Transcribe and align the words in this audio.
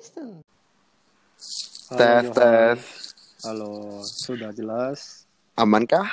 Halo, 0.00 0.40
Tes, 1.92 2.24
Johan. 2.24 2.32
tes. 2.32 2.80
Halo, 3.44 3.72
sudah 4.00 4.48
jelas? 4.48 5.28
Amankah? 5.52 6.08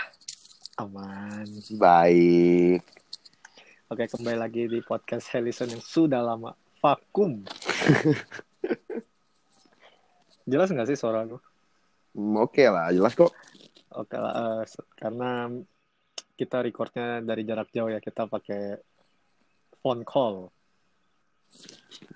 Aman. 0.75 1.47
Baik. 1.71 2.83
Oke, 3.87 4.11
kembali 4.11 4.35
lagi 4.35 4.67
di 4.67 4.83
podcast 4.83 5.31
Helison 5.31 5.71
yang 5.71 5.79
sudah 5.79 6.19
lama 6.19 6.51
vakum. 6.83 7.47
jelas 10.51 10.67
nggak 10.67 10.91
sih 10.91 10.99
suara 10.99 11.23
aku? 11.23 11.39
Hmm, 12.11 12.43
Oke 12.43 12.67
lah, 12.67 12.91
jelas 12.91 13.15
kok. 13.15 13.31
Oke 13.95 14.19
lah, 14.19 14.67
se- 14.67 14.83
karena 14.99 15.47
kita 16.35 16.59
recordnya 16.59 17.23
dari 17.23 17.47
jarak 17.47 17.71
jauh 17.71 17.87
ya, 17.87 18.03
kita 18.03 18.27
pakai 18.27 18.83
phone 19.79 20.03
call. 20.03 20.51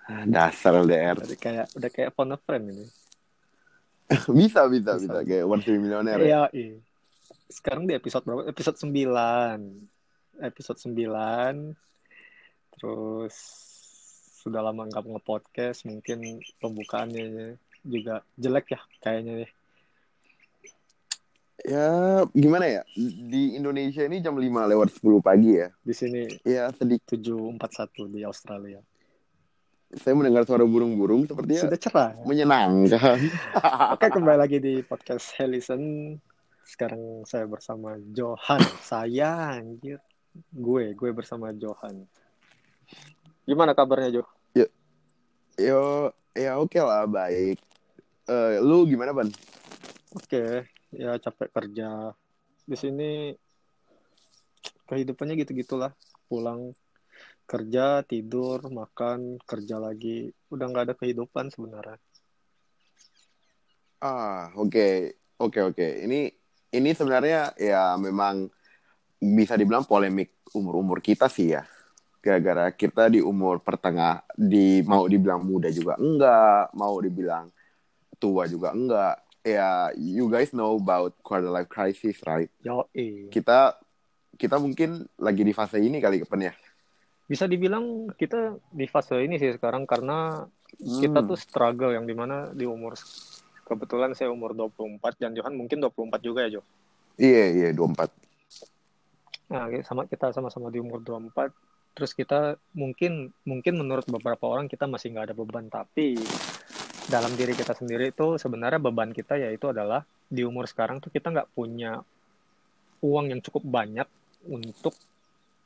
Ah, 0.05 0.25
Dasar 0.27 0.81
LDR. 0.81 1.17
Jadi 1.23 1.37
kayak 1.37 1.65
udah 1.73 1.89
kayak 1.89 2.11
phone 2.13 2.33
a 2.33 2.37
friend 2.37 2.65
ini. 2.71 2.85
bisa, 4.39 4.67
bisa, 4.67 4.99
Bisa. 4.99 5.07
bisa. 5.07 5.19
Kayak 5.23 5.45
One 5.47 5.61
Tree 5.63 5.79
Millionaire. 5.79 6.19
ya. 6.19 6.27
Iya, 6.27 6.43
iya. 6.51 6.77
Sekarang 7.47 7.83
di 7.87 7.93
episode 7.95 8.23
berapa? 8.23 8.43
Episode 8.47 8.77
9. 8.79 10.43
Episode 10.43 10.79
9. 10.83 11.75
Terus 12.75 13.35
sudah 14.41 14.65
lama 14.65 14.89
nggak 14.89 15.05
nge-podcast, 15.05 15.85
mungkin 15.85 16.41
pembukaannya 16.57 17.55
juga 17.85 18.25
jelek 18.35 18.73
ya 18.73 18.81
kayaknya 18.99 19.45
ya. 19.45 19.49
Ya, 21.61 21.87
gimana 22.33 22.65
ya? 22.65 22.81
Di 22.97 23.53
Indonesia 23.53 24.01
ini 24.01 24.17
jam 24.17 24.33
5 24.33 24.65
lewat 24.65 24.97
10 24.97 25.21
pagi 25.21 25.61
ya. 25.61 25.69
Di 25.85 25.93
sini 25.93 26.25
Ya, 26.41 26.73
sedikit. 26.73 27.21
741 27.21 28.09
di 28.09 28.25
Australia. 28.25 28.81
Saya 29.91 30.15
mendengar 30.15 30.47
suara 30.47 30.63
burung-burung 30.63 31.27
sepertinya 31.27 31.67
Sudah 31.67 31.79
cerah. 31.79 32.09
ya? 32.15 32.23
menyenangkan. 32.23 33.19
Oke, 33.99 34.07
kembali 34.07 34.39
lagi 34.39 34.57
di 34.63 34.79
podcast 34.87 35.35
Helison. 35.35 36.15
Sekarang 36.63 37.27
saya 37.27 37.43
bersama 37.43 37.99
Johan. 38.15 38.63
Saya 38.79 39.59
anjir. 39.59 39.99
Gue, 40.47 40.95
gue 40.95 41.11
bersama 41.11 41.51
Johan. 41.51 42.07
Gimana 43.43 43.75
kabarnya, 43.75 44.15
Jo? 44.15 44.23
Yo, 45.59 46.15
ya 46.31 46.55
oke 46.55 46.79
lah, 46.79 47.03
baik. 47.03 47.59
Eh, 48.31 48.55
lu 48.63 48.87
gimana, 48.87 49.11
Ban? 49.11 49.27
Oke, 50.15 50.63
ya 50.95 51.19
capek 51.19 51.51
kerja. 51.51 52.15
Di 52.63 52.79
sini 52.79 53.35
kehidupannya 54.87 55.35
gitu-gitulah. 55.43 55.91
Pulang 56.31 56.71
kerja, 57.51 57.99
tidur, 58.07 58.63
makan, 58.71 59.35
kerja 59.43 59.75
lagi. 59.75 60.31
Udah 60.47 60.71
nggak 60.71 60.85
ada 60.87 60.95
kehidupan 60.95 61.51
sebenarnya. 61.51 61.99
Ah, 63.99 64.55
oke. 64.55 65.19
Oke, 65.35 65.59
oke. 65.59 65.87
Ini 66.07 66.31
ini 66.71 66.89
sebenarnya 66.95 67.51
ya 67.59 67.99
memang 67.99 68.47
bisa 69.19 69.59
dibilang 69.59 69.83
polemik 69.83 70.39
umur-umur 70.55 71.03
kita 71.03 71.27
sih 71.27 71.51
ya. 71.59 71.67
Gara-gara 72.23 72.71
kita 72.71 73.11
di 73.11 73.19
umur 73.19 73.59
pertengah 73.59 74.23
di 74.31 74.79
mau 74.87 75.03
dibilang 75.09 75.43
muda 75.43 75.67
juga 75.73 75.99
enggak, 75.99 76.71
mau 76.71 76.95
dibilang 77.03 77.51
tua 78.15 78.47
juga 78.47 78.71
enggak. 78.71 79.19
Ya, 79.41 79.89
you 79.97 80.29
guys 80.29 80.53
know 80.53 80.77
about 80.77 81.17
quarter 81.25 81.49
life 81.49 81.67
crisis, 81.67 82.21
right? 82.23 82.47
Yo. 82.61 82.85
Kita 83.33 83.75
kita 84.37 84.61
mungkin 84.61 85.09
lagi 85.17 85.41
di 85.41 85.53
fase 85.53 85.81
ini 85.81 85.97
kali 85.97 86.21
kapan 86.21 86.53
ya? 86.53 86.53
Bisa 87.31 87.47
dibilang 87.47 88.11
kita 88.19 88.59
di 88.75 88.83
fase 88.91 89.15
ini 89.23 89.39
sih 89.39 89.55
sekarang 89.55 89.87
karena 89.87 90.43
kita 90.99 91.23
Hmm. 91.23 91.29
tuh 91.31 91.39
struggle 91.39 91.95
yang 91.95 92.03
di 92.03 92.11
mana 92.11 92.51
di 92.51 92.67
umur 92.67 92.99
kebetulan 93.63 94.11
saya 94.11 94.35
umur 94.35 94.51
24 94.51 95.15
dan 95.15 95.31
Johan 95.31 95.55
mungkin 95.55 95.79
24 95.79 96.19
juga 96.19 96.43
ya 96.43 96.59
Jo. 96.59 96.61
Iya, 97.15 97.43
iya, 97.55 97.69
24. 97.71 98.11
Nah, 99.47 99.71
sama 99.87 100.03
kita 100.11 100.35
sama-sama 100.35 100.67
di 100.67 100.83
umur 100.83 100.99
24 100.99 101.55
terus 101.91 102.15
kita 102.15 102.55
mungkin 102.71 103.35
mungkin 103.43 103.75
menurut 103.75 104.07
beberapa 104.07 104.47
orang 104.47 104.71
kita 104.71 104.87
masih 104.87 105.11
nggak 105.11 105.31
ada 105.31 105.35
beban 105.35 105.67
tapi 105.67 106.15
dalam 107.11 107.35
diri 107.35 107.51
kita 107.51 107.75
sendiri 107.75 108.15
itu 108.15 108.39
sebenarnya 108.39 108.79
beban 108.79 109.11
kita 109.11 109.35
yaitu 109.35 109.67
adalah 109.67 110.07
di 110.31 110.47
umur 110.47 110.71
sekarang 110.71 111.03
tuh 111.03 111.11
kita 111.11 111.27
nggak 111.27 111.51
punya 111.51 111.99
uang 113.03 113.35
yang 113.35 113.43
cukup 113.43 113.67
banyak 113.67 114.07
untuk 114.47 114.95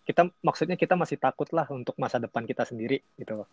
kita 0.05 0.29
maksudnya 0.45 0.77
kita 0.77 0.93
masih 0.93 1.17
takut 1.17 1.49
lah 1.49 1.66
untuk 1.73 1.97
masa 1.97 2.21
depan 2.21 2.45
kita 2.45 2.61
sendiri 2.61 3.01
gitu 3.17 3.41
loh. 3.41 3.49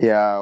Ya, 0.00 0.40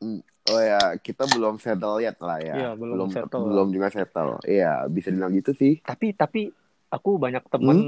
mm, 0.00 0.20
oh 0.50 0.60
ya, 0.64 0.96
kita 0.98 1.28
belum 1.28 1.60
settle 1.60 2.02
yet 2.02 2.18
lah 2.18 2.40
ya. 2.42 2.54
Iya, 2.56 2.70
belum 2.74 3.12
settle. 3.12 3.44
Belum 3.46 3.68
juga 3.70 3.92
settle. 3.92 4.40
Iya, 4.42 4.88
bisa 4.88 5.12
dibilang 5.12 5.36
gitu 5.36 5.52
sih. 5.52 5.78
Tapi 5.84 6.16
tapi 6.16 6.50
aku 6.90 7.20
banyak 7.20 7.44
temen 7.52 7.78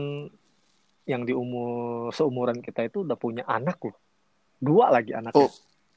yang 1.09 1.25
di 1.25 1.33
umur 1.33 2.13
seumuran 2.13 2.61
kita 2.61 2.85
itu 2.85 3.03
udah 3.03 3.17
punya 3.17 3.43
anak 3.49 3.81
loh. 3.81 3.97
Dua 4.61 4.93
lagi 4.93 5.17
anaknya. 5.17 5.49
Oh. 5.49 5.53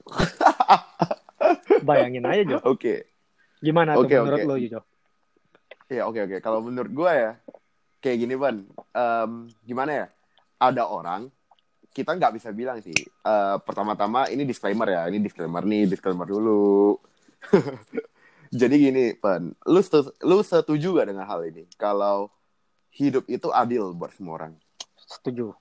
Bayangin 1.88 2.24
aja 2.24 2.42
Jo. 2.56 2.58
Oke. 2.64 3.12
Gimana 3.60 4.00
tuh 4.00 4.08
Oke, 4.08 4.16
menurut 4.16 4.40
oke. 4.40 4.48
lo 4.48 4.56
Jo? 4.58 4.82
Ya, 5.92 6.08
oke, 6.08 6.24
oke. 6.24 6.38
Kalau 6.40 6.64
menurut 6.64 6.88
gue 6.88 7.12
ya, 7.12 7.32
kayak 8.02 8.18
gini, 8.18 8.34
Ban. 8.36 8.66
Em, 8.92 9.32
gimana 9.64 9.92
ya? 9.94 10.06
Ada 10.58 10.90
orang, 10.90 11.30
kita 11.94 12.18
nggak 12.18 12.34
bisa 12.36 12.50
bilang 12.52 12.82
sih. 12.82 12.98
Eh, 13.06 13.58
pertama-tama, 13.64 14.28
ini 14.28 14.44
disclaimer 14.44 14.90
ya. 14.90 15.08
Ini 15.08 15.22
disclaimer 15.22 15.64
nih, 15.64 15.86
disclaimer 15.88 16.28
dulu. 16.28 16.98
Jadi 18.60 18.76
gini, 18.76 19.16
Ban. 19.16 19.54
Lu, 19.70 19.80
setu- 19.80 20.12
lu 20.26 20.44
setuju 20.44 21.00
gak 21.00 21.08
dengan 21.08 21.24
hal 21.24 21.48
ini? 21.48 21.64
Kalau 21.80 22.28
hidup 22.92 23.24
itu 23.32 23.48
adil 23.56 23.96
buat 23.96 24.12
semua 24.12 24.44
orang. 24.44 24.54
Setuju. 25.08 25.56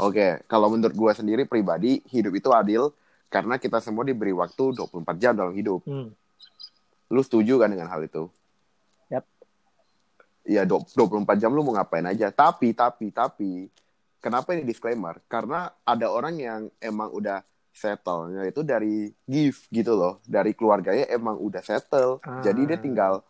Oke, 0.00 0.40
kalau 0.48 0.72
menurut 0.72 0.96
gue 0.96 1.12
sendiri 1.12 1.44
pribadi, 1.44 2.00
hidup 2.08 2.32
itu 2.32 2.48
adil 2.48 2.96
karena 3.28 3.60
kita 3.60 3.80
semua 3.84 4.08
diberi 4.08 4.32
waktu 4.32 4.72
24 4.72 5.20
jam 5.20 5.36
dalam 5.36 5.52
hidup. 5.52 5.84
Hmm. 5.84 6.16
Lu 7.12 7.20
setuju 7.20 7.60
kan 7.60 7.68
dengan 7.68 7.92
hal 7.92 8.00
itu? 8.08 8.32
Du- 10.42 10.86
24 10.98 11.38
jam 11.38 11.54
lu 11.54 11.62
mau 11.62 11.74
ngapain 11.78 12.06
aja. 12.06 12.28
Tapi, 12.34 12.74
tapi, 12.74 13.14
tapi, 13.14 13.70
kenapa 14.18 14.54
ini 14.54 14.66
disclaimer? 14.66 15.22
Karena 15.30 15.70
ada 15.86 16.10
orang 16.10 16.34
yang 16.38 16.62
emang 16.82 17.14
udah 17.14 17.42
settle, 17.72 18.36
yaitu 18.36 18.60
dari 18.62 19.08
gift 19.24 19.70
gitu 19.72 19.96
loh. 19.96 20.20
Dari 20.26 20.52
keluarganya 20.52 21.08
emang 21.08 21.40
udah 21.40 21.62
settle. 21.64 22.20
Ah. 22.22 22.44
Jadi 22.44 22.68
dia 22.68 22.78
tinggal, 22.78 23.24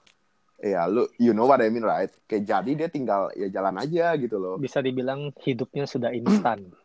ya 0.58 0.88
lu, 0.90 1.06
you 1.20 1.30
know 1.30 1.46
what 1.46 1.62
I 1.62 1.70
mean 1.70 1.86
right? 1.86 2.10
Kayak 2.26 2.44
jadi 2.48 2.70
dia 2.84 2.88
tinggal 2.90 3.30
ya 3.38 3.48
jalan 3.48 3.78
aja 3.78 4.16
gitu 4.18 4.36
loh. 4.40 4.56
Bisa 4.58 4.82
dibilang 4.82 5.30
hidupnya 5.44 5.86
sudah 5.86 6.10
instan. 6.10 6.68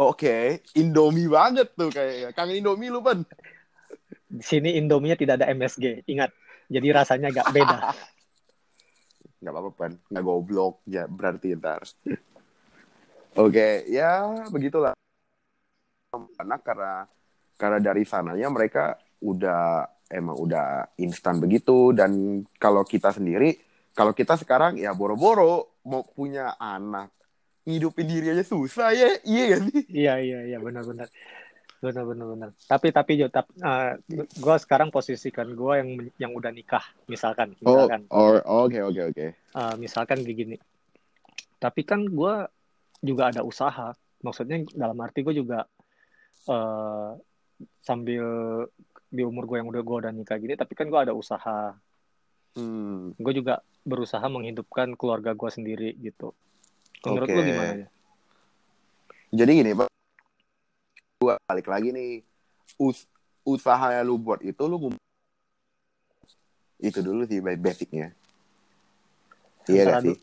Oke, 0.00 0.64
Indomie 0.74 1.28
banget 1.28 1.76
tuh 1.76 1.92
kayaknya. 1.92 2.32
Kangen 2.32 2.58
Indomie 2.58 2.90
lu, 2.90 3.04
Ban. 3.04 3.22
Di 4.32 4.40
sini 4.40 4.80
Indominya 4.80 5.14
tidak 5.14 5.44
ada 5.44 5.52
MSG. 5.52 6.08
Ingat. 6.08 6.32
Jadi 6.72 6.88
rasanya 6.88 7.28
agak 7.28 7.52
beda. 7.52 7.78
Nggak 9.42 9.52
apa-apa, 9.52 9.70
Ban. 9.74 9.92
Nggak 10.08 10.24
goblok. 10.24 10.74
Ya, 10.86 11.10
berarti 11.10 11.58
ntar. 11.58 11.82
Oke, 13.42 13.82
ya 13.90 14.30
begitulah. 14.54 14.94
Anak 16.38 16.62
karena 16.62 17.08
karena 17.58 17.78
dari 17.80 18.04
sananya 18.06 18.48
mereka 18.52 19.00
udah 19.24 19.86
emang 20.12 20.36
udah 20.36 20.92
instan 21.00 21.40
begitu 21.40 21.96
dan 21.96 22.44
kalau 22.60 22.84
kita 22.84 23.14
sendiri 23.16 23.56
kalau 23.96 24.12
kita 24.12 24.36
sekarang 24.36 24.76
ya 24.76 24.92
boro-boro 24.92 25.80
mau 25.88 26.04
punya 26.04 26.52
anak 26.60 27.08
ngidupin 27.64 28.04
diri 28.04 28.34
aja 28.34 28.44
susah 28.44 28.92
ya 28.92 29.08
iya 29.24 29.42
gak 29.56 29.62
sih 29.70 29.82
Iya 29.88 30.14
iya 30.20 30.38
iya 30.52 30.58
benar-benar. 30.58 31.08
Benar-benar 31.82 32.26
benar. 32.30 32.50
Tapi 32.70 32.94
tapi 32.94 33.18
Jo, 33.18 33.26
tap, 33.26 33.50
gue 34.14 34.56
sekarang 34.62 34.94
posisikan 34.94 35.50
gue 35.50 35.72
yang 35.82 35.90
yang 36.14 36.32
udah 36.32 36.54
nikah 36.54 36.86
misalkan, 37.10 37.58
oh 37.66 37.90
misalkan. 37.90 38.06
or- 38.14 38.46
oke 38.46 38.78
oke 38.78 39.02
oke 39.10 39.26
Eh, 39.34 39.74
misalkan 39.82 40.22
kayak 40.22 40.38
gini. 40.38 40.56
Tapi 41.58 41.82
kan 41.82 42.06
gue 42.06 42.34
juga 43.02 43.34
ada 43.34 43.42
usaha. 43.42 43.90
Maksudnya 44.22 44.62
dalam 44.78 44.94
arti 45.02 45.26
gue 45.26 45.34
juga 45.34 45.66
eh 46.46 47.10
sambil 47.82 48.26
di 49.12 49.22
umur 49.26 49.44
gue 49.50 49.58
yang 49.58 49.68
udah 49.68 49.82
gue 49.82 49.96
udah 50.06 50.12
nikah 50.14 50.38
gini, 50.38 50.54
tapi 50.54 50.78
kan 50.78 50.86
gue 50.86 51.00
ada 51.02 51.12
usaha. 51.12 51.74
hmm. 52.56 53.18
Gue 53.18 53.32
juga 53.34 53.58
berusaha 53.82 54.22
menghidupkan 54.30 54.94
keluarga 54.94 55.34
gue 55.34 55.50
sendiri 55.50 55.90
gitu. 55.98 56.30
Menurut 57.04 57.26
Oke. 57.26 57.36
lo 57.36 57.42
gimana 57.42 57.74
ya? 57.74 57.88
Jadi 59.34 59.50
gini, 59.58 59.72
Pak. 59.74 59.91
Gua 61.22 61.38
balik 61.46 61.70
lagi 61.70 61.94
nih. 61.94 62.26
Us 62.82 63.06
usaha 63.46 63.94
yang 63.94 64.10
lu 64.10 64.18
buat 64.18 64.42
itu 64.42 64.66
lu 64.66 64.90
itu 66.82 66.98
dulu 66.98 67.22
sih 67.30 67.38
ba- 67.38 67.54
basicnya. 67.54 68.10
Iya 69.70 69.82
gak 69.86 70.02
sih? 70.02 70.18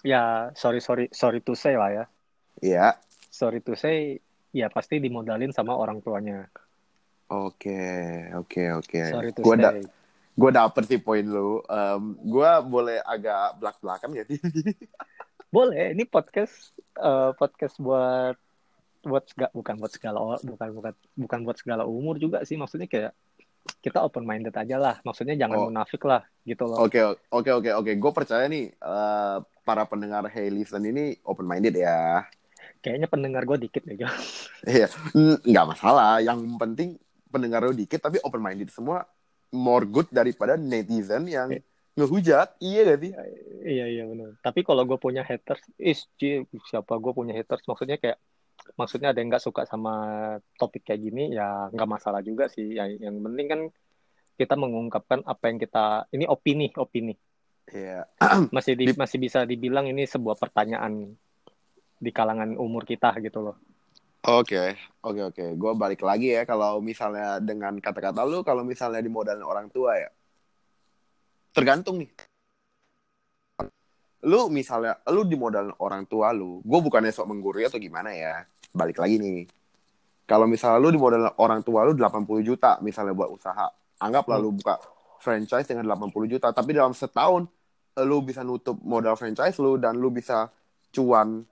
Ya 0.00 0.48
sorry 0.56 0.80
sorry 0.80 1.12
sorry 1.12 1.44
to 1.44 1.52
say 1.52 1.76
lah 1.76 1.92
ya. 1.92 2.04
Iya. 2.64 2.96
Sorry 3.28 3.60
to 3.60 3.76
say 3.76 4.16
ya 4.56 4.72
pasti 4.72 4.96
dimodalin 4.96 5.52
sama 5.52 5.76
orang 5.76 6.00
tuanya. 6.00 6.48
Oke, 7.30 7.78
oke, 8.34 8.62
oke. 8.80 9.00
Sorry 9.06 9.30
to 9.36 9.44
Gue 9.44 9.54
da 9.60 9.70
say. 9.76 9.84
gue 10.34 10.50
dapet 10.50 10.82
sih 10.88 10.98
poin 10.98 11.22
lu. 11.22 11.60
Um, 11.68 12.16
gue 12.16 12.50
boleh 12.64 12.98
agak 13.04 13.60
belak-belakan 13.60 14.16
gak 14.16 14.28
sih? 14.32 14.40
Boleh, 15.50 15.90
ini 15.90 16.06
podcast 16.06 16.70
eh, 16.94 17.30
podcast 17.34 17.74
buat 17.82 18.38
buat 19.02 19.24
sega- 19.26 19.50
bukan 19.50 19.74
buat 19.76 19.90
segala 19.90 20.18
bukan 20.38 20.68
bukan 20.72 20.92
bukan 21.16 21.38
buat 21.42 21.56
segala 21.56 21.82
umur 21.84 22.16
juga 22.16 22.42
sih 22.42 22.54
maksudnya 22.54 22.84
kayak 22.84 23.12
kita 23.78 24.00
open 24.00 24.24
minded 24.24 24.52
aja 24.52 24.76
lah 24.76 24.96
maksudnya 25.02 25.36
jangan 25.36 25.56
Oh. 25.56 25.64
munafik 25.66 26.00
lah 26.02 26.24
gitu 26.42 26.64
loh 26.64 26.80
Oke, 26.80 27.00
oke, 27.28 27.50
oke, 27.50 27.70
oke. 27.74 27.92
Gue 27.94 28.12
percaya 28.14 28.44
nih 28.44 28.72
eh, 28.72 29.36
para 29.62 29.84
pendengar 29.84 30.24
Hey 30.26 30.48
Listen 30.48 30.80
ini 30.82 31.16
open 31.22 31.44
minded 31.44 31.74
ya. 31.74 32.24
kayaknya 32.80 33.06
pendengar 33.06 33.44
gue 33.44 33.60
dikit 33.60 33.84
ya. 33.84 34.08
Iya, 34.66 34.88
nggak 35.44 35.66
masalah. 35.66 36.16
Yang 36.18 36.48
penting 36.56 36.88
pendengar 37.26 37.60
lu 37.62 37.72
dikit 37.72 38.00
tapi 38.00 38.16
open 38.18 38.40
minded 38.40 38.68
semua 38.68 39.04
more 39.50 39.84
good 39.84 40.08
daripada 40.08 40.56
netizen 40.56 41.24
yang 41.24 41.48
Iya. 41.50 41.60
ngehujat. 41.94 42.48
Iya 42.58 42.80
gak 42.86 42.98
sih? 42.98 43.12
iya 43.60 43.84
iya 43.86 44.04
benar 44.04 44.40
tapi 44.40 44.64
kalau 44.64 44.82
gue 44.82 44.96
punya 44.96 45.20
haters 45.20 45.60
is 45.76 46.08
siapa 46.64 46.96
gue 46.96 47.12
punya 47.12 47.36
haters 47.36 47.60
maksudnya 47.62 48.00
kayak 48.00 48.16
maksudnya 48.76 49.12
ada 49.12 49.18
yang 49.20 49.28
nggak 49.32 49.44
suka 49.44 49.62
sama 49.64 49.94
topik 50.56 50.84
kayak 50.86 51.00
gini 51.00 51.32
ya 51.32 51.68
nggak 51.72 51.88
masalah 51.88 52.20
juga 52.20 52.48
sih 52.48 52.76
yang 52.76 52.96
yang 53.00 53.16
penting 53.20 53.46
kan 53.48 53.60
kita 54.36 54.54
mengungkapkan 54.56 55.20
apa 55.24 55.52
yang 55.52 55.58
kita 55.60 56.08
ini 56.12 56.24
opini 56.24 56.68
opini 56.76 57.14
Iya. 57.70 58.02
masih 58.56 58.74
di- 58.74 58.90
Di- 58.90 58.98
masih 58.98 59.18
bisa 59.22 59.46
dibilang 59.46 59.86
ini 59.86 60.02
sebuah 60.08 60.34
pertanyaan 60.34 61.14
di 62.00 62.10
kalangan 62.10 62.56
umur 62.56 62.88
kita 62.88 63.12
gitu 63.20 63.44
loh 63.44 63.56
Oke, 64.20 64.76
oke, 65.00 65.32
oke. 65.32 65.44
Gue 65.56 65.72
balik 65.72 66.04
lagi 66.04 66.36
ya 66.36 66.44
kalau 66.44 66.84
misalnya 66.84 67.40
dengan 67.40 67.80
kata-kata 67.80 68.20
lu, 68.28 68.44
kalau 68.44 68.60
misalnya 68.68 69.00
dimodalin 69.00 69.40
orang 69.40 69.72
tua 69.72 69.96
ya, 69.96 70.12
tergantung 71.56 72.04
nih. 72.04 72.12
Lu 74.20 74.52
misalnya, 74.52 75.00
lu 75.08 75.24
dimodalin 75.24 75.72
orang 75.80 76.04
tua 76.04 76.32
lu, 76.36 76.60
gue 76.60 76.80
bukannya 76.80 77.08
sok 77.08 77.28
menggurui 77.30 77.64
atau 77.64 77.80
gimana 77.80 78.12
ya. 78.12 78.44
Balik 78.70 79.00
lagi 79.00 79.16
nih. 79.16 79.48
Kalau 80.28 80.44
misalnya 80.46 80.78
lu 80.78 80.92
dimodalin 80.92 81.32
orang 81.40 81.64
tua 81.64 81.82
lu 81.88 81.96
80 81.96 82.44
juta 82.44 82.78
misalnya 82.84 83.16
buat 83.16 83.32
usaha, 83.32 83.66
anggaplah 83.98 84.38
Hmm. 84.38 84.46
lu 84.46 84.50
buka 84.54 84.78
franchise 85.18 85.66
dengan 85.66 85.88
80 85.90 86.30
juta, 86.30 86.52
tapi 86.52 86.76
dalam 86.76 86.92
setahun 86.92 87.48
lu 87.98 88.22
bisa 88.22 88.46
nutup 88.46 88.78
modal 88.80 89.18
franchise 89.18 89.58
lu 89.58 89.74
dan 89.76 89.98
lu 89.98 90.08
bisa 90.08 90.48
cuan 90.94 91.42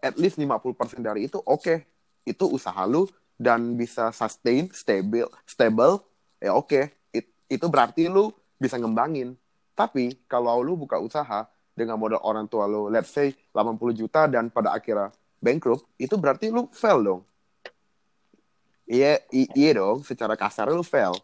at 0.00 0.14
least 0.16 0.38
50% 0.38 1.02
dari 1.02 1.26
itu, 1.26 1.42
oke 1.42 1.84
itu 2.22 2.44
usaha 2.46 2.86
lu 2.86 3.08
dan 3.34 3.74
bisa 3.74 4.12
sustain, 4.12 4.68
stable, 4.70 5.28
stable, 5.44 6.04
ya 6.38 6.52
oke. 6.52 6.92
It- 7.10 7.32
itu 7.48 7.66
berarti 7.66 8.06
lu 8.06 8.30
bisa 8.56 8.76
ngembangin. 8.76 9.34
Tapi 9.74 10.20
kalau 10.28 10.60
lu 10.60 10.76
buka 10.76 11.00
usaha 11.00 11.48
dengan 11.80 11.96
modal 11.96 12.20
orang 12.20 12.44
tua 12.44 12.68
lu, 12.68 12.92
let's 12.92 13.08
say 13.08 13.32
80 13.56 13.80
juta 13.96 14.28
dan 14.28 14.52
pada 14.52 14.76
akhirnya 14.76 15.08
bankrupt, 15.40 15.88
itu 15.96 16.12
berarti 16.20 16.52
lu 16.52 16.68
fail 16.76 17.00
dong. 17.00 17.20
Iya, 18.84 19.24
iya 19.32 19.70
dong, 19.72 20.04
secara 20.04 20.36
kasar 20.36 20.68
lu 20.68 20.84
fail. 20.84 21.16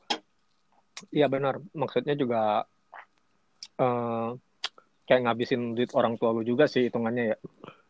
iya 1.12 1.28
benar 1.28 1.60
maksudnya 1.76 2.16
juga 2.16 2.64
eh 3.76 4.28
kayak 5.04 5.22
ngabisin 5.28 5.76
duit 5.76 5.92
orang 5.92 6.16
tua 6.16 6.32
lu 6.32 6.40
juga 6.40 6.64
sih 6.64 6.88
hitungannya 6.88 7.36
ya 7.36 7.38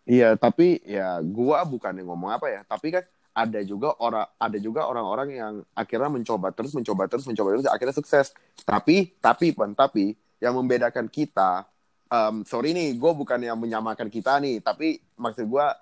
Iya, 0.07 0.39
tapi 0.39 0.79
ya 0.87 1.19
gua 1.19 1.67
bukan 1.67 1.91
yang 1.99 2.15
ngomong 2.15 2.31
apa 2.31 2.47
ya, 2.47 2.63
tapi 2.63 2.95
kan 2.95 3.03
ada 3.35 3.59
juga 3.67 3.91
orang 3.99 4.31
ada 4.39 4.59
juga 4.63 4.87
orang-orang 4.87 5.29
yang 5.35 5.53
akhirnya 5.75 6.07
mencoba 6.07 6.55
terus 6.55 6.73
mencoba 6.79 7.11
terus 7.11 7.27
mencoba 7.27 7.59
terus 7.59 7.67
akhirnya 7.67 7.97
sukses. 7.99 8.31
Tapi 8.63 9.19
tapi 9.19 9.51
pan 9.51 9.75
tapi 9.75 10.15
yang 10.39 10.55
membedakan 10.55 11.11
kita 11.11 11.67
em, 12.07 12.35
sorry 12.47 12.71
nih, 12.73 12.95
gue 12.95 13.13
bukan 13.13 13.41
yang 13.41 13.59
menyamakan 13.59 14.07
kita 14.07 14.39
nih, 14.39 14.63
tapi 14.63 14.99
maksud 15.17 15.47
gua 15.47 15.75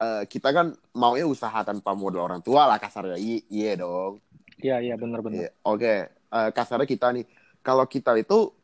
eh, 0.00 0.24
kita 0.24 0.48
kan 0.50 0.66
maunya 0.96 1.28
usaha 1.28 1.60
tanpa 1.60 1.92
modal 1.92 2.24
orang 2.24 2.40
tua 2.40 2.64
lah 2.64 2.80
kasarnya. 2.80 3.20
I- 3.20 3.44
iya 3.48 3.76
dong. 3.76 4.20
iya 4.60 4.80
iya 4.80 4.94
benar-benar 4.96 5.36
Iya, 5.36 5.50
Oke, 5.64 5.94
Eh, 6.30 6.50
kasarnya 6.54 6.86
kita 6.86 7.10
nih, 7.10 7.26
kalau 7.60 7.82
kita 7.90 8.14
itu 8.14 8.54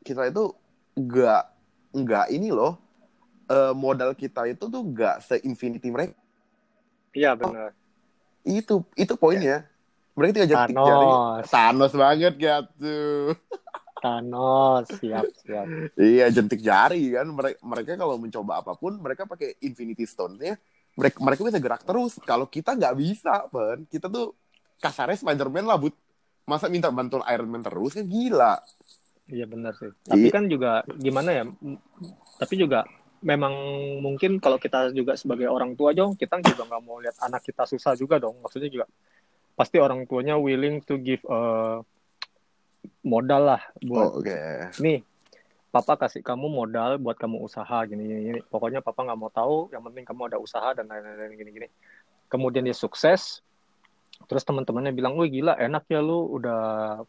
kita 0.00 0.30
itu 0.30 0.54
nggak 0.94 1.42
nggak 1.90 2.26
ini 2.30 2.54
loh 2.54 2.78
eh, 3.50 3.74
modal 3.74 4.14
kita 4.14 4.46
itu 4.46 4.70
tuh 4.70 4.82
nggak 4.86 5.26
se-infinity 5.26 5.90
mereka. 5.90 6.14
iya 7.10 7.34
benar 7.34 7.74
Itu 8.46 8.86
itu 8.94 9.14
poinnya. 9.18 9.66
Mereka 10.14 10.32
tinggal 10.32 10.50
jetik 10.54 10.76
jari. 10.78 11.06
Thanos 11.10 11.50
Thanos 11.50 11.92
banget 11.98 12.32
gitu. 12.38 12.96
Thanos 14.06 14.86
siap 15.02 15.26
siap 15.42 15.66
Iya, 15.98 16.30
jentik 16.30 16.62
jari 16.62 17.10
kan. 17.10 17.26
Mereka, 17.26 17.58
mereka 17.66 17.88
kalau 17.98 18.16
mencoba 18.16 18.62
apa 18.62 18.78
pun, 18.78 18.94
mereka 19.02 19.26
pakai 19.26 19.58
Infinity 19.66 20.06
Stone-nya. 20.06 20.54
Mereka, 20.94 21.18
mereka 21.18 21.42
bisa 21.42 21.58
gerak 21.58 21.82
terus. 21.82 22.16
Kalau 22.22 22.46
kita 22.46 22.78
nggak 22.78 22.94
bisa, 22.94 23.50
Pen. 23.50 23.84
Kita 23.90 24.06
tuh 24.06 24.32
kasarnya 24.78 25.18
Spider-Man 25.18 25.66
lah, 25.66 25.76
Bud. 25.76 25.92
Masa 26.46 26.70
minta 26.70 26.94
bantuan 26.94 27.26
Iron 27.26 27.50
Man 27.50 27.66
terus 27.66 27.98
kan 27.98 28.06
gila. 28.06 28.62
Iya 29.26 29.50
benar 29.50 29.74
sih. 29.74 29.90
Tapi 30.06 30.30
Iya. 30.30 30.34
kan 30.38 30.44
juga 30.46 30.70
gimana 30.94 31.34
ya? 31.34 31.44
Tapi 32.38 32.54
juga 32.54 32.86
memang 33.18 33.50
mungkin 33.98 34.38
kalau 34.38 34.54
kita 34.54 34.94
juga 34.94 35.18
sebagai 35.18 35.50
orang 35.50 35.74
tua 35.74 35.90
dong, 35.90 36.14
kita 36.14 36.38
juga 36.46 36.62
nggak 36.70 36.82
mau 36.86 37.02
lihat 37.02 37.18
anak 37.18 37.42
kita 37.42 37.66
susah 37.66 37.98
juga 37.98 38.22
dong. 38.22 38.38
Maksudnya 38.38 38.70
juga 38.70 38.86
pasti 39.58 39.82
orang 39.82 40.06
tuanya 40.06 40.38
willing 40.38 40.78
to 40.86 41.02
give 41.02 41.18
eh, 41.26 41.76
modal 43.06 43.54
lah 43.54 43.62
buat 43.80 44.06
Oh, 44.10 44.18
Oke. 44.18 44.34
nih. 44.82 45.00
Papa 45.70 45.94
kasih 45.94 46.24
kamu 46.24 46.48
modal 46.48 46.96
buat 46.96 47.14
kamu 47.14 47.38
usaha 47.44 47.84
gini 47.84 48.02
gini. 48.02 48.20
gini. 48.26 48.40
Pokoknya 48.48 48.80
papa 48.80 49.06
nggak 49.06 49.18
mau 49.20 49.30
tahu. 49.30 49.68
Yang 49.70 49.82
penting 49.92 50.04
kamu 50.08 50.20
ada 50.32 50.38
usaha 50.40 50.72
dan 50.72 50.88
lain-lain 50.88 51.36
gini 51.36 51.50
gini. 51.52 51.68
Kemudian 52.26 52.64
dia 52.64 52.72
sukses. 52.72 53.44
Terus 54.24 54.40
teman-temannya 54.42 54.96
bilang, 54.96 55.12
wih 55.20 55.28
gila 55.28 55.52
enak 55.60 55.84
ya 55.92 56.00
lu 56.00 56.40
udah 56.40 56.60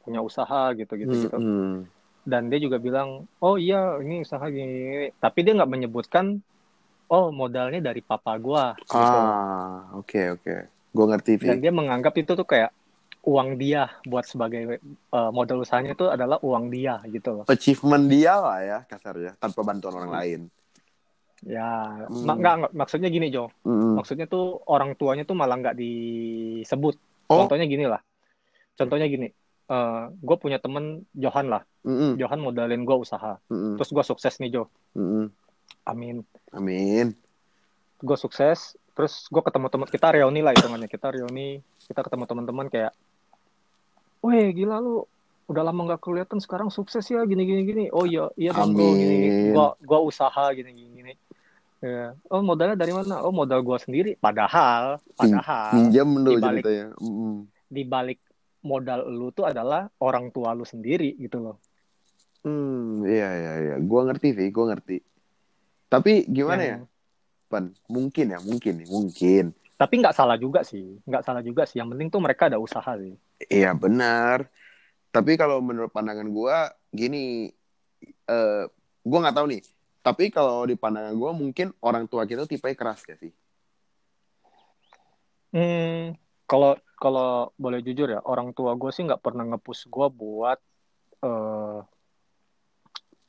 punya 0.03 0.19
usaha 0.19 0.75
gitu 0.75 0.91
gitu 0.99 1.13
gitu 1.15 1.37
Hmm, 1.39 1.87
dan 2.27 2.51
dia 2.51 2.59
juga 2.59 2.75
bilang 2.83 3.23
oh 3.39 3.55
iya 3.55 3.95
ini 4.03 4.27
usaha 4.27 4.43
gini, 4.51 4.67
gini. 4.67 5.07
tapi 5.15 5.47
dia 5.47 5.55
nggak 5.55 5.71
menyebutkan 5.71 6.43
oh 7.07 7.31
modalnya 7.31 7.79
dari 7.79 8.03
papa 8.03 8.35
gua 8.35 8.75
gitu. 8.83 8.99
Ah, 8.99 9.87
oke 9.95 10.35
oke. 10.35 10.55
Gue 10.91 11.05
ngerti 11.07 11.39
dan 11.39 11.63
dia 11.63 11.71
menganggap 11.71 12.11
itu 12.19 12.35
tuh 12.35 12.43
kayak 12.43 12.75
uang 13.27 13.59
dia 13.59 13.91
buat 14.03 14.23
sebagai 14.23 14.79
eh, 14.79 15.31
modal 15.31 15.61
usahanya 15.61 15.91
itu 15.91 16.07
adalah 16.07 16.39
uang 16.39 16.71
dia 16.71 17.03
gitu 17.05 17.41
loh 17.41 17.45
Achievement 17.45 18.07
dia 18.07 18.33
lah 18.33 18.57
ya 18.59 18.79
kasarnya 18.83 19.35
tanpa 19.35 19.61
bantuan 19.61 19.93
orang 19.93 20.13
lain. 20.13 20.41
ya 21.43 22.01
Hmm. 22.07 22.25
mak 22.25 22.35
nggak 22.39 22.55
maksudnya 22.73 23.13
gini 23.13 23.29
Jo 23.29 23.53
Mm-mm. 23.61 23.93
maksudnya 23.93 24.25
tuh 24.25 24.57
orang 24.65 24.97
tuanya 24.97 25.21
tuh 25.21 25.37
malah 25.37 25.53
nggak 25.53 25.77
disebut 25.77 26.97
Oh. 27.27 27.43
contohnya 27.43 27.67
gini 27.67 27.85
lah 27.85 27.99
contohnya 28.73 29.05
gini 29.05 29.29
gue 30.17 30.37
punya 30.39 30.57
temen 30.57 31.03
Johan 31.11 31.51
lah 31.51 31.61
Mm-mm. 31.83 32.15
Johan 32.15 32.39
modalin 32.39 32.81
gue 32.81 32.97
usaha 32.97 33.37
Mm-mm. 33.45 33.75
terus 33.77 33.91
gue 33.91 34.01
sukses 34.01 34.33
nih 34.39 34.49
Jo 34.49 34.63
Mm-mm. 34.95 35.29
amin 35.85 36.23
Amin. 36.49 37.13
gue 37.99 38.17
sukses 38.17 38.73
terus 38.95 39.29
gue 39.29 39.43
ketemu 39.43 39.67
teman 39.67 39.87
kita 39.87 40.07
reuni 40.09 40.41
lah 40.41 40.57
hitungannya 40.57 40.89
kita 40.89 41.13
reuni 41.13 41.61
kita 41.85 42.01
ketemu 42.01 42.23
teman-teman 42.25 42.65
kayak 42.65 42.97
weh 44.19 44.49
gila 44.51 44.77
lu 44.77 45.03
udah 45.47 45.63
lama 45.63 45.87
nggak 45.87 46.01
kelihatan 46.01 46.39
sekarang 46.39 46.67
sukses 46.67 47.07
ya 47.07 47.23
gini 47.23 47.43
gini 47.43 47.61
gini 47.63 47.83
oh 47.89 48.03
iya 48.03 48.27
iya 48.35 48.51
dong 48.51 48.75
bro 48.75 48.91
gini 48.91 49.15
gua 49.51 49.73
gua 49.79 49.99
usaha 50.03 50.51
gini 50.51 50.71
gini 50.71 50.91
gini 50.93 51.13
ya 51.79 52.11
oh 52.27 52.41
modalnya 52.41 52.75
dari 52.75 52.91
mana 52.91 53.23
oh 53.23 53.31
modal 53.31 53.63
gua 53.63 53.79
sendiri 53.79 54.19
padahal 54.19 54.99
padahal 55.15 55.71
Pinjam 55.71 56.09
lu 56.19 56.35
dibalik- 56.35 56.65
ceritanya. 56.65 56.87
Mm-mm. 56.99 57.47
di 57.67 57.83
balik 57.83 58.19
modal 58.61 59.07
lu 59.07 59.31
tuh 59.31 59.47
adalah 59.47 59.87
orang 59.97 60.27
tua 60.29 60.51
lu 60.51 60.63
sendiri 60.63 61.15
gitu 61.15 61.39
loh 61.39 61.57
Hmm, 62.37 63.03
iya 63.03 63.27
iya 63.33 63.53
iya. 63.59 63.75
Gua 63.83 64.07
ngerti 64.07 64.31
sih, 64.31 64.47
gua 64.55 64.71
ngerti. 64.71 65.03
Tapi 65.91 66.23
gimana 66.31 66.61
ya, 66.63 66.69
Yang- 66.79 66.87
Pan? 67.51 67.65
Mungkin 67.91 68.25
ya, 68.31 68.39
mungkin 68.39 68.75
mungkin. 68.87 69.45
Tapi 69.77 70.01
nggak 70.01 70.17
salah 70.17 70.35
juga 70.35 70.65
sih 70.65 70.97
nggak 71.05 71.23
salah 71.23 71.45
juga 71.45 71.63
sih 71.69 71.77
yang 71.79 71.93
penting 71.93 72.09
tuh 72.09 72.21
mereka 72.21 72.49
ada 72.49 72.57
usaha 72.57 72.97
sih 72.97 73.13
Iya 73.45 73.77
benar. 73.77 74.49
Tapi 75.13 75.37
kalau 75.37 75.61
menurut 75.61 75.93
pandangan 75.93 76.25
gua 76.33 76.73
gini, 76.89 77.53
eh 78.25 78.63
gua 79.05 79.19
nggak 79.21 79.37
tahu 79.37 79.47
nih. 79.53 79.61
Tapi 80.01 80.23
kalau 80.33 80.65
di 80.65 80.73
pandangan 80.73 81.13
gua 81.13 81.31
mungkin 81.37 81.69
orang 81.85 82.09
tua 82.09 82.25
kita 82.25 82.49
tipe 82.49 82.65
keras 82.73 83.05
gak 83.05 83.21
sih? 83.21 83.33
Hmm, 85.53 86.17
kalau 86.49 86.75
kalau 86.97 87.53
boleh 87.55 87.79
jujur 87.85 88.09
ya, 88.09 88.19
orang 88.25 88.51
tua 88.51 88.75
gue 88.75 88.91
sih 88.91 89.05
nggak 89.05 89.23
pernah 89.23 89.47
ngepush 89.47 89.87
gue 89.87 90.07
buat, 90.11 90.59
eh, 91.23 91.79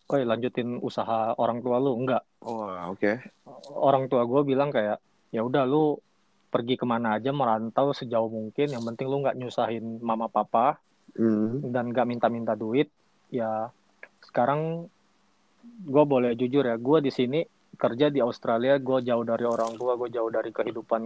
oh 0.09 0.19
lanjutin 0.25 0.83
usaha 0.83 1.37
orang 1.39 1.63
tua 1.63 1.79
lu, 1.79 1.95
enggak. 1.95 2.25
Oh 2.43 2.67
oke. 2.91 3.23
Orang 3.71 4.11
tua 4.11 4.27
gue 4.27 4.41
bilang 4.43 4.75
kayak, 4.75 4.99
ya 5.31 5.47
udah 5.47 5.63
lu 5.63 6.01
pergi 6.49 6.75
ke 6.75 6.85
mana 6.85 7.17
aja 7.17 7.31
merantau 7.31 7.93
sejauh 7.93 8.27
mungkin 8.27 8.73
yang 8.73 8.83
penting 8.83 9.07
lu 9.07 9.21
nggak 9.21 9.37
nyusahin 9.37 10.01
mama 10.01 10.27
papa 10.27 10.81
Hmm. 11.19 11.65
dan 11.73 11.91
nggak 11.91 12.05
minta-minta 12.07 12.53
duit 12.53 12.93
ya 13.33 13.73
sekarang 14.23 14.87
gue 15.83 16.05
boleh 16.05 16.37
jujur 16.37 16.63
ya 16.63 16.77
gue 16.77 16.99
di 17.01 17.11
sini 17.11 17.41
kerja 17.75 18.07
di 18.07 18.21
Australia 18.21 18.77
gue 18.77 19.03
jauh 19.03 19.25
dari 19.25 19.43
orang 19.43 19.75
tua 19.75 19.97
gue 19.97 20.13
jauh 20.13 20.29
dari 20.29 20.53
kehidupan 20.53 21.03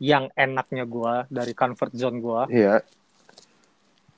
yang 0.00 0.26
enaknya 0.32 0.88
gue 0.88 1.14
dari 1.28 1.52
comfort 1.52 1.92
zone 1.94 2.18
gue 2.18 2.42
Iya. 2.50 2.74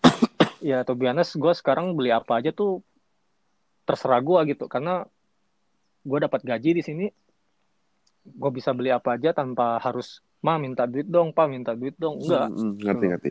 ya 0.72 0.80
to 0.82 0.96
be 0.96 1.04
honest 1.04 1.36
gue 1.36 1.52
sekarang 1.52 1.92
beli 1.92 2.08
apa 2.08 2.40
aja 2.40 2.48
tuh 2.48 2.80
terserah 3.84 4.24
gue 4.24 4.56
gitu 4.56 4.64
karena 4.66 5.04
gue 6.00 6.18
dapat 6.22 6.40
gaji 6.40 6.80
di 6.80 6.82
sini 6.82 7.06
gue 8.24 8.50
bisa 8.50 8.72
beli 8.72 8.88
apa 8.88 9.20
aja 9.20 9.36
tanpa 9.36 9.76
harus 9.76 10.23
ma 10.44 10.54
minta 10.64 10.84
duit 10.92 11.06
dong 11.14 11.28
pa 11.36 11.42
minta 11.54 11.72
duit 11.80 11.94
dong 12.02 12.16
enggak 12.22 12.48
Hmm, 12.48 12.54
hmm, 12.56 12.70
ngerti 12.84 13.04
ngerti. 13.10 13.30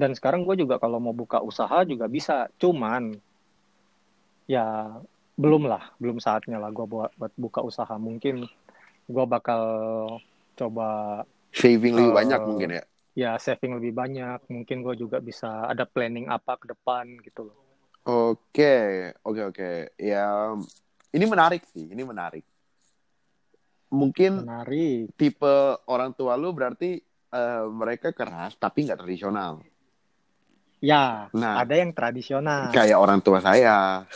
dan 0.00 0.10
sekarang 0.16 0.42
gue 0.46 0.56
juga 0.62 0.76
kalau 0.82 0.98
mau 1.04 1.12
buka 1.12 1.38
usaha 1.50 1.78
juga 1.90 2.06
bisa 2.16 2.36
cuman 2.60 3.02
ya 4.48 4.64
belum 5.38 5.68
lah 5.70 5.94
belum 6.02 6.18
saatnya 6.18 6.58
lah 6.58 6.70
gue 6.74 6.86
buat, 6.88 7.10
buat 7.14 7.32
buka 7.38 7.60
usaha 7.62 7.94
mungkin 8.00 8.48
gue 9.08 9.24
bakal 9.28 9.62
coba 10.58 10.86
Saving 11.60 11.94
lebih 11.98 12.12
Eh, 12.12 12.16
banyak 12.18 12.40
mungkin 12.48 12.70
ya. 12.78 12.82
ya 13.22 13.30
saving 13.44 13.72
lebih 13.78 13.92
banyak 14.00 14.38
mungkin 14.54 14.78
gue 14.86 14.94
juga 15.02 15.18
bisa 15.28 15.48
ada 15.72 15.84
planning 15.94 16.26
apa 16.36 16.52
ke 16.60 16.66
depan 16.72 17.04
gitu 17.26 17.40
loh 17.50 17.58
Oke, 18.08 18.64
oke, 19.26 19.40
oke. 19.48 19.64
Ya, 20.00 20.16
ini 21.16 21.24
menarik 21.32 21.62
sih. 21.72 21.84
Ini 21.92 22.02
menarik. 22.08 22.44
Mungkin 23.88 24.44
menarik 24.44 25.16
tipe 25.16 25.54
orang 25.84 26.12
tua 26.12 26.34
lu 26.34 26.52
berarti 26.52 27.00
eh, 27.28 27.64
mereka 27.66 28.12
keras 28.12 28.54
tapi 28.54 28.84
nggak 28.84 29.00
tradisional. 29.00 29.64
ya 30.78 31.26
Nah. 31.32 31.58
ada 31.58 31.74
yang 31.74 31.90
tradisional 31.90 32.70
Kayak 32.70 32.96
orang 32.96 33.18
tua 33.18 33.40
saya. 33.40 34.06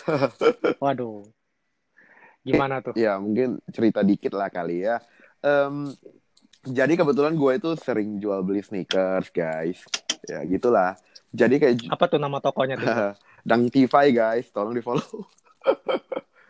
waduh 0.78 1.26
gimana 2.42 2.78
tuh 2.78 2.94
Ya, 2.94 3.16
mungkin 3.16 3.58
cerita 3.66 4.02
dikit 4.02 4.30
lah 4.32 4.46
kali 4.46 4.82
ya. 4.82 4.98
Em, 5.40 5.90
jadi 6.62 6.94
kebetulan 6.94 7.34
gue 7.34 7.52
itu 7.56 7.70
sering 7.76 8.18
jual 8.18 8.42
beli 8.42 8.62
sneakers, 8.62 9.30
guys. 9.30 9.82
Ya, 10.22 10.42
gitulah. 10.42 10.94
Jadi 11.30 11.58
kayak 11.58 11.74
apa 11.88 12.04
tuh 12.06 12.18
nama 12.18 12.38
tokonya 12.38 12.76
tuh 12.76 12.86
Dang 13.42 13.66
Tify, 13.66 14.10
guys. 14.10 14.46
Tolong 14.48 14.70
di 14.70 14.78
follow. 14.78 15.26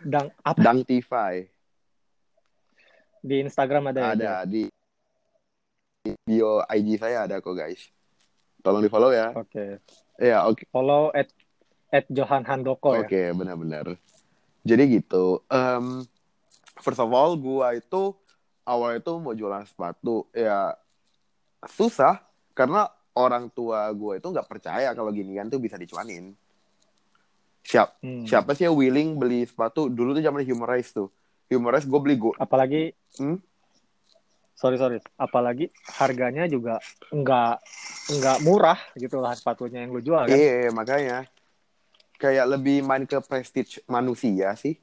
dang 0.02 0.28
apa 0.42 0.58
Dang 0.58 0.80
Tify. 0.82 1.44
Di 3.22 3.40
Instagram 3.40 3.88
ada 3.88 4.00
ya 4.00 4.10
Ada 4.12 4.32
di 4.44 4.66
di 6.02 6.10
bio 6.20 6.58
IG 6.66 6.98
saya 6.98 7.24
ada 7.24 7.38
kok, 7.38 7.54
guys. 7.54 7.86
Tolong 8.58 8.82
di 8.82 8.90
follow 8.90 9.10
ya. 9.10 9.30
oke 9.32 9.78
Ya, 10.18 10.42
oke. 10.44 10.66
follow 10.68 11.10
at 11.10 11.30
at 11.88 12.06
Johan 12.08 12.42
Handoko 12.42 12.92
ya 12.92 13.02
Oke, 13.02 13.22
benar-benar. 13.32 13.94
Jadi 14.62 14.82
gitu. 14.92 15.42
em, 15.46 16.02
first 16.76 16.98
of 16.98 17.08
all, 17.08 17.34
gua 17.34 17.72
itu 17.72 18.14
awalnya 18.62 18.98
itu 18.98 19.12
mau 19.16 19.30
jualan 19.32 19.62
sepatu. 19.64 20.26
Ya 20.32 20.74
susah 21.64 22.22
karena 22.52 22.86
orang 23.12 23.46
tua 23.46 23.86
gua 23.92 24.16
itu 24.16 24.26
nggak 24.26 24.46
percaya 24.46 24.90
kalau 24.90 25.10
ginian 25.10 25.46
tuh 25.46 25.58
bisa 25.58 25.74
dicuanin. 25.74 26.34
Siap, 27.62 28.02
Hmm. 28.02 28.26
siapa 28.26 28.54
sih 28.54 28.66
yang 28.66 28.74
willing 28.74 29.14
beli 29.14 29.46
sepatu? 29.46 29.86
Dulu 29.86 30.14
tuh 30.14 30.22
zaman 30.22 30.42
Humorize 30.42 30.90
tuh. 30.90 31.06
Humorize 31.52 31.84
gue 31.84 32.00
beli 32.00 32.16
go. 32.16 32.32
apalagi 32.34 32.92
Hmm? 33.14 33.36
sorry 34.52 34.76
sorry 34.76 34.98
apalagi 35.14 35.68
harganya 35.92 36.46
juga 36.46 36.78
nggak 37.08 37.54
nggak 38.14 38.38
murah 38.40 38.78
gitu 38.94 39.18
lah 39.18 39.32
sepatunya 39.32 39.82
yang 39.82 39.90
lu 39.90 39.98
jual 39.98 40.22
kan 40.22 40.32
Iya, 40.32 40.70
makanya 40.70 41.26
kayak 42.14 42.46
lebih 42.48 42.80
main 42.80 43.02
ke 43.02 43.18
prestige 43.20 43.82
manusia 43.84 44.54
sih. 44.54 44.78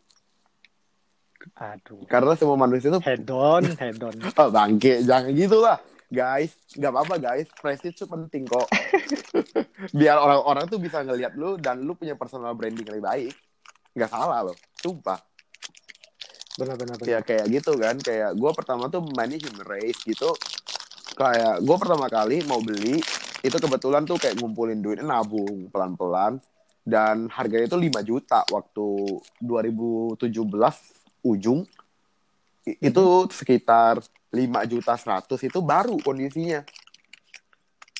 aduh 1.56 2.04
Karena 2.06 2.36
semua 2.36 2.60
manusia 2.60 2.92
itu 2.92 3.00
head 3.00 3.24
on 3.26 3.64
head 3.78 3.96
on 3.98 4.12
Oh, 4.38 4.52
bangke, 4.52 5.00
jangan 5.02 5.32
gitu 5.32 5.58
lah. 5.58 5.80
Guys, 6.06 6.58
nggak 6.74 6.90
apa-apa 6.90 7.16
guys. 7.18 7.48
Prestige 7.56 7.96
itu 7.96 8.04
penting 8.04 8.44
kok. 8.44 8.66
Biar 9.98 10.18
orang-orang 10.18 10.66
tuh 10.66 10.78
bisa 10.78 11.00
ngelihat 11.00 11.34
lu 11.34 11.56
dan 11.56 11.80
lu 11.80 11.94
punya 11.94 12.14
personal 12.14 12.52
branding 12.52 12.84
yang 12.84 12.98
lebih 12.98 13.08
baik. 13.08 13.34
Nggak 13.94 14.10
salah 14.10 14.44
loh, 14.44 14.58
sumpah. 14.76 15.22
Benar-benar 16.60 17.00
Ya 17.08 17.20
kayak 17.24 17.48
gitu 17.48 17.80
kan. 17.80 17.96
Kayak 18.04 18.36
gue 18.36 18.52
pertama 18.52 18.92
tuh 18.92 19.02
mainnya 19.16 19.40
human 19.40 19.64
race 19.64 20.04
gitu. 20.04 20.36
Kayak 21.16 21.64
gue 21.64 21.76
pertama 21.80 22.06
kali 22.12 22.44
mau 22.44 22.60
beli, 22.60 23.00
itu 23.40 23.58
kebetulan 23.58 24.04
tuh 24.04 24.20
kayak 24.20 24.36
ngumpulin 24.40 24.84
duit 24.84 25.00
nabung 25.00 25.72
pelan-pelan. 25.72 26.44
Dan 26.84 27.30
harganya 27.32 27.70
itu 27.70 27.78
5 27.80 28.02
juta 28.04 28.44
waktu 28.52 28.88
2017 29.40 30.76
ujung. 31.24 31.64
I- 32.68 32.92
Itu 32.92 33.30
sekitar 33.32 34.04
5 34.34 34.62
juta 34.68 34.94
100 35.00 35.42
itu 35.42 35.60
baru 35.64 35.98
kondisinya. 36.02 36.62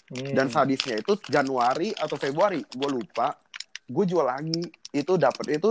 Hmm. 0.10 0.34
Dan 0.34 0.50
sadisnya 0.50 0.98
itu 0.98 1.22
Januari 1.30 1.94
atau 1.94 2.18
Februari, 2.18 2.66
gue 2.66 2.90
lupa. 2.90 3.38
Gue 3.86 4.06
jual 4.10 4.26
lagi, 4.26 4.62
itu 4.94 5.14
dapat 5.18 5.58
itu 5.58 5.70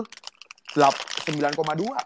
lap- 0.78 1.06
9,2. 1.26 1.98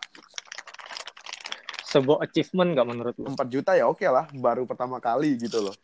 Sebuah 1.93 2.25
achievement 2.25 2.73
nggak 2.73 2.89
menurut 2.89 3.15
lu 3.21 3.29
4 3.37 3.49
juta 3.53 3.77
ya 3.77 3.85
oke 3.85 4.05
lah, 4.09 4.25
baru 4.33 4.65
pertama 4.65 4.97
kali 4.97 5.37
gitu 5.37 5.61
loh. 5.61 5.77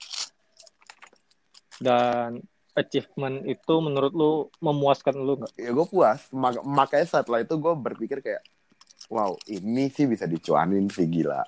dan 1.79 2.43
achievement 2.75 3.47
itu 3.47 3.75
menurut 3.79 4.13
lu 4.15 4.33
memuaskan 4.59 5.15
lu 5.15 5.39
nggak 5.39 5.53
Ya 5.59 5.71
gue 5.71 5.87
puas, 5.87 6.27
Mak- 6.35 6.67
makanya 6.67 7.07
setelah 7.07 7.43
itu 7.43 7.55
gue 7.55 7.75
berpikir 7.75 8.19
kayak, 8.19 8.43
wow 9.11 9.35
ini 9.47 9.87
sih 9.91 10.07
bisa 10.11 10.27
dicuanin 10.27 10.91
sih 10.91 11.07
gila. 11.07 11.43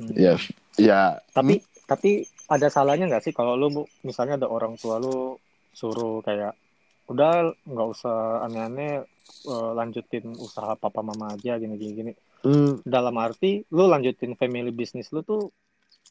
Hmm. 0.00 0.12
Ya, 0.16 0.36
ya. 0.76 1.16
tapi 1.32 1.64
tapi 1.84 2.24
ada 2.48 2.68
salahnya 2.68 3.08
nggak 3.08 3.24
sih 3.24 3.34
kalau 3.36 3.56
lu 3.56 3.68
Bu, 3.72 3.82
misalnya 4.04 4.36
ada 4.40 4.48
orang 4.48 4.76
tua 4.76 5.00
lu 5.00 5.36
suruh 5.72 6.20
kayak 6.24 6.52
udah 7.08 7.52
nggak 7.68 7.88
usah 7.88 8.44
aneh-aneh 8.48 9.04
eh, 9.48 9.70
lanjutin 9.76 10.24
usaha 10.40 10.72
papa 10.76 11.04
mama 11.04 11.36
aja 11.36 11.60
gini 11.60 11.76
gini 11.76 11.92
gini 11.92 12.12
Hmm, 12.44 12.84
dalam 12.84 13.16
arti 13.16 13.64
lu 13.72 13.88
lanjutin 13.88 14.36
family 14.36 14.68
business 14.68 15.08
lu 15.16 15.24
tuh 15.24 15.48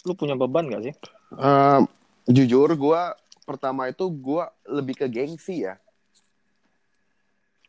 lu 0.03 0.13
punya 0.17 0.33
beban 0.33 0.65
gak 0.65 0.83
sih? 0.89 0.95
Eh, 1.37 1.79
jujur 2.25 2.73
gue 2.73 3.01
pertama 3.45 3.85
itu 3.85 4.09
gue 4.09 4.43
lebih 4.65 4.97
ke 4.97 5.07
gengsi 5.07 5.69
ya. 5.69 5.77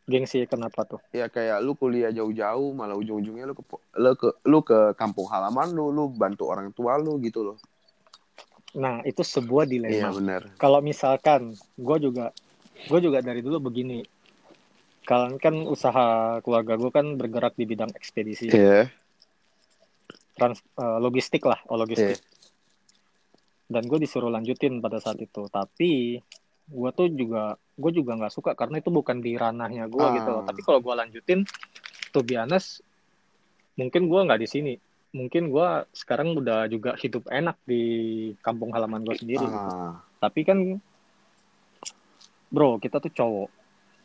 gengsi 0.05 0.45
kenapa 0.45 0.85
tuh? 0.85 1.01
Ya 1.09 1.25
kayak 1.25 1.65
lu 1.65 1.73
kuliah 1.73 2.13
jauh-jauh 2.13 2.77
malah 2.77 2.93
ujung-ujungnya 2.93 3.49
lu 3.49 3.57
ke 3.57 3.63
lu 3.97 4.13
ke 4.13 4.29
lu 4.45 4.59
ke 4.61 4.93
kampung 4.93 5.25
halaman 5.25 5.73
lu 5.73 5.89
lu 5.89 6.13
bantu 6.13 6.45
orang 6.45 6.69
tua 6.77 7.01
lu 7.01 7.17
gitu 7.25 7.41
loh. 7.41 7.57
Nah 8.77 9.01
itu 9.01 9.25
sebuah 9.25 9.65
iya 9.65 10.05
dilema 10.05 10.13
benar 10.13 10.41
kalau 10.61 10.77
misalkan 10.85 11.57
gue 11.57 11.97
juga 11.97 12.29
gue 12.85 12.99
juga 13.01 13.17
dari 13.25 13.41
dulu 13.41 13.57
begini 13.65 14.05
kalian 15.05 15.37
kan 15.37 15.55
usaha 15.69 16.37
keluarga 16.41 16.75
gue 16.75 16.91
kan 16.91 17.15
bergerak 17.15 17.53
di 17.53 17.65
bidang 17.69 17.93
ekspedisi. 17.93 18.49
Iya. 18.49 18.89
Trans 20.35 20.59
eh, 20.59 20.99
logistik 20.99 21.45
lah 21.45 21.61
oh 21.69 21.77
logistik. 21.77 22.17
Iya. 22.17 22.33
dan 23.65 23.81
gue 23.89 23.97
disuruh 23.97 24.29
lanjutin 24.29 24.77
pada 24.77 25.01
saat 25.01 25.17
itu. 25.17 25.49
Tapi 25.49 26.21
gue 26.65 26.89
tuh 26.93 27.07
juga 27.09 27.57
gue 27.77 27.91
juga 27.93 28.13
nggak 28.13 28.33
suka 28.33 28.51
karena 28.53 28.77
itu 28.77 28.93
bukan 28.93 29.21
di 29.21 29.33
ranahnya 29.37 29.89
gue 29.89 30.05
Ah. 30.05 30.13
gitu 30.13 30.29
loh. 30.29 30.43
Tapi 30.45 30.61
kalau 30.61 30.79
gue 30.85 30.93
lanjutin 30.93 31.41
to 32.13 32.21
be 32.21 32.37
honest 32.37 32.81
mungkin 33.73 34.05
gue 34.05 34.21
nggak 34.21 34.41
di 34.41 34.49
sini. 34.49 34.73
Mungkin 35.15 35.49
gue 35.49 35.67
sekarang 35.95 36.35
udah 36.37 36.67
juga 36.69 36.93
hidup 36.99 37.25
enak 37.31 37.57
di 37.65 37.83
kampung 38.45 38.69
halaman 38.69 39.01
gue 39.01 39.15
sendiri. 39.17 39.41
Gitu. 39.41 39.57
ah, 39.57 39.97
tapi 40.21 40.45
kan 40.45 40.57
bro 42.49 42.77
kita 42.77 43.01
tuh 43.01 43.11
cowok 43.11 43.49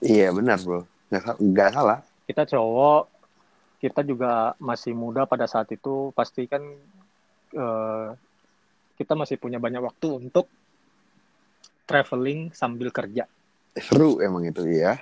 iya 0.05 0.29
benar 0.35 0.59
bro. 0.61 0.85
Nggak 1.11 1.37
nggak 1.41 1.71
salah. 1.73 1.99
Kita 2.27 2.43
cowok 2.47 3.03
kita 3.81 4.05
juga 4.05 4.53
masih 4.61 4.93
muda 4.93 5.25
pada 5.25 5.49
saat 5.49 5.73
itu 5.73 6.13
pasti 6.13 6.45
kan 6.45 6.61
eh, 7.57 8.09
kita 9.01 9.17
masih 9.17 9.41
punya 9.41 9.57
banyak 9.57 9.81
waktu 9.81 10.21
untuk 10.21 10.47
traveling 11.89 12.53
sambil 12.53 12.93
kerja. 12.93 13.25
Seru 13.79 14.21
emang 14.21 14.45
itu 14.45 14.67
ya 14.67 14.99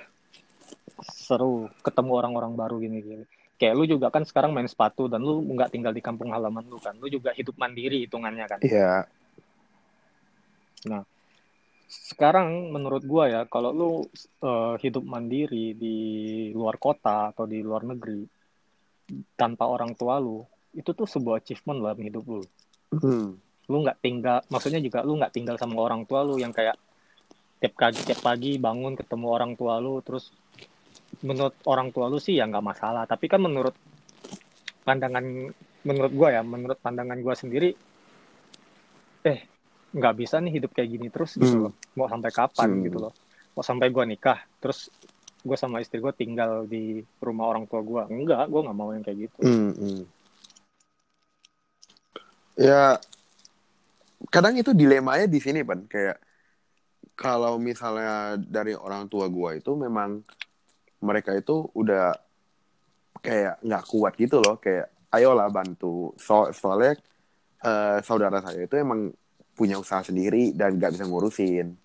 seru 0.99 1.71
ketemu 1.79 2.11
orang-orang 2.11 2.53
baru 2.59 2.75
gini 2.83 2.99
gini 2.99 3.25
kayak 3.55 3.75
lu 3.75 3.87
juga 3.87 4.11
kan 4.11 4.27
sekarang 4.27 4.51
main 4.51 4.67
sepatu 4.67 5.07
dan 5.07 5.23
lu 5.23 5.43
nggak 5.43 5.71
tinggal 5.71 5.91
di 5.91 5.99
kampung 5.99 6.31
halaman 6.31 6.63
lu 6.63 6.79
kan. 6.79 6.95
Lu 6.95 7.11
juga 7.11 7.35
hidup 7.35 7.59
mandiri 7.59 8.07
hitungannya 8.07 8.45
kan. 8.47 8.59
Iya 8.63 9.03
sekarang 11.89 12.69
menurut 12.69 13.01
gua 13.01 13.25
ya 13.25 13.41
kalau 13.49 13.73
lu 13.73 13.91
eh, 14.45 14.75
hidup 14.85 15.01
mandiri 15.01 15.73
di 15.73 15.97
luar 16.53 16.77
kota 16.77 17.33
atau 17.33 17.49
di 17.49 17.65
luar 17.65 17.81
negeri 17.81 18.21
tanpa 19.33 19.65
orang 19.65 19.97
tua 19.97 20.21
lu 20.21 20.45
itu 20.77 20.93
tuh 20.93 21.09
sebuah 21.09 21.41
achievement 21.41 21.81
dalam 21.81 21.99
hidup 21.99 22.25
lu 22.29 22.43
Hmm. 22.89 23.37
lu 23.69 23.85
nggak 23.85 24.01
tinggal 24.01 24.41
maksudnya 24.49 24.81
juga 24.81 25.05
lu 25.05 25.13
nggak 25.21 25.29
tinggal 25.29 25.53
sama 25.61 25.77
orang 25.77 26.09
tua 26.09 26.25
lu 26.25 26.41
yang 26.41 26.49
kayak 26.49 26.73
tiap 27.61 27.77
pagi 27.77 28.01
tiap 28.01 28.21
pagi 28.25 28.57
bangun 28.57 28.97
ketemu 28.97 29.29
orang 29.29 29.53
tua 29.53 29.77
lu 29.77 30.01
terus 30.01 30.33
menurut 31.21 31.53
orang 31.69 31.93
tua 31.93 32.09
lu 32.09 32.17
sih 32.17 32.41
ya 32.41 32.49
nggak 32.49 32.65
masalah 32.65 33.05
tapi 33.05 33.29
kan 33.29 33.45
menurut 33.45 33.77
pandangan 34.81 35.53
menurut 35.85 36.11
gua 36.17 36.33
ya 36.33 36.41
menurut 36.41 36.81
pandangan 36.81 37.21
gua 37.21 37.37
sendiri 37.37 37.77
eh 39.21 39.39
nggak 39.89 40.15
bisa 40.15 40.37
nih 40.37 40.61
hidup 40.61 40.71
kayak 40.71 40.89
gini 40.89 41.07
terus 41.09 41.33
gitu 41.33 41.49
Hmm. 41.49 41.63
loh 41.69 41.73
mau 41.97 42.05
sampai 42.05 42.29
kapan 42.29 42.69
Hmm. 42.69 42.83
gitu 42.85 42.97
loh 43.01 43.13
mau 43.53 43.63
sampai 43.65 43.87
gua 43.89 44.05
nikah 44.05 44.39
terus 44.61 44.93
gue 45.39 45.55
sama 45.55 45.79
istri 45.79 46.03
gue 46.03 46.11
tinggal 46.11 46.67
di 46.67 46.99
rumah 47.23 47.47
orang 47.47 47.63
tua 47.63 47.79
gua 47.79 48.03
enggak 48.05 48.43
gue 48.51 48.59
nggak 48.59 48.77
mau 48.77 48.91
yang 48.91 49.01
kayak 49.01 49.29
gitu 49.29 49.37
Hmm, 49.39 49.71
hmm. 49.73 50.01
Ya, 52.59 52.99
kadang 54.27 54.59
itu 54.59 54.75
dilemanya 54.75 55.31
di 55.31 55.39
sini, 55.39 55.63
Pan. 55.63 55.87
Kayak 55.87 56.19
kalau 57.15 57.55
misalnya 57.55 58.35
dari 58.35 58.75
orang 58.75 59.07
tua 59.07 59.31
gua 59.31 59.55
itu 59.55 59.79
memang 59.79 60.19
mereka 60.99 61.31
itu 61.31 61.71
udah 61.71 62.11
kayak 63.23 63.63
nggak 63.63 63.83
kuat 63.87 64.13
gitu 64.19 64.43
loh. 64.43 64.59
Kayak 64.59 64.91
ayolah 65.15 65.47
bantu. 65.47 66.11
So, 66.19 66.51
soalnya 66.51 66.99
eh, 67.63 68.03
saudara 68.03 68.43
saya 68.43 68.67
itu 68.67 68.75
emang 68.75 69.07
punya 69.59 69.75
usaha 69.75 69.99
sendiri 69.99 70.55
dan 70.55 70.79
nggak 70.79 70.95
bisa 70.95 71.03
ngurusin. 71.03 71.75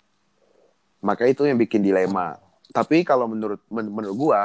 Maka 1.03 1.27
itu 1.27 1.43
yang 1.43 1.59
bikin 1.59 1.83
dilema. 1.83 2.39
Tapi 2.71 3.03
kalau 3.03 3.27
menurut 3.27 3.59
men- 3.67 3.91
menurut 3.91 4.15
gua, 4.15 4.41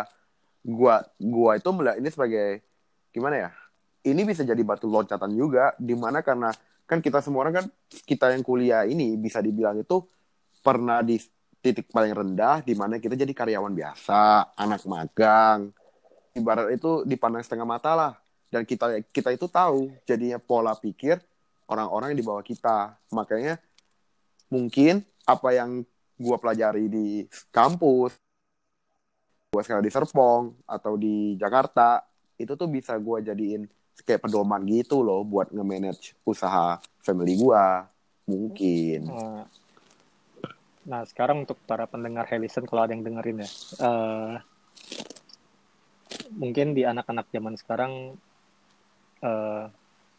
gua 0.66 1.06
gua 1.14 1.54
itu 1.54 1.70
melihat 1.70 1.96
ini 2.02 2.10
sebagai 2.10 2.66
gimana 3.14 3.46
ya? 3.46 3.50
Ini 4.02 4.26
bisa 4.26 4.42
jadi 4.42 4.58
batu 4.66 4.90
loncatan 4.90 5.30
juga, 5.38 5.78
di 5.78 5.94
mana 5.94 6.26
karena 6.26 6.50
kan 6.90 6.98
kita 6.98 7.22
semua 7.22 7.46
orang 7.46 7.62
kan 7.62 7.66
kita 8.02 8.34
yang 8.34 8.42
kuliah 8.42 8.82
ini 8.82 9.14
bisa 9.14 9.38
dibilang 9.38 9.78
itu 9.78 10.02
pernah 10.58 11.06
di 11.06 11.22
titik 11.62 11.86
paling 11.92 12.10
rendah, 12.10 12.66
di 12.66 12.74
mana 12.74 12.98
kita 12.98 13.14
jadi 13.14 13.30
karyawan 13.30 13.70
biasa, 13.70 14.52
anak 14.58 14.82
magang, 14.88 15.70
ibarat 16.34 16.74
itu 16.74 17.06
dipandang 17.06 17.44
setengah 17.46 17.68
mata 17.68 17.92
lah. 17.94 18.12
Dan 18.50 18.66
kita 18.66 18.98
kita 19.14 19.30
itu 19.30 19.46
tahu 19.46 19.94
jadinya 20.02 20.42
pola 20.42 20.74
pikir 20.74 21.22
orang-orang 21.70 22.12
yang 22.12 22.20
di 22.20 22.26
bawah 22.26 22.42
kita. 22.42 22.98
Makanya 23.14 23.62
mungkin 24.50 25.06
apa 25.22 25.54
yang 25.54 25.86
gua 26.18 26.36
pelajari 26.36 26.90
di 26.90 27.06
kampus, 27.54 28.18
gua 29.54 29.62
sekarang 29.62 29.86
di 29.86 29.92
Serpong 29.94 30.58
atau 30.66 30.98
di 30.98 31.38
Jakarta, 31.38 32.02
itu 32.34 32.58
tuh 32.58 32.66
bisa 32.66 32.98
gua 32.98 33.22
jadiin 33.22 33.70
kayak 34.02 34.26
pedoman 34.26 34.66
gitu 34.66 35.06
loh 35.06 35.22
buat 35.22 35.54
nge-manage 35.54 36.18
usaha 36.26 36.82
family 37.00 37.38
gua. 37.38 37.86
Mungkin. 38.26 39.00
Eh, 39.06 39.44
Nah, 40.80 41.04
sekarang 41.04 41.44
untuk 41.44 41.60
para 41.68 41.84
pendengar 41.84 42.24
Helisen, 42.24 42.64
kalau 42.64 42.88
ada 42.88 42.96
yang 42.96 43.04
dengerin 43.04 43.44
ya, 43.44 43.50
eh, 43.84 44.34
mungkin 46.34 46.72
di 46.72 46.88
anak-anak 46.88 47.28
zaman 47.28 47.54
sekarang, 47.60 48.16
eh, 49.20 49.64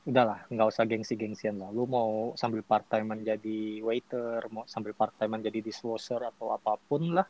udahlah, 0.01 0.41
nggak 0.49 0.67
usah 0.69 0.83
gengsi-gengsian 0.89 1.61
lah. 1.61 1.69
Lu 1.69 1.85
mau 1.85 2.33
sambil 2.33 2.65
part-time 2.65 3.17
menjadi 3.17 3.85
waiter, 3.85 4.49
mau 4.49 4.65
sambil 4.65 4.97
part-time 4.97 5.37
menjadi 5.37 5.61
dishwasher 5.61 6.17
atau 6.17 6.53
apa 6.53 6.77
pun 6.89 7.13
lah 7.13 7.27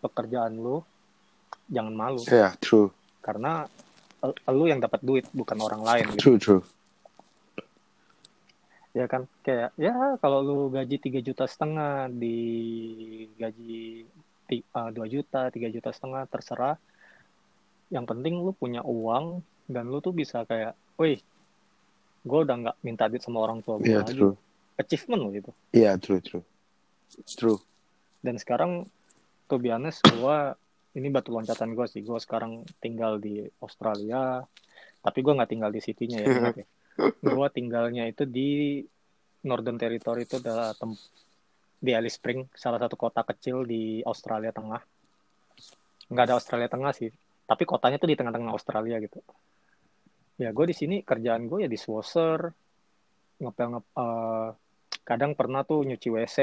pekerjaan 0.00 0.56
lu, 0.56 0.80
jangan 1.68 1.92
malu. 1.92 2.22
Ya, 2.24 2.56
true. 2.62 2.88
Karena 3.20 3.68
lu 4.48 4.64
yang 4.66 4.80
dapat 4.80 5.04
duit, 5.04 5.28
bukan 5.36 5.58
orang 5.60 5.82
lain. 5.84 6.04
Gitu. 6.16 6.22
True, 6.22 6.40
true. 6.40 6.62
ya 8.96 9.06
kan 9.06 9.30
kayak 9.46 9.70
ya 9.78 10.18
kalau 10.18 10.42
lu 10.42 10.58
gaji 10.74 10.98
tiga 10.98 11.20
juta 11.22 11.46
setengah 11.46 12.10
di 12.10 12.40
gaji 13.38 14.02
eh, 14.50 14.90
dua 14.90 15.06
juta 15.06 15.54
tiga 15.54 15.70
juta 15.70 15.94
setengah 15.94 16.26
terserah 16.26 16.74
yang 17.94 18.08
penting 18.08 18.42
lu 18.42 18.50
punya 18.50 18.82
uang 18.82 19.44
dan 19.70 19.86
lu 19.86 20.02
tuh 20.02 20.10
bisa 20.10 20.42
kayak 20.48 20.74
wih 20.98 21.20
gue 22.20 22.38
udah 22.40 22.56
nggak 22.58 22.76
minta 22.80 23.06
duit 23.06 23.20
sama 23.20 23.40
orang 23.40 23.60
tua 23.60 23.78
gue 23.78 23.88
Iya, 23.88 24.02
lagi 24.02 24.14
true. 24.14 24.34
achievement 24.76 25.20
lo 25.20 25.28
gitu. 25.30 25.50
Iya, 25.70 25.96
true, 25.96 26.18
true. 26.18 26.44
True. 27.26 27.58
dan 28.18 28.34
sekarang 28.34 28.84
be 29.48 29.70
honest 29.70 30.02
gue 30.04 30.36
ini 30.92 31.08
batu 31.08 31.30
loncatan 31.30 31.72
gue 31.72 31.86
sih. 31.86 32.02
Gue 32.02 32.18
sekarang 32.18 32.60
tinggal 32.78 33.16
di 33.16 33.40
Australia. 33.58 34.42
Tapi 34.98 35.18
gue 35.20 35.32
nggak 35.32 35.48
tinggal 35.48 35.70
di 35.70 35.78
city-nya 35.78 36.18
ya 36.18 36.26
ingat 36.28 36.56
ya. 36.58 36.66
Gue 37.32 37.46
tinggalnya 37.48 38.04
itu 38.04 38.26
di 38.26 38.82
Northern 39.40 39.78
Territory 39.78 40.26
itu 40.26 40.36
adalah 40.36 40.74
tem- 40.74 40.98
di 41.78 41.94
Alice 41.94 42.18
Spring 42.18 42.50
salah 42.52 42.76
satu 42.76 42.98
kota 42.98 43.22
kecil 43.22 43.62
di 43.62 44.02
Australia 44.02 44.50
Tengah. 44.50 44.82
Nggak 46.10 46.24
ada 46.26 46.34
Australia 46.34 46.66
Tengah 46.66 46.90
sih. 46.90 47.14
Tapi 47.46 47.62
kotanya 47.62 47.96
tuh 47.96 48.10
di 48.10 48.18
tengah-tengah 48.18 48.50
Australia 48.50 48.98
gitu 48.98 49.22
ya 50.38 50.54
gue 50.54 50.66
di 50.70 50.76
sini 50.76 50.96
kerjaan 51.02 51.50
gue 51.50 51.66
ya 51.66 51.68
di 51.68 51.74
swasser 51.74 52.46
ngepel 53.38 53.68
ngep 53.74 53.86
eh, 53.90 54.48
kadang 55.02 55.34
pernah 55.34 55.66
tuh 55.66 55.82
nyuci 55.82 56.08
WC 56.08 56.38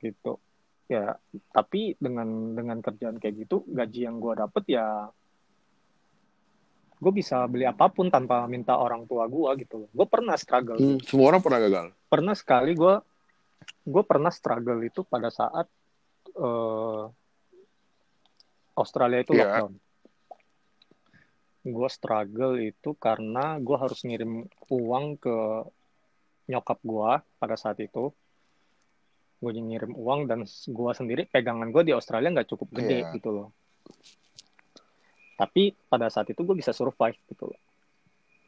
gitu. 0.00 0.36
Ya 0.86 1.16
tapi 1.50 1.98
dengan 1.98 2.54
dengan 2.54 2.78
kerjaan 2.78 3.18
kayak 3.18 3.48
gitu 3.48 3.64
gaji 3.66 4.06
yang 4.06 4.22
gue 4.22 4.36
dapet 4.38 4.64
ya 4.70 5.10
gue 6.96 7.12
bisa 7.12 7.44
beli 7.44 7.68
apa 7.68 7.92
pun 7.92 8.08
tanpa 8.08 8.48
minta 8.48 8.76
orang 8.76 9.04
tua 9.04 9.24
gue 9.26 9.50
gitu 9.64 9.84
loh. 9.84 9.90
Gue 9.92 10.06
pernah 10.06 10.36
struggle. 10.36 10.76
Hmm, 10.76 11.00
semua 11.04 11.32
orang 11.32 11.42
pernah 11.42 11.60
gagal. 11.60 11.86
pernah 12.06 12.34
sekali 12.38 12.72
gue 12.72 12.94
gue 13.82 14.02
pernah 14.06 14.30
struggle 14.30 14.78
itu 14.84 15.02
pada 15.02 15.32
saat 15.32 15.66
eh, 16.36 17.04
Australia 18.76 19.24
itu 19.24 19.32
Iya. 19.32 19.42
lockdown 19.64 19.72
gue 21.66 21.88
struggle 21.90 22.54
itu 22.62 22.94
karena 22.94 23.58
gue 23.58 23.74
harus 23.74 24.06
ngirim 24.06 24.46
uang 24.70 25.18
ke 25.18 25.36
nyokap 26.46 26.78
gue 26.86 27.10
pada 27.42 27.56
saat 27.58 27.82
itu. 27.82 28.14
Gue 29.42 29.50
ngirim 29.50 29.92
uang 29.92 30.30
dan 30.30 30.46
gue 30.46 30.92
sendiri 30.94 31.26
pegangan 31.26 31.74
gue 31.74 31.82
di 31.82 31.92
Australia 31.92 32.30
nggak 32.30 32.50
cukup 32.54 32.68
gede 32.70 33.02
Iya. 33.02 33.10
gitu 33.18 33.30
loh. 33.34 33.48
Tapi 35.36 35.74
pada 35.90 36.08
saat 36.08 36.30
itu 36.30 36.40
gue 36.40 36.56
bisa 36.56 36.70
survive 36.72 37.18
gitu 37.28 37.50
loh. 37.50 37.60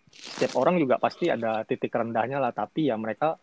Setiap 0.08 0.56
orang 0.56 0.80
juga 0.80 0.96
pasti 0.96 1.28
ada 1.28 1.60
titik 1.68 1.92
rendahnya 1.92 2.40
lah 2.40 2.54
tapi 2.54 2.88
ya 2.88 2.96
mereka 2.96 3.36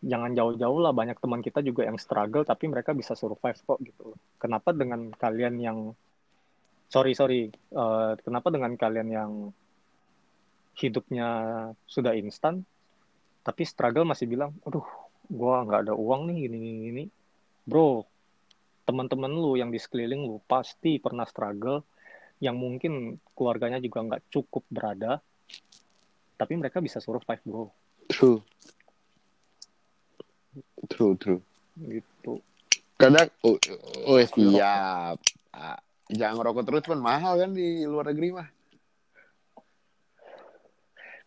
jangan 0.00 0.32
jauh-jauh 0.32 0.80
lah 0.80 0.96
banyak 0.96 1.20
teman 1.20 1.44
kita 1.44 1.60
juga 1.60 1.84
yang 1.84 2.00
struggle 2.00 2.40
tapi 2.40 2.72
mereka 2.72 2.96
bisa 2.96 3.12
survive 3.12 3.60
kok 3.60 3.76
gitu 3.84 4.14
loh. 4.14 4.18
Kenapa 4.40 4.72
dengan 4.72 5.12
kalian 5.12 5.60
yang 5.60 5.78
sorry 6.90 7.14
sorry 7.14 7.46
eh, 7.54 8.12
kenapa 8.20 8.50
dengan 8.50 8.74
kalian 8.74 9.08
yang 9.08 9.32
hidupnya 10.74 11.28
sudah 11.86 12.18
instan 12.18 12.66
tapi 13.46 13.62
struggle 13.62 14.04
masih 14.04 14.26
bilang 14.26 14.50
aduh 14.66 14.84
gua 15.30 15.62
nggak 15.62 15.86
ada 15.86 15.94
uang 15.94 16.28
nih 16.28 16.50
gini 16.50 16.56
gini 16.58 16.78
gini 16.90 17.04
bro 17.62 18.02
teman-teman 18.84 19.30
lu 19.30 19.54
yang 19.54 19.70
di 19.70 19.78
sekeliling 19.78 20.26
lu 20.26 20.42
pasti 20.50 20.98
pernah 20.98 21.22
struggle 21.24 21.86
yang 22.42 22.58
mungkin 22.58 23.22
keluarganya 23.38 23.78
juga 23.78 24.02
nggak 24.02 24.22
cukup 24.34 24.66
berada 24.66 25.22
tapi 26.34 26.58
mereka 26.58 26.82
bisa 26.82 26.98
survive 26.98 27.40
bro 27.46 27.70
True. 28.10 28.42
True, 30.90 31.14
true. 31.14 31.40
gitu 31.78 32.42
Kadang, 33.00 33.32
oh, 33.46 33.56
oh 34.04 34.20
siap. 34.20 35.16
Ah, 35.56 35.80
jangan 36.10 36.34
ngerokok 36.36 36.64
terus 36.64 36.82
pun 36.82 36.98
mahal 36.98 37.38
kan 37.38 37.50
di 37.50 37.82
luar 37.82 38.10
negeri 38.10 38.28
mah. 38.32 38.48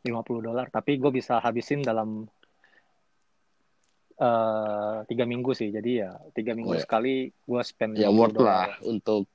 50 0.03 0.11
dolar 0.43 0.67
tapi 0.67 0.99
gue 0.99 1.07
bisa 1.09 1.39
habisin 1.39 1.79
dalam 1.79 2.27
eh, 4.13 4.97
tiga 5.07 5.23
minggu 5.23 5.55
sih 5.55 5.71
jadi 5.71 5.91
ya 5.95 6.11
tiga 6.31 6.51
minggu 6.51 6.75
Oh, 6.75 6.77
ya. 6.77 6.83
sekali 6.83 7.31
gue 7.31 7.61
spend 7.63 7.95
Ya 7.95 8.11
50 8.11 8.19
worth 8.19 8.35
lah 8.37 8.67
untuk 8.83 9.31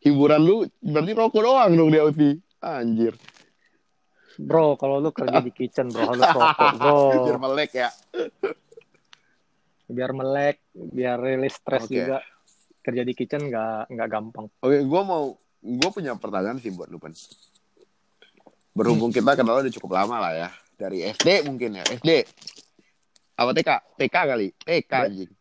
hiburan 0.00 0.40
lu. 0.40 0.56
Berarti 0.78 1.12
rokok 1.12 1.42
doang 1.42 1.72
dong 1.72 1.90
di 1.90 1.98
Aussie. 2.00 2.36
Anjir. 2.58 3.12
bro 4.36 4.76
kalau 4.76 5.00
lu 5.00 5.12
kerja 5.12 5.40
di 5.40 5.48
kitchen 5.48 5.88
bro 5.88 6.12
harus 6.12 6.28
rokok 6.28 6.70
bro 6.76 6.96
Biar 7.24 7.38
melek 7.38 7.70
ya. 7.72 7.88
biar 9.86 10.10
melek 10.10 10.56
biar 10.74 11.16
rilis 11.16 11.56
stres 11.56 11.86
Oke. 11.86 11.94
juga 11.94 12.18
kerja 12.86 13.02
di 13.02 13.12
kitchen 13.12 13.50
nggak 13.50 13.90
nggak 13.90 14.08
gampang 14.08 14.46
Oke, 14.62 14.78
gue 14.78 15.02
mau, 15.02 15.34
gue 15.58 15.90
punya 15.90 16.14
pertanyaan 16.14 16.56
sih 16.56 16.70
buat 16.70 16.86
lu, 16.86 17.02
Pan. 17.02 17.10
Berhubung 18.70 19.10
kita 19.10 19.34
kenal 19.34 19.58
udah 19.58 19.74
cukup 19.74 19.96
lama 19.96 20.16
lah 20.20 20.32
ya. 20.32 20.48
Dari 20.76 21.02
SD 21.02 21.42
mungkin 21.42 21.74
ya, 21.74 21.84
SD. 21.88 22.22
Apa 23.34 23.50
TK? 23.50 23.70
TK 23.98 24.16
kali, 24.16 24.48
TK 24.54 24.92
Ya. 24.92 25.02
anjing. 25.04 25.32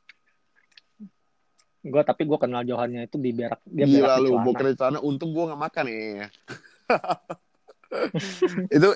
gue 1.86 2.02
tapi 2.02 2.26
gue 2.26 2.40
kenal 2.42 2.66
Johannya 2.66 3.06
itu 3.06 3.22
di 3.22 3.30
berak 3.30 3.62
dia 3.62 3.86
berak 3.86 3.94
Gila 4.02 4.16
di 4.18 4.22
lu, 4.26 4.30
celana. 4.34 4.46
boker 4.50 4.66
di 4.66 4.74
sana, 4.74 4.98
untung 5.00 5.30
gue 5.30 5.44
gak 5.46 5.62
makan 5.62 5.86
ya. 5.86 6.26
itu 8.74 8.90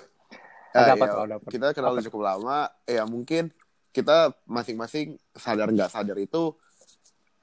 apa 0.69 0.95
ya, 0.97 1.37
apa? 1.37 1.49
kita 1.49 1.67
kenal 1.73 1.93
udah 1.93 2.05
cukup 2.05 2.21
lama 2.25 2.59
ya 2.85 3.05
mungkin 3.05 3.53
kita 3.89 4.33
masing-masing 4.45 5.17
sadar 5.33 5.69
nggak 5.69 5.89
sadar 5.89 6.17
itu 6.17 6.53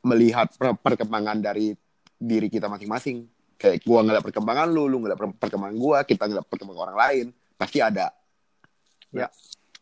melihat 0.06 0.46
per- 0.54 0.78
perkembangan 0.78 1.42
dari 1.42 1.74
diri 2.16 2.46
kita 2.46 2.70
masing-masing 2.70 3.26
kayak 3.58 3.82
gua 3.82 4.06
ngeliat 4.06 4.22
perkembangan 4.22 4.70
lu 4.70 4.86
lu 4.86 5.02
ngeliat 5.02 5.18
per- 5.18 5.36
perkembangan 5.36 5.76
gua 5.76 5.98
kita 6.06 6.30
ngeliat 6.30 6.46
perkembangan 6.46 6.82
orang 6.86 6.98
lain 6.98 7.26
pasti 7.58 7.82
ada 7.82 8.14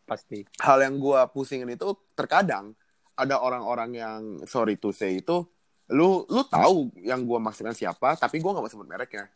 Pasti. 0.04 0.42
hal 0.64 0.80
yang 0.80 0.96
gua 0.96 1.28
pusingin 1.28 1.68
itu 1.68 1.92
terkadang 2.16 2.72
ada 3.14 3.38
orang-orang 3.38 3.90
yang 3.94 4.20
sorry 4.48 4.80
to 4.80 4.90
say 4.90 5.20
itu 5.20 5.44
lu 5.92 6.24
lu 6.32 6.42
tahu 6.48 6.90
yang 7.04 7.22
gua 7.28 7.38
maksudkan 7.38 7.76
siapa 7.76 8.16
tapi 8.16 8.40
gua 8.40 8.56
nggak 8.56 8.64
mau 8.64 8.72
sebut 8.72 8.88
mereknya 8.88 9.28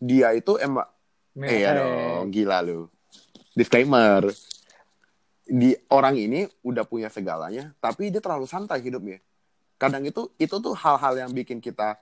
dia 0.00 0.32
itu 0.32 0.56
emang 0.56 0.88
eh, 1.36 1.76
dong, 1.76 2.32
gila 2.32 2.58
lu. 2.64 2.88
Disclaimer. 3.54 4.32
Di 5.50 5.74
orang 5.90 6.14
ini 6.16 6.46
udah 6.62 6.86
punya 6.86 7.10
segalanya, 7.10 7.74
tapi 7.82 8.08
dia 8.08 8.22
terlalu 8.22 8.46
santai 8.46 8.80
hidupnya. 8.80 9.18
Kadang 9.80 10.04
itu 10.04 10.28
itu 10.36 10.52
tuh 10.60 10.76
hal-hal 10.76 11.16
yang 11.16 11.32
bikin 11.32 11.64
kita 11.64 11.96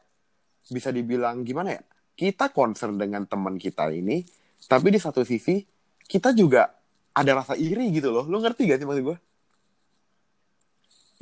bisa 0.67 0.91
dibilang 0.91 1.47
gimana 1.47 1.79
ya? 1.79 1.83
Kita 2.19 2.51
concern 2.51 2.99
dengan 2.99 3.23
teman 3.31 3.55
kita 3.55 3.95
ini, 3.95 4.27
tapi 4.67 4.91
di 4.91 4.99
satu 4.99 5.23
sisi 5.23 5.63
kita 6.11 6.35
juga 6.35 6.75
ada 7.15 7.39
rasa 7.39 7.55
iri 7.55 7.95
gitu 7.95 8.11
loh. 8.11 8.27
Lu 8.27 8.43
ngerti 8.43 8.67
gak 8.67 8.83
sih 8.83 8.87
maksud 8.91 9.05
gue? 9.15 9.19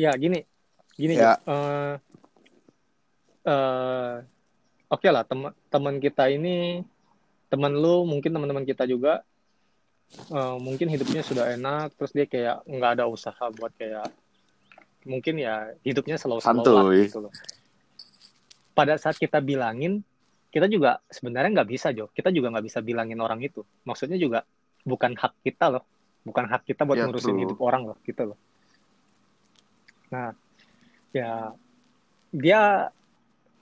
Ya 0.01 0.17
gini, 0.17 0.41
gini 0.97 1.21
Ya. 1.21 1.37
Eh, 1.45 1.95
eh, 3.45 4.17
Oke 4.87 5.11
lah 5.11 5.27
teman 5.27 5.51
teman 5.67 5.99
kita 5.99 6.31
ini 6.31 6.87
teman 7.51 7.75
lu 7.75 8.07
mungkin 8.07 8.31
teman-teman 8.31 8.63
kita 8.63 8.87
juga 8.87 9.27
eh, 10.31 10.57
mungkin 10.63 10.87
hidupnya 10.89 11.27
sudah 11.27 11.53
enak 11.59 11.93
terus 11.99 12.15
dia 12.15 12.25
kayak 12.25 12.63
nggak 12.71 12.91
ada 12.97 13.05
usaha 13.11 13.51
buat 13.51 13.75
kayak 13.75 14.07
mungkin 15.07 15.39
ya 15.39 15.71
hidupnya 15.87 16.19
slow-slow 16.19 16.91
gitu 16.99 17.19
loh. 17.25 17.33
Pada 18.77 18.99
saat 19.01 19.17
kita 19.17 19.41
bilangin 19.41 20.03
kita 20.53 20.67
juga 20.69 21.01
sebenarnya 21.09 21.63
nggak 21.63 21.71
bisa 21.71 21.95
Jo. 21.95 22.11
Kita 22.13 22.29
juga 22.35 22.51
nggak 22.53 22.67
bisa 22.67 22.83
bilangin 22.83 23.23
orang 23.23 23.41
itu. 23.41 23.63
Maksudnya 23.87 24.19
juga 24.19 24.43
bukan 24.85 25.15
hak 25.17 25.47
kita 25.47 25.71
loh. 25.73 25.85
Bukan 26.27 26.45
hak 26.51 26.67
kita 26.67 26.83
buat 26.83 26.99
Ya, 26.99 27.07
ngurusin 27.07 27.39
true. 27.39 27.43
hidup 27.47 27.59
orang 27.63 27.87
loh 27.87 27.99
gitu 28.03 28.35
loh. 28.35 28.39
Nah, 30.11 30.35
ya 31.15 31.55
dia 32.35 32.91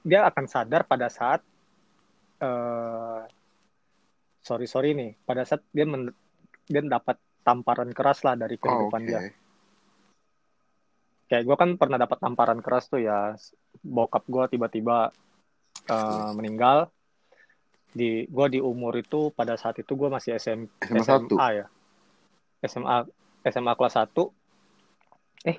dia 0.04 0.20
akan 0.28 0.44
sadar 0.48 0.84
pada 0.88 1.08
saat 1.12 1.40
eh 2.40 3.20
sorry 4.44 4.66
sorry 4.68 4.92
nih 4.92 5.16
pada 5.24 5.44
saat 5.48 5.64
dia 5.72 5.88
men, 5.88 6.12
dia 6.68 6.84
dapat 6.84 7.16
tamparan 7.44 7.92
keras 7.92 8.20
lah 8.24 8.36
dari 8.36 8.56
Oh, 8.60 8.64
kehidupan 8.64 9.00
oke. 9.04 9.08
dia 9.08 9.20
kayak 11.34 11.44
gue 11.50 11.56
kan 11.58 11.70
pernah 11.74 11.98
dapat 11.98 12.22
tamparan 12.22 12.62
keras 12.62 12.86
tuh 12.86 13.02
ya. 13.02 13.34
Bokap 13.82 14.22
gue 14.30 14.54
tiba-tiba 14.54 15.10
eh, 15.90 16.30
meninggal. 16.38 16.86
Di 17.90 18.30
gue 18.30 18.46
di 18.54 18.60
umur 18.62 18.94
itu 18.94 19.34
pada 19.34 19.58
saat 19.58 19.82
itu 19.82 19.98
gue 19.98 20.06
masih 20.06 20.38
SM, 20.38 20.70
SMA 20.94 21.02
SMA 21.02 21.48
1. 21.50 21.58
ya. 21.58 21.66
SMA 22.64 22.96
SMA 23.44 23.72
kelas 23.76 23.94
1 24.00 24.08
eh 25.44 25.56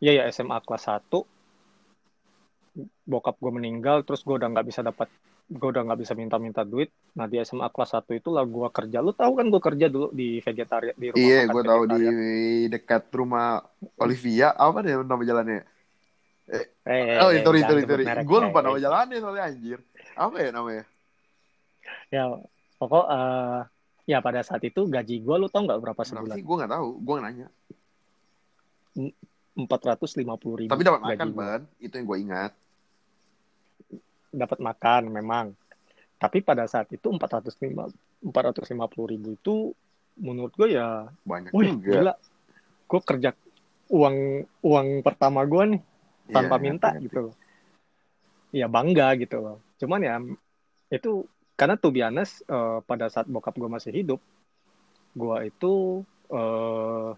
iya 0.00 0.24
ya 0.24 0.32
SMA 0.32 0.56
kelas 0.64 0.88
1 0.88 1.04
bokap 3.08 3.36
gue 3.40 3.52
meninggal 3.52 4.04
terus 4.04 4.24
gue 4.24 4.36
udah 4.36 4.48
nggak 4.52 4.66
bisa 4.68 4.80
dapat 4.84 5.08
gue 5.46 5.68
udah 5.70 5.82
nggak 5.86 6.00
bisa 6.02 6.12
minta-minta 6.18 6.66
duit 6.66 6.90
nah 7.14 7.30
di 7.30 7.38
SMA 7.38 7.70
kelas 7.70 7.94
1 7.94 8.18
itu 8.18 8.34
lah 8.34 8.42
gue 8.42 8.66
kerja 8.66 8.98
lu 8.98 9.14
tahu 9.14 9.38
kan 9.38 9.46
gue 9.46 9.62
kerja 9.62 9.86
dulu 9.86 10.10
di 10.10 10.42
vegetarian 10.42 10.96
di 10.98 11.06
rumah 11.14 11.22
Iya, 11.22 11.40
gue 11.46 11.62
tahu 11.62 11.82
di 11.86 12.02
dekat 12.66 13.02
rumah 13.14 13.62
Olivia. 14.02 14.50
Apa 14.58 14.82
deh 14.82 14.98
nama 14.98 15.22
jalannya? 15.22 15.62
eh, 16.50 16.66
Oh, 17.22 17.30
eh, 17.30 17.42
itu 17.42 17.50
itu 17.54 17.72
itu. 17.78 17.94
merek. 18.02 18.26
Gue 18.26 18.38
lupa 18.42 18.58
Eh, 18.58 18.64
nama 18.66 18.78
jalannya 18.82 19.18
soalnya 19.22 19.44
anjir. 19.46 19.78
Apa 20.18 20.36
ya 20.42 20.50
namanya? 20.50 20.84
ya 22.10 22.22
pokok 22.82 23.06
eh, 23.06 23.60
ya 24.10 24.18
pada 24.18 24.42
saat 24.42 24.62
itu 24.66 24.82
gaji 24.90 25.22
gue 25.22 25.36
lu 25.38 25.46
tau 25.46 25.62
nggak 25.62 25.78
berapa 25.78 26.02
sebulan? 26.02 26.42
Gue 26.42 26.56
nggak 26.58 26.72
tahu. 26.74 26.88
Gue 27.06 27.16
nanya. 27.22 27.46
empat 29.56 29.80
ratus 29.94 30.18
lima 30.20 30.34
puluh 30.36 30.64
ribu 30.66 30.70
Tapi 30.74 30.82
dapat 30.82 31.00
makan. 31.06 31.28
Ban. 31.32 31.62
Itu 31.78 31.94
yang 31.96 32.06
gue 32.10 32.18
ingat. 32.18 32.52
Dapat 34.36 34.60
makan 34.60 35.08
memang. 35.08 35.46
Tapi 36.16 36.40
pada 36.40 36.64
saat 36.64 36.88
itu 36.92 37.08
405 37.08 37.92
450 38.24 39.12
ribu 39.12 39.28
itu 39.32 39.54
menurut 40.16 40.52
gue 40.56 40.76
ya 40.76 41.08
Banyak 41.24 41.52
wih 41.52 41.72
juga. 41.76 41.92
gila. 41.92 42.14
Gue 42.86 43.00
kerja 43.04 43.30
uang 43.92 44.16
uang 44.64 44.88
pertama 45.00 45.44
gue 45.44 45.76
nih 45.76 45.82
tanpa 46.32 46.56
Iya, 46.56 46.62
minta 46.64 46.88
ngerti, 46.92 47.04
gitu 47.08 47.18
loh. 47.28 47.34
Ya 48.52 48.66
bangga 48.68 49.12
gitu 49.20 49.36
loh. 49.40 49.56
Cuman 49.76 50.00
ya 50.00 50.16
itu 50.88 51.24
karena 51.56 51.76
tuh 51.76 51.92
biasa 51.92 52.44
pada 52.84 53.08
saat 53.08 53.28
bokap 53.28 53.56
gue 53.56 53.68
masih 53.68 53.92
hidup 53.92 54.20
gue 55.16 55.36
itu 55.48 56.00
eh, 56.28 57.10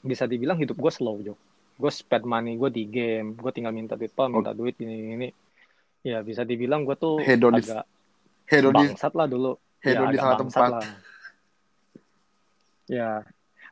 bisa 0.00 0.24
dibilang 0.24 0.56
hidup 0.60 0.76
gue 0.76 0.92
slow 0.92 1.16
jo. 1.20 1.34
Gue 1.80 1.88
spend 1.88 2.28
money 2.28 2.60
gue 2.60 2.68
di 2.68 2.84
game 2.84 3.32
gue 3.40 3.52
tinggal 3.56 3.72
minta 3.72 3.96
duit 3.96 4.12
pak 4.12 4.28
minta 4.28 4.52
duit 4.52 4.76
ini 4.84 5.16
ini 5.16 5.28
ya 6.02 6.20
bisa 6.20 6.42
dibilang 6.42 6.82
gue 6.82 6.96
tuh 6.96 7.20
Hedonis. 7.20 7.68
agak 7.68 7.84
Hedonis, 8.46 8.90
bangsat 8.90 9.12
lah 9.12 9.26
dulu 9.26 9.52
hedonis 9.78 10.16
agak 10.16 10.22
salah 10.22 10.36
bangsat 10.36 10.60
tempat. 10.60 10.70
lah 10.72 10.84
ya 12.86 13.10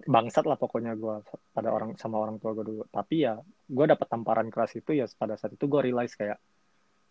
bangsat 0.07 0.45
lah 0.45 0.55
pokoknya 0.55 0.95
gue 0.95 1.15
pada 1.51 1.69
orang 1.69 1.97
sama 1.97 2.17
orang 2.17 2.39
tua 2.39 2.55
gue 2.55 2.65
dulu 2.65 2.83
tapi 2.89 3.25
ya 3.25 3.35
gue 3.67 3.85
dapat 3.85 4.07
tamparan 4.07 4.47
keras 4.47 4.73
itu 4.73 4.93
ya 4.93 5.09
pada 5.13 5.35
saat 5.35 5.53
itu 5.53 5.65
gue 5.65 5.81
realize 5.83 6.15
kayak 6.15 6.39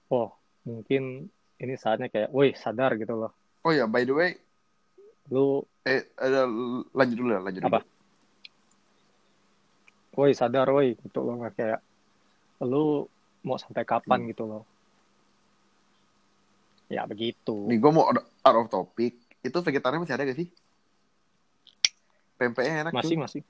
oh 0.07 0.31
mungkin 0.63 1.27
ini 1.57 1.73
saatnya 1.75 2.07
kayak 2.07 2.29
woi 2.29 2.53
sadar 2.53 2.95
gitu 2.95 3.15
loh 3.17 3.33
Oh 3.65 3.75
ya, 3.75 3.83
by 3.83 4.07
the 4.07 4.15
way, 4.15 4.31
lu 5.27 5.59
eh 5.83 6.07
ada 6.15 6.47
lanjut 6.93 7.17
dulu 7.17 7.29
ya, 7.29 7.41
lanjut 7.41 7.59
Apa? 7.61 7.83
dulu. 7.83 7.89
woi 10.15 10.31
sadar 10.31 10.71
woi 10.71 10.95
gitu 10.95 11.19
loh 11.19 11.35
kayak 11.51 11.83
lu 12.63 13.03
mau 13.43 13.59
sampai 13.59 13.83
kapan 13.83 14.23
Hmm. 14.23 14.29
gitu 14.31 14.43
loh 14.45 14.63
ya 16.87 17.03
begitu 17.03 17.67
Nih 17.67 17.77
gue 17.77 17.91
mau 17.91 18.07
out 18.07 18.57
of 18.57 18.67
topic. 18.67 19.19
Itu 19.39 19.59
vegetarian 19.59 20.01
masih 20.01 20.15
ada 20.15 20.23
gak 20.23 20.37
sih? 20.37 20.47
Pempeknya 22.37 22.87
enak 22.87 22.91
masih 22.93 23.15
tuh. 23.15 23.23
masih 23.23 23.41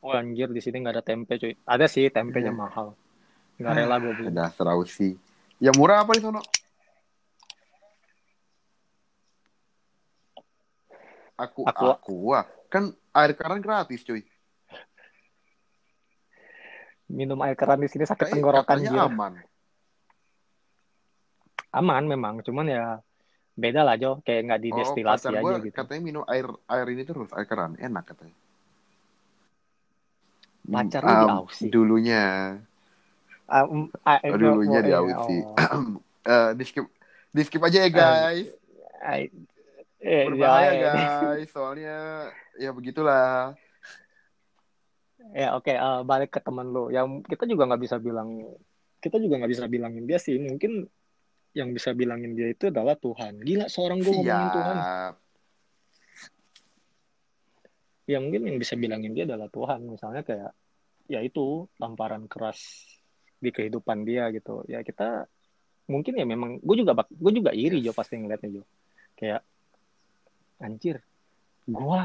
oh 0.00 0.14
anjir 0.14 0.46
di 0.46 0.62
sini 0.62 0.78
nggak 0.78 0.94
ada 0.94 1.02
tempe 1.02 1.34
cuy 1.34 1.58
ada 1.66 1.90
sih 1.90 2.06
tempenya 2.08 2.54
Iya. 2.54 2.54
mahal 2.54 2.86
nggak 3.58 3.72
rela 3.74 3.96
gue 3.98 4.12
beli 4.14 4.28
Ada 4.30 4.54
serausi. 4.54 5.18
Yang 5.58 5.74
murah 5.74 6.04
apa 6.04 6.12
di 6.12 6.22
sono? 6.22 6.38
Aku 11.36 11.64
Aqua. 11.64 11.92
aqua. 11.92 12.40
Kan 12.68 12.92
air 13.12 13.32
keran 13.36 13.60
gratis, 13.60 14.00
cuy. 14.02 14.24
minum 17.06 17.38
air 17.46 17.54
keran 17.54 17.78
di 17.78 17.86
sini 17.86 18.02
sakit 18.02 18.18
Kayak 18.18 18.34
tenggorokan 18.34 18.78
gila. 18.82 19.06
aman. 19.06 19.32
Aman 21.72 22.04
memang 22.06 22.34
cuman 22.42 22.66
ya 22.68 22.84
beda 23.56 23.80
lah 23.82 23.96
Jo 23.96 24.20
kayak 24.20 24.42
nggak 24.46 24.60
Oh, 24.60 24.64
didestilasi 24.68 25.26
pacar 25.26 25.40
aja 25.40 25.42
gue 25.42 25.72
gitu 25.72 25.76
katanya 25.80 26.02
minum 26.04 26.22
air 26.28 26.46
air 26.68 26.86
ini 26.92 27.02
terus 27.02 27.32
air 27.32 27.46
keran 27.48 27.74
enak 27.80 28.04
katanya. 28.04 28.36
Pacar 30.66 31.02
lu 31.02 31.14
Um, 31.14 31.20
di 31.22 31.26
Aussie? 31.30 31.70
Dulunya, 31.70 32.24
Ah, 33.46 33.62
mm, 33.62 33.86
ah, 34.02 34.18
eh, 34.26 34.34
dulunya 34.34 34.82
oh, 34.82 34.84
di 34.84 34.90
iya, 34.90 34.98
Aussie. 34.98 35.42
oh. 35.46 35.54
Eh, 36.26 36.50
di 36.58 36.64
skip 36.66 36.82
di 37.30 37.42
skip 37.46 37.62
aja 37.62 37.86
ya 37.86 37.90
guys. 37.94 38.50
Ay, 38.98 39.30
eh, 40.02 40.26
Berbahaya 40.26 40.74
ya, 40.74 40.90
guys, 41.22 41.46
soalnya 41.54 42.26
ya 42.58 42.74
begitulah. 42.74 43.54
ya 45.30 45.54
oke 45.54 45.70
eh, 45.70 46.00
balik 46.02 46.34
ke 46.34 46.40
teman 46.42 46.66
lu 46.70 46.90
yang 46.90 47.22
kita 47.22 47.46
juga 47.46 47.66
nggak 47.70 47.82
bisa 47.82 47.96
bilang 48.02 48.42
kita 48.98 49.22
juga 49.22 49.38
nggak 49.38 49.52
bisa 49.54 49.66
bilangin 49.66 50.02
dia 50.06 50.18
sih 50.18 50.34
mungkin 50.38 50.86
yang 51.56 51.72
bisa 51.72 51.96
bilangin 51.96 52.36
dia 52.36 52.52
itu 52.52 52.68
adalah 52.68 53.00
Tuhan. 53.00 53.40
Gila 53.40 53.72
seorang 53.72 54.04
gue 54.04 54.12
ngomongin 54.12 54.50
Tuhan. 54.52 54.76
Ya 58.06 58.20
mungkin 58.20 58.44
yang 58.44 58.60
bisa 58.60 58.76
bilangin 58.76 59.16
dia 59.16 59.24
adalah 59.24 59.48
Tuhan. 59.48 59.88
Misalnya 59.88 60.20
kayak 60.20 60.52
ya 61.08 61.24
itu 61.24 61.64
tamparan 61.80 62.28
keras 62.28 62.60
di 63.40 63.48
kehidupan 63.48 64.04
dia 64.04 64.28
gitu. 64.36 64.68
Ya 64.68 64.84
kita 64.84 65.24
mungkin 65.88 66.20
ya 66.20 66.28
memang 66.28 66.60
gue 66.60 66.76
juga 66.76 66.92
bak 66.92 67.08
gue 67.08 67.32
juga 67.32 67.56
iri 67.56 67.80
Jo 67.80 67.96
pasti 67.96 68.20
ngeliatnya 68.20 68.60
Jo. 68.60 68.62
Kayak 69.16 69.40
anjir 70.60 71.00
gue 71.64 72.02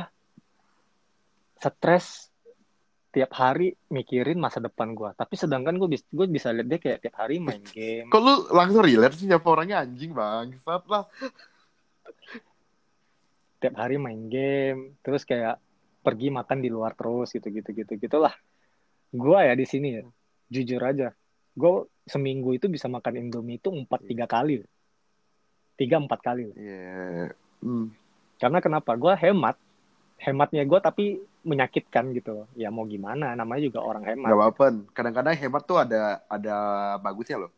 stres 1.60 2.31
tiap 3.12 3.32
hari 3.36 3.76
mikirin 3.92 4.40
masa 4.40 4.64
depan 4.64 4.96
gue 4.96 5.12
tapi 5.20 5.36
sedangkan 5.36 5.76
gue 5.76 5.90
bisa 5.92 6.08
gue 6.08 6.28
bisa 6.32 6.48
lihat 6.56 6.68
dia 6.72 6.80
kayak 6.80 7.00
tiap 7.04 7.16
hari 7.20 7.44
main 7.44 7.60
game. 7.76 8.08
Kok 8.08 8.22
lu 8.24 8.34
langsung 8.56 8.82
relate 8.88 9.20
sih 9.20 9.28
siapa 9.28 9.44
orangnya? 9.52 9.84
Anjing 9.84 10.16
bangsat 10.16 10.84
lah. 10.88 11.06
tiap 13.62 13.78
hari 13.78 14.02
main 14.02 14.26
game 14.26 14.98
terus 15.06 15.22
kayak 15.22 15.62
pergi 16.02 16.34
makan 16.34 16.66
di 16.66 16.70
luar 16.74 16.98
terus 16.98 17.30
gitu 17.30 17.52
gitu 17.52 17.70
gitu 17.76 17.94
gitulah. 18.00 18.34
Gue 19.12 19.38
ya 19.38 19.54
di 19.54 19.68
sini 19.68 20.00
ya 20.00 20.04
jujur 20.50 20.82
aja. 20.82 21.12
Gue 21.54 21.92
seminggu 22.08 22.56
itu 22.56 22.72
bisa 22.72 22.88
makan 22.88 23.28
indomie 23.28 23.60
itu 23.60 23.70
empat 23.70 24.08
tiga 24.08 24.26
kali. 24.26 24.64
Tiga 25.76 26.00
empat 26.00 26.20
kali. 26.24 26.48
Iya. 26.56 27.36
Hmm. 27.62 27.94
karena 28.42 28.58
kenapa? 28.58 28.98
Gue 28.98 29.14
hemat 29.14 29.54
hematnya 30.22 30.62
gue 30.62 30.80
tapi 30.80 31.06
menyakitkan 31.42 32.14
gitu 32.14 32.46
ya 32.54 32.70
mau 32.70 32.86
gimana 32.86 33.34
namanya 33.34 33.62
juga 33.64 33.82
orang 33.82 34.06
hemat 34.06 34.30
Gak 34.30 34.38
apa-apa. 34.38 34.66
Kadang-kadang 34.92 35.34
hemat 35.36 35.64
tuh 35.64 35.78
ada 35.78 36.02
ada 36.28 36.56
bagusnya 36.98 37.38
loh. 37.40 37.52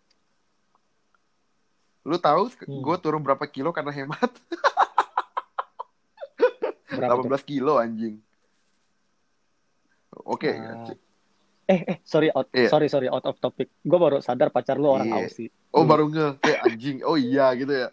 Lu 2.01 2.15
tahu 2.17 2.47
Hmm. 2.61 2.79
gue 2.81 2.95
turun 2.97 3.19
berapa 3.19 3.43
kilo 3.45 3.69
karena 3.69 3.91
hemat? 3.93 4.31
Berapa 6.89 7.19
18 7.19 7.25
tuh? 7.25 7.39
kilo 7.43 7.73
anjing. 7.75 8.21
Oke. 10.23 10.51
Ah. 10.51 10.93
eh 11.65 11.79
eh 11.81 11.97
sorry 12.03 12.27
out 12.29 12.51
Iya. 12.51 12.67
sorry 12.67 12.85
sorry 12.87 13.07
out 13.07 13.23
of 13.23 13.39
topic 13.39 13.71
gue 13.81 13.95
baru 13.97 14.19
sadar 14.19 14.51
pacar 14.51 14.75
lu 14.75 14.91
orang 14.91 15.07
Iya. 15.09 15.15
Aussie 15.21 15.49
Oh 15.71 15.81
Hmm. 15.81 15.89
baru 15.89 16.05
nge 16.05 16.27
kayak 16.39 16.59
anjing. 16.61 16.97
Oh 17.01 17.17
iya 17.17 17.49
gitu 17.55 17.73
ya. 17.73 17.89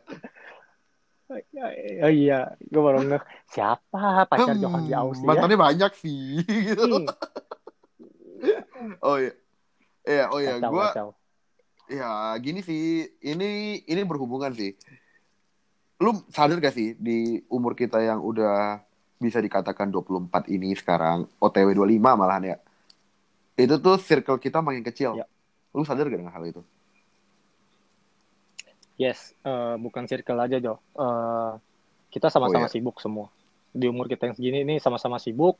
Oh 2.02 2.12
iya 2.12 2.58
gue 2.58 2.82
baru 2.82 3.06
ngeh 3.06 3.22
siapa 3.54 4.26
pacar 4.26 4.58
Hmm, 4.58 4.62
Johan 4.66 4.82
di 4.86 4.94
Aussie 4.94 5.22
ya 5.22 5.28
mantannya 5.30 5.58
banyak 5.58 5.92
sih 5.94 6.42
gitu. 6.42 6.84
Hmm, 8.40 8.96
Oh 9.04 9.20
iya. 9.20 9.36
Iya, 10.08 10.24
oh 10.32 10.40
iya, 10.40 10.56
gue 10.56 10.86
ya 11.92 12.32
gini 12.40 12.64
sih, 12.64 13.04
ini 13.20 13.82
ini 13.84 14.00
berhubungan 14.08 14.48
sih. 14.56 14.72
Lu 16.00 16.16
sadar 16.32 16.56
gak 16.56 16.72
sih 16.72 16.96
di 16.96 17.44
umur 17.52 17.76
kita 17.76 18.00
yang 18.00 18.24
udah 18.24 18.80
bisa 19.20 19.36
dikatakan 19.44 19.92
24 19.92 20.48
ini 20.48 20.72
sekarang, 20.72 21.28
OTW 21.36 21.76
25 21.76 22.00
malahan 22.16 22.56
ya. 22.56 22.56
Itu 23.60 23.76
tuh 23.76 24.00
circle 24.00 24.40
kita 24.40 24.64
makin 24.64 24.80
kecil. 24.80 25.20
Ya. 25.20 25.28
Lu 25.76 25.84
sadar 25.84 26.08
gak 26.08 26.16
dengan 26.16 26.32
hal 26.32 26.48
itu? 26.48 26.64
Yes, 29.00 29.32
eh, 29.40 29.74
bukan 29.80 30.04
circle 30.04 30.36
aja 30.36 30.60
Jo. 30.60 30.76
Eh, 30.92 31.52
kita 32.12 32.28
sama-sama 32.28 32.66
Oh, 32.66 32.68
iya. 32.68 32.74
sibuk 32.76 33.00
semua. 33.00 33.32
Di 33.72 33.88
umur 33.88 34.12
kita 34.12 34.28
yang 34.28 34.36
segini 34.36 34.60
ini 34.60 34.76
sama-sama 34.76 35.16
sibuk. 35.16 35.56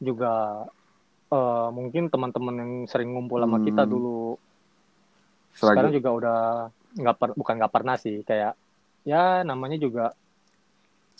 Juga 0.00 0.64
eh, 1.28 1.68
mungkin 1.76 2.08
teman-teman 2.08 2.54
yang 2.56 2.72
sering 2.88 3.12
ngumpul 3.12 3.44
sama 3.44 3.60
Hmm. 3.60 3.68
kita 3.68 3.84
dulu 3.84 4.40
sekarang 5.52 5.92
Seragi. 5.92 5.98
juga 6.00 6.10
udah 6.16 6.38
nggak 6.96 7.16
per, 7.20 7.28
bukan 7.36 7.54
nggak 7.60 7.74
pernah 7.74 7.96
sih 8.00 8.24
kayak 8.24 8.56
ya 9.04 9.44
namanya 9.44 9.76
juga 9.76 10.16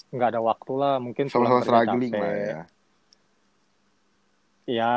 nggak 0.09 0.29
ada 0.33 0.41
waktu 0.41 0.73
lah 0.81 0.95
mungkin 0.97 1.29
Sama-sama 1.29 1.61
struggling 1.61 2.13
lah 2.15 2.33
ya. 2.33 2.61
Ya, 4.65 4.95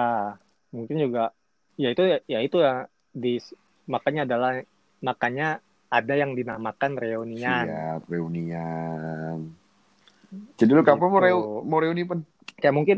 mungkin 0.72 0.96
juga 0.96 1.36
ya 1.76 1.92
itu 1.92 2.04
ya 2.28 2.40
itu 2.40 2.58
ya 2.60 2.88
di 3.12 3.40
makanya 3.88 4.24
adalah 4.28 4.64
makanya 5.02 5.60
ada 5.92 6.14
yang 6.16 6.32
dinamakan 6.32 6.96
reunian. 6.96 7.68
Siap, 7.68 8.02
reunian. 8.08 9.52
Jadi 10.56 10.72
lu 10.72 10.82
kapan 10.82 11.04
mau, 11.04 11.20
Gitu. 11.20 11.28
reu- 11.28 11.62
mau 11.62 11.78
reuni, 11.78 12.08
Pen? 12.08 12.24
Kayak 12.56 12.74
mungkin 12.74 12.98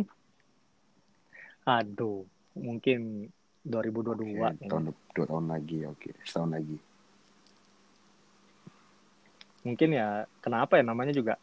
aduh, 1.64 2.28
mungkin 2.54 3.32
2022 3.64 4.14
Oke, 4.46 4.60
kayaknya. 4.60 4.70
tahun, 4.70 4.84
dua 5.16 5.26
tahun 5.26 5.46
lagi, 5.48 5.78
oke. 5.88 6.10
Setahun 6.22 6.52
lagi. 6.52 6.78
Mungkin 9.64 9.90
ya 9.90 10.08
kenapa 10.38 10.76
ya 10.76 10.84
namanya 10.84 11.16
juga 11.16 11.40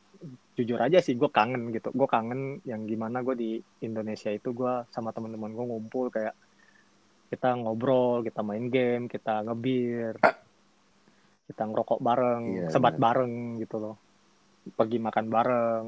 jujur 0.53 0.77
aja 0.77 1.01
sih 1.01 1.17
gue 1.17 1.27
kangen 1.27 1.73
gitu. 1.73 1.89
Gue 1.91 2.05
kangen 2.05 2.61
yang 2.63 2.85
gimana 2.85 3.25
gue 3.25 3.33
di 3.33 3.51
Indonesia 3.81 4.29
itu 4.29 4.53
gue 4.53 4.85
sama 4.93 5.09
teman-teman 5.11 5.49
gue 5.51 5.65
ngumpul 5.65 6.13
kayak 6.13 6.37
kita 7.33 7.57
ngobrol, 7.57 8.21
kita 8.21 8.45
main 8.45 8.69
game, 8.69 9.09
kita 9.09 9.41
ngebir, 9.41 10.21
kita 11.51 11.67
ngerokok 11.67 11.99
bareng, 11.99 12.43
Iya, 12.47 12.67
sebat 12.71 12.95
benar. 12.95 13.03
bareng 13.11 13.33
gitu 13.59 13.77
loh. 13.83 13.97
Pergi 14.79 15.03
makan 15.03 15.27
bareng, 15.27 15.85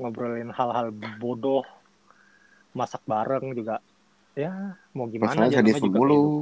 ngobrolin 0.00 0.48
hal-hal 0.56 0.88
bodoh, 1.20 1.68
masak 2.72 3.04
bareng 3.04 3.52
juga. 3.52 3.84
Ya, 4.32 4.80
mau 4.96 5.04
gimana 5.08 5.52
aja 5.52 5.60
Chinese 5.60 5.80
food 5.80 5.92
mulu. 5.92 6.40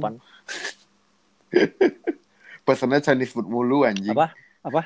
Pesannya 2.63 3.03
Chinese 3.03 3.35
food 3.35 3.47
mulu, 3.51 3.83
anjing. 3.83 4.15
Apa? 4.15 4.31
Apa? 4.63 4.81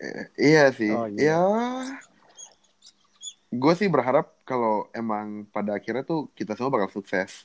Eh, 0.00 0.24
iya 0.40 0.72
sih. 0.72 0.92
Oh, 0.92 1.08
iya. 1.08 1.36
Ya, 1.36 1.40
gue 3.52 3.72
sih 3.76 3.88
berharap 3.92 4.32
kalau 4.48 4.88
emang 4.96 5.44
pada 5.52 5.76
akhirnya 5.76 6.04
tuh 6.04 6.32
kita 6.32 6.56
semua 6.56 6.80
bakal 6.80 6.90
sukses. 6.92 7.44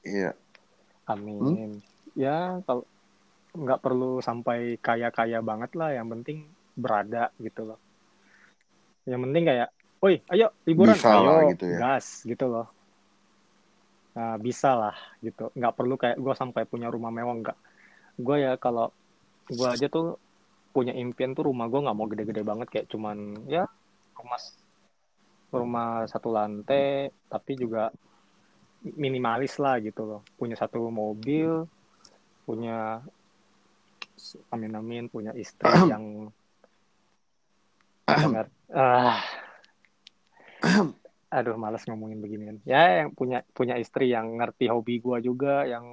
Iya. 0.00 0.32
Amin. 1.06 1.40
Hmm? 1.40 1.95
Ya, 2.16 2.64
kalau 2.64 2.88
nggak 3.56 3.80
perlu 3.80 4.20
sampai 4.24 4.80
kaya-kaya 4.80 5.40
banget 5.44 5.76
lah, 5.76 5.92
yang 5.92 6.08
penting 6.08 6.48
berada 6.76 7.28
gitu 7.40 7.68
loh. 7.68 7.78
Yang 9.04 9.20
penting 9.28 9.44
kayak, 9.44 9.68
woi, 10.00 10.20
ayo 10.32 10.52
liburan, 10.64 10.96
Bisa 10.96 11.08
ayo 11.12 11.28
lah 11.28 11.42
gitu 11.52 11.64
ya. 11.68 11.78
gas 11.78 12.06
gitu 12.24 12.44
loh. 12.48 12.66
Nah, 14.16 14.40
bisa 14.40 14.72
lah 14.72 14.96
gitu. 15.20 15.52
Nggak 15.52 15.74
perlu 15.76 15.94
kayak 16.00 16.16
gue 16.16 16.34
sampai 16.34 16.64
punya 16.64 16.88
rumah 16.88 17.12
mewah 17.12 17.36
nggak. 17.36 17.58
Gue 18.16 18.48
ya 18.48 18.56
kalau 18.56 18.88
gue 19.46 19.68
aja 19.68 19.86
tuh 19.92 20.16
punya 20.72 20.92
impian 20.92 21.32
tuh 21.32 21.48
rumah 21.48 21.72
gue 21.72 21.80
nggak 21.80 21.96
mau 21.96 22.04
gede-gede 22.04 22.42
banget 22.44 22.68
kayak 22.68 22.88
cuman 22.92 23.48
ya 23.48 23.64
rumah 24.12 24.40
rumah 25.48 25.88
satu 26.04 26.28
lantai 26.28 27.08
tapi 27.32 27.56
juga 27.56 27.88
minimalis 28.84 29.56
lah 29.56 29.80
gitu 29.80 30.04
loh 30.04 30.20
punya 30.36 30.52
satu 30.52 30.92
mobil 30.92 31.64
punya 32.46 33.02
amin 34.48 34.72
amin 34.72 35.04
punya 35.10 35.34
istri 35.34 35.66
yang 35.92 36.30
sangat 38.06 38.46
ah 38.70 39.18
aduh 41.36 41.58
malas 41.58 41.82
ngomongin 41.84 42.22
beginian 42.22 42.56
ya 42.62 43.02
yang 43.02 43.10
punya 43.12 43.42
punya 43.50 43.74
istri 43.76 44.14
yang 44.14 44.38
ngerti 44.38 44.70
hobi 44.70 45.02
gua 45.02 45.18
juga 45.18 45.66
yang 45.66 45.84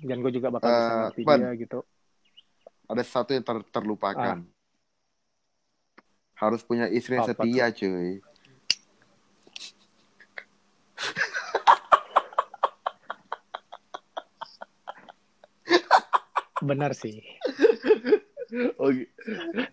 dan 0.00 0.24
gue 0.24 0.32
juga 0.32 0.48
bakal 0.48 0.64
bisa 0.66 0.90
Eh, 0.90 1.00
ngerti 1.04 1.22
dia 1.28 1.50
gitu 1.60 1.78
Ada 2.88 3.04
satu 3.06 3.30
yang 3.36 3.44
ter- 3.44 3.68
terlupakan. 3.70 4.42
Harus 6.34 6.64
punya 6.64 6.88
istri 6.88 7.20
yang 7.20 7.22
Ah. 7.22 7.30
Setia, 7.30 7.66
cuy. 7.70 8.18
Benar 16.70 16.94
sih 16.94 17.18
Oke, 18.82 19.06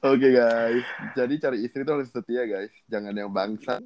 oke 0.06 0.28
guys. 0.30 0.86
Jadi 1.18 1.42
cari 1.42 1.66
istri 1.66 1.82
itu 1.82 1.90
harus 1.90 2.14
setia 2.14 2.46
guys. 2.46 2.70
Jangan 2.86 3.10
yang 3.10 3.34
bangsa. 3.34 3.82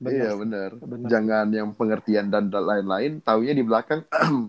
benar 0.00 0.16
iya 0.16 0.30
benar. 0.32 0.70
Benar. 0.80 1.08
Jangan 1.12 1.46
yang 1.52 1.76
pengertian 1.76 2.32
dan 2.32 2.48
lain-lain. 2.48 3.20
Taunya 3.20 3.52
di 3.52 3.60
belakang. 3.60 4.08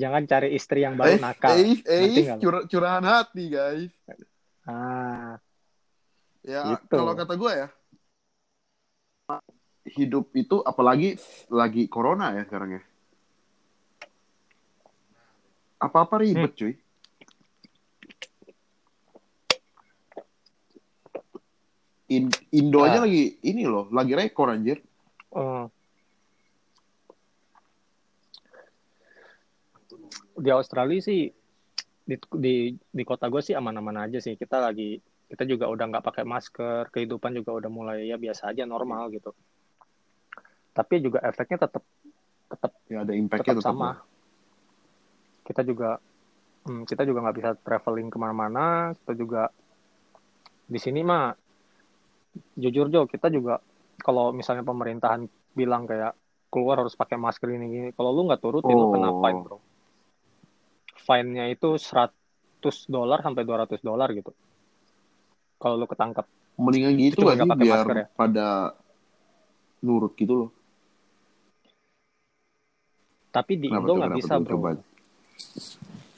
jangan 0.00 0.22
cari 0.30 0.54
istri 0.54 0.86
yang 0.86 0.94
baru 0.94 1.18
nakal 1.18 1.58
eh, 1.58 2.38
cur- 2.38 2.70
curahan 2.70 3.02
hati 3.02 3.50
guys. 3.50 3.90
ah 4.70 5.34
Ya 6.46 6.78
Gitu. 6.78 6.94
kalau 6.94 7.18
kata 7.18 7.34
gue 7.34 7.52
ya. 7.52 7.68
Hidup 9.98 10.30
itu 10.38 10.62
apalagi 10.62 11.18
lagi 11.50 11.90
corona 11.90 12.38
ya 12.38 12.46
sekarang 12.46 12.78
ya. 12.78 12.82
Apa-apa 15.80 16.20
ribet 16.20 16.52
cuy. 16.54 16.74
In- 22.10 22.34
Indo 22.50 22.82
aja 22.82 22.98
Ah. 22.98 23.04
lagi 23.06 23.38
ini 23.40 23.62
loh, 23.64 23.86
lagi 23.88 24.12
rekor 24.12 24.50
anjir. 24.50 24.82
eh, 25.30 25.64
di 30.34 30.50
Australia 30.50 30.98
sih 30.98 31.30
di 32.02 32.16
di 32.34 32.54
di 32.74 33.02
kota 33.06 33.30
gue 33.30 33.38
sih 33.38 33.54
aman-aman 33.54 34.10
aja 34.10 34.18
sih 34.18 34.34
kita 34.34 34.58
lagi 34.58 34.98
kita 35.30 35.46
juga 35.46 35.70
udah 35.70 35.86
nggak 35.86 36.02
pakai 36.02 36.24
masker 36.26 36.90
kehidupan 36.90 37.38
juga 37.38 37.54
udah 37.54 37.70
mulai 37.70 38.10
ya 38.10 38.18
biasa 38.18 38.50
aja 38.50 38.66
normal 38.66 39.14
gitu 39.14 39.30
tapi 40.74 40.98
juga 40.98 41.22
efeknya 41.22 41.62
tetap 41.62 41.84
tetap 42.50 42.72
Ya 42.90 43.06
ada 43.06 43.14
impactnya 43.14 43.54
tetap 43.54 43.62
tetap 43.62 43.70
sama. 43.70 44.02
Kita 45.50 45.66
juga 45.66 45.98
hmm, 46.70 46.86
kita 46.86 47.02
juga 47.02 47.26
nggak 47.26 47.36
bisa 47.42 47.50
traveling 47.58 48.06
ke 48.06 48.18
mana-mana 48.22 48.94
kita 49.02 49.12
juga 49.18 49.42
di 50.70 50.78
sini 50.78 51.02
mah 51.02 51.34
jujur 52.54 52.86
Jo 52.86 53.10
kita 53.10 53.26
juga 53.26 53.58
kalau 53.98 54.30
misalnya 54.30 54.62
pemerintahan 54.62 55.26
bilang 55.58 55.90
kayak 55.90 56.14
keluar 56.46 56.86
harus 56.86 56.94
pakai 56.94 57.18
masker 57.18 57.50
ini 57.50 57.66
gini 57.66 57.88
kalau 57.98 58.14
lu 58.14 58.30
nggak 58.30 58.38
turutin 58.38 58.70
lu 58.78 58.94
kena 58.94 59.10
Oh. 59.10 59.18
fine 59.18 59.40
bro 59.42 59.58
fine-nya 61.10 61.50
itu 61.50 61.74
serat 61.74 62.14
dolar 62.86 63.24
sampai 63.24 63.42
200 63.42 63.80
dolar 63.80 64.08
gitu. 64.12 64.30
Kalau 65.58 65.74
lu 65.80 65.86
ketangkap. 65.88 66.28
Mendingan 66.60 66.92
gitu 67.00 67.24
Cuma 67.24 67.32
lagi 67.32 67.48
biar 67.56 67.82
masker 67.82 67.96
ya? 67.96 68.06
pada 68.12 68.46
nurut 69.80 70.12
gitu 70.14 70.34
loh. 70.46 70.50
Tapi 73.32 73.52
di 73.56 73.68
Kenapa 73.72 73.84
Indo 73.86 73.92
nggak 73.96 74.12
bisa, 74.20 74.34
bro. 74.38 74.54
Coba. 74.54 74.70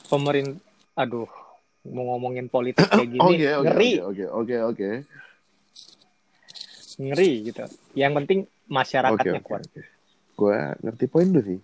Pemerintah, 0.08 0.60
aduh, 0.98 1.30
mau 1.88 2.14
ngomongin 2.14 2.46
politik 2.46 2.86
kayak 2.86 3.08
gini, 3.08 3.20
Oke, 3.26 3.48
oke, 3.48 3.64
ngeri, 3.66 3.92
oke, 4.00 4.24
oke, 4.28 4.56
oke. 4.70 4.90
ngeri 7.00 7.30
gitu. 7.48 7.64
Yang 7.96 8.12
penting 8.20 8.38
masyarakatnya 8.68 9.40
oke, 9.40 9.48
kuat. 9.48 9.62
oke. 9.64 9.82
Gue 10.36 10.58
ngerti 10.84 11.04
poin 11.08 11.28
lu 11.28 11.40
sih. 11.40 11.60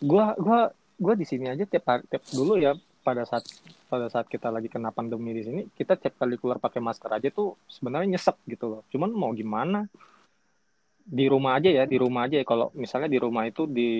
Gua, 0.00 0.34
gua, 0.34 0.72
gua 0.96 1.14
di 1.14 1.28
sini 1.28 1.46
aja 1.46 1.62
tiap, 1.68 2.04
tiap 2.08 2.24
dulu 2.32 2.56
ya 2.56 2.74
pada 3.00 3.24
saat 3.24 3.44
pada 3.90 4.06
saat 4.06 4.30
kita 4.30 4.52
lagi 4.52 4.70
kena 4.70 4.94
pandemi 4.94 5.34
di 5.34 5.42
sini, 5.42 5.60
kita 5.74 5.98
tiap 5.98 6.14
kali 6.20 6.38
keluar 6.38 6.62
pakai 6.62 6.78
masker 6.78 7.10
aja 7.10 7.28
tuh 7.32 7.58
sebenarnya 7.66 8.16
nyesek 8.16 8.38
gitu 8.46 8.66
loh. 8.70 8.82
Cuman 8.92 9.10
mau 9.10 9.34
gimana? 9.34 9.90
Di 11.10 11.26
rumah 11.26 11.58
aja 11.58 11.70
ya, 11.74 11.84
di 11.90 11.98
rumah 11.98 12.30
aja 12.30 12.38
ya. 12.38 12.46
Kalau 12.46 12.70
misalnya 12.78 13.10
di 13.10 13.18
rumah 13.18 13.48
itu 13.50 13.66
di 13.66 13.90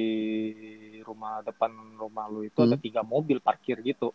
rumah 1.00 1.40
depan 1.40 1.68
rumah 1.96 2.26
lu 2.26 2.42
itu 2.42 2.60
ada 2.60 2.74
Hmm. 2.74 2.82
tiga 2.82 3.00
mobil 3.00 3.38
parkir 3.38 3.80
gitu. 3.80 4.12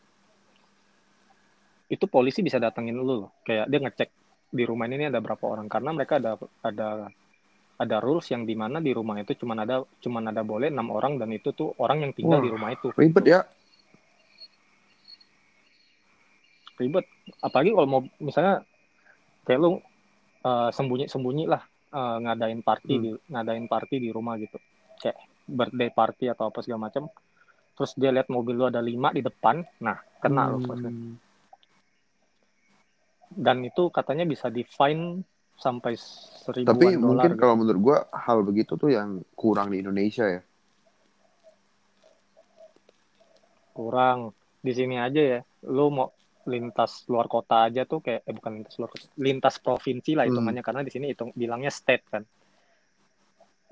Itu 1.86 2.06
polisi 2.06 2.42
bisa 2.42 2.58
datengin 2.58 2.96
lu 2.96 3.06
loh. 3.06 3.32
Kayak 3.42 3.66
dia 3.68 3.80
ngecek 3.80 4.10
di 4.50 4.64
rumah 4.64 4.86
ini 4.86 5.06
ada 5.06 5.20
berapa 5.20 5.42
orang 5.42 5.68
karena 5.68 5.92
mereka 5.92 6.16
ada 6.16 6.34
ada 6.62 6.88
ada 7.76 7.98
rules 8.00 8.24
yang 8.30 8.44
di 8.44 8.56
mana 8.56 8.80
di 8.80 8.90
rumah 8.90 9.20
itu 9.20 9.36
cuman 9.36 9.60
ada 9.60 9.84
cuman 10.00 10.32
ada 10.32 10.42
boleh 10.42 10.72
enam 10.72 10.88
orang 10.90 11.20
dan 11.20 11.28
itu 11.30 11.52
tuh 11.52 11.76
orang 11.76 12.08
yang 12.08 12.12
tinggal 12.16 12.40
Wah. 12.40 12.46
di 12.46 12.50
rumah 12.50 12.70
itu 12.72 12.88
Ribet 12.96 13.26
ya. 13.26 13.44
ribet 16.76 17.08
apalagi 17.40 17.72
kalau 17.72 17.88
mau 17.88 18.02
misalnya 18.20 18.64
kayak 19.44 19.60
lu 19.60 19.80
sembunyi 20.72 21.08
sembunyi 21.08 21.48
lah 21.48 21.64
eh, 21.90 22.18
ngadain 22.22 22.60
party 22.62 22.94
Hmm. 22.96 23.04
di 23.04 23.10
ngadain 23.28 23.68
party 23.68 23.96
di 23.98 24.10
rumah 24.12 24.36
gitu 24.36 24.60
kayak 25.00 25.16
birthday 25.46 25.90
party 25.90 26.26
atau 26.28 26.50
apa 26.50 26.60
segala 26.62 26.90
macam 26.90 27.06
terus 27.76 27.92
dia 27.94 28.10
lihat 28.10 28.28
mobil 28.28 28.56
lu 28.56 28.66
ada 28.66 28.82
lima 28.82 29.10
di 29.10 29.22
depan 29.22 29.62
nah 29.80 29.98
kena 30.20 30.50
lo 30.50 30.58
pasti 30.62 30.90
Hmm. 30.90 31.16
dan 33.36 33.58
itu 33.62 33.92
katanya 33.92 34.24
bisa 34.24 34.48
di 34.48 34.64
fine 34.64 35.20
sampai 35.56 35.96
seribuan 35.96 36.72
Tapi 36.76 36.88
mungkin 36.96 37.32
gitu. 37.36 37.42
kalau 37.42 37.56
menurut 37.60 37.80
gue 37.82 37.98
hal 38.12 38.44
begitu 38.44 38.76
tuh 38.76 38.92
yang 38.92 39.24
kurang 39.36 39.72
di 39.72 39.80
Indonesia 39.84 40.28
ya. 40.28 40.42
kurang 43.76 44.32
di 44.64 44.72
sini 44.72 44.96
aja 44.96 45.20
ya 45.20 45.40
lu 45.68 45.92
mau 45.92 46.08
lintas 46.48 47.04
luar 47.12 47.28
kota 47.28 47.68
aja 47.68 47.84
tuh 47.84 48.00
kayak 48.00 48.24
eh 48.24 48.34
bukan 48.34 48.52
lintas 48.62 48.76
luar 48.80 48.90
kota 48.94 49.06
lintas 49.20 49.56
provinsi 49.60 50.16
lah 50.16 50.24
Hmm. 50.24 50.32
hitungannya 50.32 50.64
karena 50.64 50.82
di 50.86 50.92
sini 50.94 51.06
hitung 51.12 51.36
bilangnya 51.36 51.74
state 51.74 52.06
kan 52.08 52.24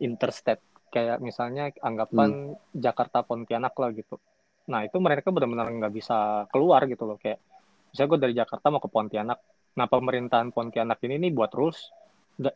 interstate 0.01 0.59
kayak 0.93 1.17
misalnya 1.25 1.73
anggapan 1.81 2.53
Jakarta 2.69 3.25
Pontianak 3.25 3.73
lah 3.81 3.89
gitu. 3.97 4.21
Nah 4.69 4.85
itu 4.85 5.01
mereka 5.01 5.33
benar-benar 5.33 5.65
nggak 5.73 5.93
bisa 5.93 6.45
keluar 6.53 6.85
gitu 6.85 7.09
loh. 7.09 7.17
Kayak 7.17 7.41
misalnya 7.89 8.09
gue 8.13 8.19
dari 8.21 8.33
Jakarta 8.37 8.69
mau 8.69 8.77
ke 8.77 8.89
Pontianak. 8.93 9.39
Nah 9.73 9.89
pemerintahan 9.89 10.53
Pontianak 10.53 11.01
ini 11.09 11.17
nih 11.27 11.31
buat 11.33 11.49
rules. 11.57 11.89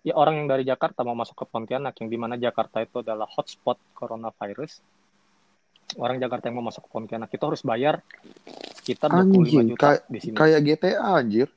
Ya 0.06 0.14
orang 0.14 0.46
yang 0.46 0.48
dari 0.50 0.64
Jakarta 0.70 1.02
mau 1.02 1.18
masuk 1.18 1.34
ke 1.34 1.46
Pontianak 1.50 1.98
yang 1.98 2.10
di 2.14 2.18
mana 2.22 2.38
Jakarta 2.38 2.86
itu 2.86 3.02
adalah 3.02 3.26
hotspot 3.26 3.82
coronavirus. 3.98 4.86
Orang 5.98 6.22
Jakarta 6.22 6.54
yang 6.54 6.62
mau 6.62 6.70
masuk 6.70 6.86
ke 6.86 6.90
Pontianak 6.94 7.34
itu 7.34 7.42
harus 7.42 7.66
bayar. 7.66 8.06
Kita 8.86 9.10
25 9.10 9.18
Anjing, 9.18 9.68
juta 9.74 9.82
kayak 9.98 10.02
di 10.06 10.20
sini. 10.22 10.36
kayak 10.38 10.60
GTA 10.62 11.10
anjir. 11.18 11.50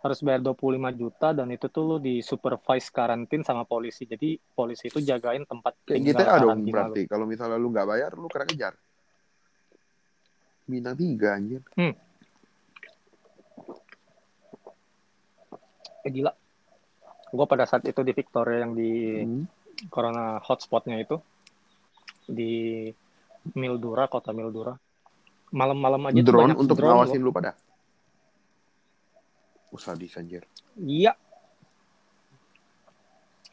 Harus 0.00 0.18
bayar 0.24 0.40
25 0.40 0.96
juta 0.96 1.28
dan 1.36 1.48
itu 1.52 1.68
tuh 1.68 1.84
lu 1.84 1.96
di 2.00 2.24
supervise 2.24 2.88
karantin 2.88 3.44
sama 3.44 3.68
polisi 3.68 4.08
jadi 4.08 4.40
polisi 4.56 4.88
itu 4.88 5.04
jagain 5.04 5.44
tempat 5.44 5.76
Kayak 5.84 5.96
tinggal 6.00 6.24
GTA 6.24 6.36
dong 6.40 6.58
berarti. 6.64 7.02
Kalau 7.04 7.28
misalnya 7.28 7.60
lu 7.60 7.68
nggak 7.68 7.88
bayar, 7.88 8.10
lu 8.16 8.28
kena 8.32 8.46
kejar. 8.48 8.74
Bintang 10.64 10.96
tiga 10.96 11.36
anjir. 11.36 11.60
eh 16.00 16.08
gila 16.08 16.32
gue 17.30 17.46
pada 17.46 17.68
saat 17.68 17.84
itu 17.84 18.00
di 18.00 18.12
Victoria 18.16 18.64
yang 18.64 18.72
di 18.72 19.22
Hmm. 19.22 19.44
corona 19.92 20.40
hotspotnya 20.40 20.96
itu 20.96 21.20
di 22.24 22.88
Mildura 23.56 24.08
kota 24.08 24.32
Mildura 24.32 24.72
malam-malam 25.52 26.10
aja 26.10 26.20
tuh 26.20 26.26
Drone 26.26 26.54
untuk 26.56 26.76
drone 26.78 26.94
ngawasin 26.94 27.20
lu 27.22 27.32
pada. 27.32 27.52
Oh, 29.70 29.78
sadis 29.78 30.18
anjir. 30.18 30.42
iya 30.76 31.14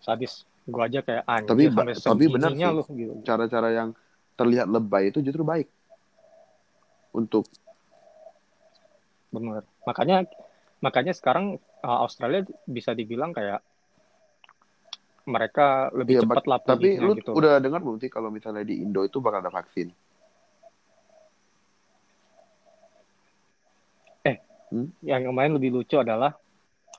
sadis 0.01 0.43
gue 0.63 0.81
aja 0.83 0.99
kayak 0.99 1.23
anjir 1.25 1.49
Tapi 1.51 1.63
sampai 1.69 1.93
tapi 1.95 2.25
benar 2.27 2.51
sih. 2.51 2.63
lu 2.65 2.83
gitu. 2.95 3.13
Cara-cara 3.23 3.69
yang 3.71 3.89
terlihat 4.33 4.67
lebay 4.67 5.09
itu 5.11 5.19
justru 5.21 5.43
baik. 5.43 5.67
Untuk 7.13 7.45
bener 9.27 9.61
makanya 9.83 10.23
makanya 10.79 11.11
sekarang 11.11 11.59
uh, 11.83 11.99
Australia 12.01 12.47
bisa 12.63 12.95
dibilang 12.95 13.35
kayak 13.35 13.59
mereka 15.27 15.91
lebih 15.91 16.17
Iya, 16.17 16.21
cepat 16.23 16.45
lah 16.47 16.59
tapi 16.63 16.95
lu 16.95 17.11
gitu 17.19 17.35
udah 17.35 17.59
dengar 17.59 17.83
belum 17.83 17.99
sih 17.99 18.07
kalau 18.07 18.31
misalnya 18.31 18.63
di 18.63 18.79
Indo 18.79 19.03
itu 19.03 19.19
bakal 19.19 19.43
ada 19.43 19.51
vaksin? 19.51 19.91
Yang 25.01 25.21
lumayan 25.25 25.55
lebih 25.55 25.71
lucu 25.71 25.95
adalah 25.95 26.35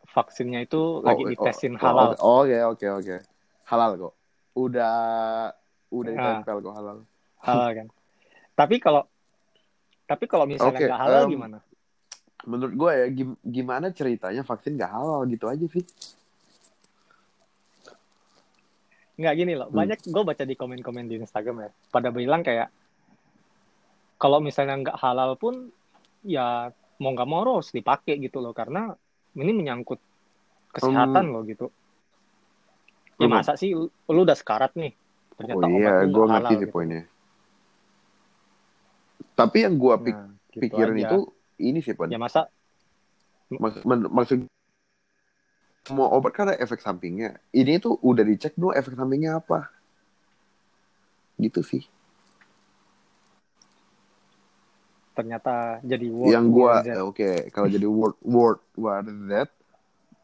vaksinnya 0.09 0.65
itu 0.65 1.05
lagi 1.05 1.23
oh, 1.23 1.29
ditesin 1.29 1.77
oh, 1.77 1.81
halal 1.81 2.09
Oh, 2.19 2.43
Oke, 2.43 2.57
oke, 2.65 2.87
oke. 2.99 3.17
Halal 3.65 3.91
kok. 3.97 4.15
Udah 4.57 4.97
udah 5.89 6.13
Ah. 6.13 6.17
ditempel 6.41 6.57
kok 6.63 6.75
halal. 6.75 6.97
halal 7.39 7.71
kan 7.73 7.87
tapi 8.53 8.77
kalau 8.77 9.07
tapi 10.05 10.25
kalau 10.27 10.45
misalnya 10.45 10.75
Oke, 10.75 10.85
nggak 10.85 11.01
halal 11.01 11.23
em, 11.25 11.31
gimana 11.31 11.59
Menurut 12.45 12.75
gue 12.75 12.91
ya 12.93 13.07
gim- 13.09 13.41
gimana 13.41 13.87
ceritanya 13.91 14.43
vaksin 14.43 14.75
gak 14.75 14.89
halal 14.89 15.23
gitu 15.25 15.47
aja 15.47 15.63
sih. 15.65 15.85
nggak 19.19 19.35
gini 19.35 19.53
loh 19.55 19.67
Hmm. 19.69 19.79
banyak 19.79 19.99
gue 20.01 20.23
baca 20.25 20.43
di 20.43 20.55
komen-komen 20.55 21.07
di 21.07 21.19
Instagram 21.19 21.67
ya 21.67 21.71
pada 21.89 22.09
bilang 22.11 22.43
kayak 22.43 22.71
kalau 24.15 24.39
misalnya 24.39 24.79
nggak 24.79 24.99
halal 24.99 25.35
pun 25.35 25.75
ya 26.23 26.71
mau 26.99 27.15
nggak 27.15 27.29
mau 27.31 27.41
harus 27.47 27.71
dipakai 27.71 28.19
gitu 28.19 28.43
loh 28.43 28.51
karena 28.53 28.95
ini 29.39 29.53
menyangkut 29.55 30.03
kesehatan 30.75 31.31
loh 31.31 31.43
gitu 31.47 31.71
ya 33.19 33.27
Hmm. 33.27 33.35
masa 33.39 33.59
sih 33.59 33.75
lu, 33.75 33.91
lu 34.11 34.21
udah 34.23 34.35
sekarat 34.39 34.75
nih 34.79 34.95
ternyata 35.39 35.67
oh 35.67 35.71
iya, 35.71 35.95
gue 36.07 36.25
ngerti 36.27 36.55
sih 36.55 36.59
gitu. 36.67 36.73
poinnya. 36.75 37.03
Tapi 39.39 39.57
yang 39.63 39.75
gue 39.79 39.95
pik- 40.03 40.19
Nah, 40.19 40.31
gitu 40.51 40.61
pikirin 40.67 40.99
aja. 40.99 41.07
itu 41.07 41.19
ini 41.63 41.79
sih, 41.79 41.95
Pon. 41.95 42.11
ya 42.11 42.19
masa 42.19 42.51
Mak- 43.49 43.87
men- 43.87 44.11
maksud 44.13 44.45
semua 45.87 46.11
obat 46.13 46.35
kan 46.37 46.51
ada 46.53 46.59
efek 46.61 46.83
sampingnya. 46.85 47.39
Ini 47.55 47.81
tuh 47.81 47.97
udah 48.03 48.21
dicek 48.21 48.53
dulu 48.59 48.77
efek 48.77 48.93
sampingnya 48.93 49.41
apa. 49.41 49.73
Gitu 51.41 51.63
sih. 51.65 51.83
Ternyata 55.19 55.83
jadi 55.83 56.07
world 56.15 56.31
yang 56.31 56.47
gua 56.47 56.87
eh, 56.87 57.03
oke 57.03 57.51
kalau 57.51 57.67
jadi 57.67 57.87
word 57.91 58.15
word 58.23 58.63
war 58.79 59.03
Z 59.03 59.51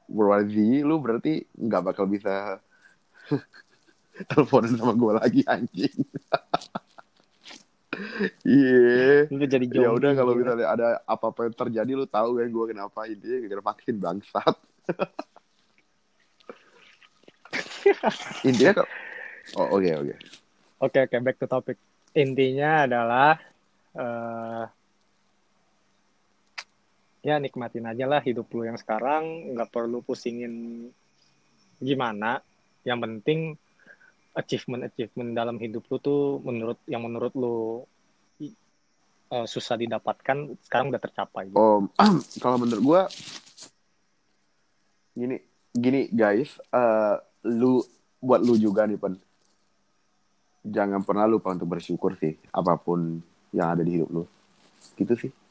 World 0.09 0.31
War 0.31 0.43
Z 0.45 0.57
lu 0.85 1.01
berarti 1.01 1.49
nggak 1.57 1.83
bakal 1.93 2.05
bisa 2.09 2.61
teleponan 4.31 4.77
sama 4.77 4.93
gua 4.97 5.12
lagi 5.21 5.45
anjing. 5.49 5.99
Iya. 8.43 9.31
Lu 9.31 9.47
jadi 9.47 9.71
ya 9.71 9.95
udah 9.95 10.18
kalau 10.18 10.35
misalnya 10.35 10.66
ada 10.66 10.99
apa-apa 11.07 11.47
yang 11.47 11.55
terjadi 11.55 11.93
lu 11.95 12.11
tahu 12.11 12.43
kan 12.43 12.51
gua 12.51 12.66
kenapa 12.66 13.07
intinya 13.11 13.39
gara-gara 13.47 13.62
vaksin 13.71 13.97
bangsat. 14.03 14.57
Intinya 18.43 18.83
kok 18.83 18.89
oh 19.55 19.79
oke 19.79 19.91
oke. 19.95 20.14
Oke 20.83 20.99
oke 21.07 21.16
back 21.23 21.39
to 21.39 21.47
topic. 21.47 21.79
Intinya 22.18 22.83
adalah 22.83 23.39
eh 23.95 24.66
ya 27.25 27.41
nikmatin 27.41 27.89
aja 27.89 28.05
lah 28.05 28.20
hidup 28.20 28.53
lu 28.53 28.68
yang 28.68 28.77
sekarang, 28.77 29.57
nggak 29.57 29.72
perlu 29.72 30.05
pusingin 30.05 30.87
gimana. 31.81 32.45
Yang 32.85 32.99
penting 33.01 33.41
achievement 34.37 34.93
achievement 34.93 35.33
dalam 35.33 35.57
hidup 35.57 35.89
lu 35.89 35.97
tuh 35.97 36.45
menurut 36.45 36.77
yang 36.85 37.01
menurut 37.01 37.33
lu 37.33 37.89
eh, 39.33 39.47
susah 39.49 39.81
didapatkan 39.81 40.53
sekarang 40.68 40.93
udah 40.93 41.01
tercapai. 41.01 41.49
Om, 41.57 41.89
kalau 42.45 42.61
menurut 42.61 42.83
gua 42.85 43.03
gini, 45.16 45.41
gini 45.72 46.12
guys, 46.12 46.61
eh, 46.61 47.16
lu 47.49 47.81
buat 48.20 48.45
lu 48.45 48.61
juga 48.61 48.85
nih 48.85 49.01
pen. 49.01 49.16
jangan 50.64 51.05
pernah 51.05 51.29
lupa 51.29 51.53
untuk 51.53 51.77
bersyukur 51.77 52.16
sih 52.16 52.41
apa 52.49 52.81
pun 52.81 53.20
yang 53.53 53.77
ada 53.77 53.85
di 53.85 54.01
hidup 54.01 54.09
lu 54.09 54.25
gitu 54.97 55.12
sih 55.12 55.43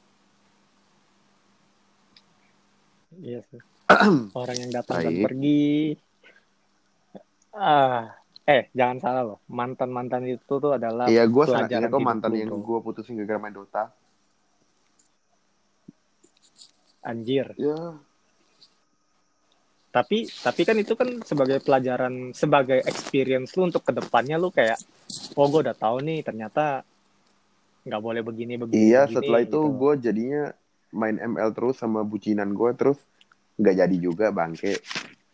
Iya 3.22 3.40
sih. 3.52 3.62
Orang 4.42 4.58
yang 4.58 4.72
datang 4.74 5.04
dan 5.04 5.14
Baik. 5.14 5.26
pergi. 5.28 5.70
Ah, 7.54 8.10
eh 8.50 8.72
jangan 8.74 8.98
salah 8.98 9.22
loh. 9.22 9.40
Mantan 9.52 9.94
mantan 9.94 10.26
itu 10.26 10.42
tuh 10.58 10.74
adalah 10.74 11.06
Iya, 11.06 11.30
gue 11.30 11.44
sangat 11.46 11.70
kok 11.92 12.02
mantan 12.02 12.34
yang 12.34 12.50
gue 12.50 12.80
putusin 12.82 13.20
gara-gara 13.22 13.38
main 13.38 13.54
Dota. 13.54 13.94
anjir. 17.04 17.52
Ya, 17.60 18.00
Tapi 19.94 20.26
tapi 20.42 20.62
kan 20.66 20.74
itu 20.80 20.98
kan 20.98 21.22
sebagai 21.22 21.62
pelajaran, 21.62 22.34
sebagai 22.34 22.82
experience 22.82 23.54
lu 23.54 23.70
untuk 23.70 23.86
ke 23.86 23.94
depannya 23.94 24.42
lu 24.42 24.50
kayak, 24.50 24.80
oh 25.38 25.46
gue 25.52 25.70
udah 25.70 25.78
tahu 25.78 26.02
nih 26.02 26.26
ternyata 26.26 26.82
nggak 27.86 28.02
boleh 28.02 28.26
begini 28.26 28.58
begini. 28.58 28.90
iya. 28.90 29.06
begini," 29.06 29.16
Setelah 29.22 29.40
itu 29.46 29.60
gitu. 29.62 29.70
gue 29.78 29.94
jadinya 30.02 30.44
main 30.94 31.18
ML 31.18 31.50
terus 31.58 31.82
sama 31.82 32.06
bucinan 32.06 32.54
gue 32.54 32.72
terus 32.78 33.02
nggak 33.58 33.76
jadi 33.86 33.98
juga 33.98 34.30
bangke. 34.30 34.78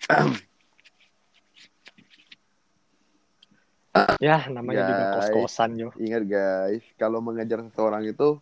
Ya 4.20 4.47
namanya 4.47 4.86
juga 4.86 5.03
Guys. 5.03 5.14
kos-kosan 5.34 5.72
yo. 5.76 5.89
Ingat 5.97 6.24
guys, 6.30 6.86
kalau 6.95 7.20
mengejar 7.20 7.60
seseorang 7.68 8.05
itu 8.07 8.39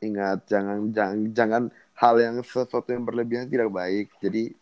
ingat 0.00 0.48
jangan 0.48 0.88
jangan 0.90 1.18
jangan 1.36 1.62
hal 1.94 2.14
yang 2.16 2.40
sesuatu 2.40 2.88
yang 2.88 3.04
berlebihan 3.04 3.46
tidak 3.46 3.70
baik. 3.70 4.08
Jadi 4.18 4.56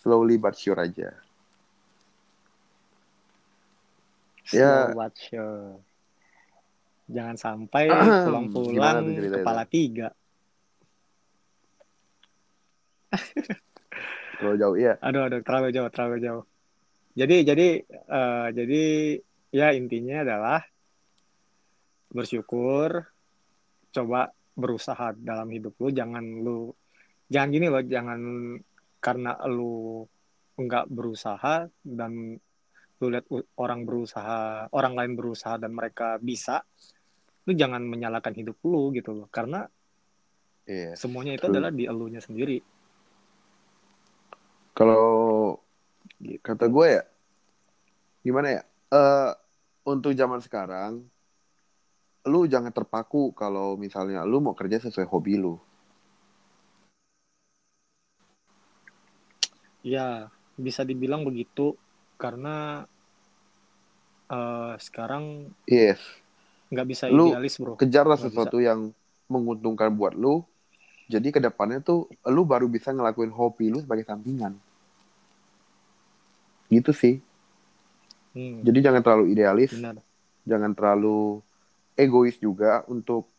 slowly 0.00 0.40
but 0.40 0.56
sure 0.56 0.80
aja. 0.80 1.12
Ya. 4.52 4.90
Slow 4.92 4.98
watch 4.98 5.22
yo. 5.30 5.78
Jangan 7.04 7.36
sampai 7.36 7.92
pulang-pulang 8.24 9.04
kepala 9.40 9.64
tiga. 9.68 10.08
Kalau 14.38 14.54
jauh 14.58 14.76
iya. 14.76 14.98
Aduh, 15.00 15.26
aduh, 15.30 15.40
terlalu 15.40 15.68
jauh, 15.70 15.90
terlalu 15.90 16.16
jauh. 16.22 16.44
Jadi, 17.14 17.36
jadi, 17.46 17.68
eh, 17.88 18.48
jadi, 18.50 18.82
ya 19.54 19.70
intinya 19.70 20.26
adalah 20.26 20.60
bersyukur, 22.10 23.06
coba 23.94 24.34
berusaha 24.54 25.14
dalam 25.14 25.50
hidup 25.50 25.78
lu, 25.78 25.94
jangan 25.94 26.24
lu, 26.42 26.74
jangan 27.30 27.48
gini 27.54 27.66
loh, 27.70 27.82
jangan 27.86 28.20
karena 28.98 29.38
lu 29.46 30.02
nggak 30.54 30.86
berusaha 30.90 31.66
dan 31.82 32.38
lu 33.02 33.06
lihat 33.10 33.26
orang 33.58 33.82
berusaha, 33.82 34.70
orang 34.70 34.94
lain 34.94 35.12
berusaha 35.18 35.58
dan 35.58 35.74
mereka 35.74 36.18
bisa, 36.22 36.62
lu 37.46 37.52
jangan 37.54 37.82
menyalahkan 37.82 38.34
hidup 38.34 38.58
lu 38.66 38.94
gitu 38.94 39.14
loh, 39.14 39.28
karena 39.30 39.66
Iya. 40.64 40.96
semuanya 40.96 41.36
itu 41.36 41.44
True. 41.44 41.52
adalah 41.52 41.70
di 41.74 41.84
elunya 41.84 42.24
sendiri. 42.24 42.56
Kalau 44.74 45.06
kata 46.42 46.66
gue 46.66 46.86
ya, 46.98 47.02
gimana 48.26 48.58
ya? 48.58 48.62
Eh 48.90 49.30
untuk 49.86 50.10
zaman 50.18 50.42
sekarang, 50.42 51.06
lu 52.26 52.48
jangan 52.50 52.74
terpaku 52.74 53.30
kalau 53.38 53.78
misalnya 53.78 54.26
lu 54.26 54.42
mau 54.42 54.56
kerja 54.56 54.82
sesuai 54.82 55.06
hobi 55.06 55.38
lu. 55.38 55.54
Ya, 59.86 60.32
bisa 60.58 60.82
dibilang 60.82 61.22
begitu 61.22 61.78
karena 62.18 62.88
eh, 64.26 64.74
sekarang 64.82 65.54
Yes, 65.70 66.02
nggak 66.72 66.86
bisa 66.88 67.04
Lu 67.12 67.30
idealis 67.30 67.62
bro. 67.62 67.78
kejarlah 67.78 68.18
Nggak 68.18 68.26
sesuatu 68.32 68.58
yang 68.58 68.90
menguntungkan 69.30 69.94
buat 69.94 70.18
lu. 70.18 70.42
Jadi 71.04 71.36
ke 71.36 71.40
depannya 71.40 71.84
tuh 71.84 72.08
lu 72.24 72.48
baru 72.48 72.64
bisa 72.64 72.88
ngelakuin 72.88 73.28
hobi 73.28 73.68
lu 73.68 73.84
sebagai 73.84 74.08
sampingan. 74.08 74.56
Gitu 76.74 76.90
sih. 76.90 77.14
Hmm, 78.34 78.66
Jadi 78.66 78.78
jangan 78.82 79.02
terlalu 79.04 79.24
idealis, 79.30 79.70
benar. 79.78 79.96
jangan 80.42 80.72
terlalu 80.74 81.38
egois 81.94 82.34
juga 82.42 82.82
untuk 82.90 83.30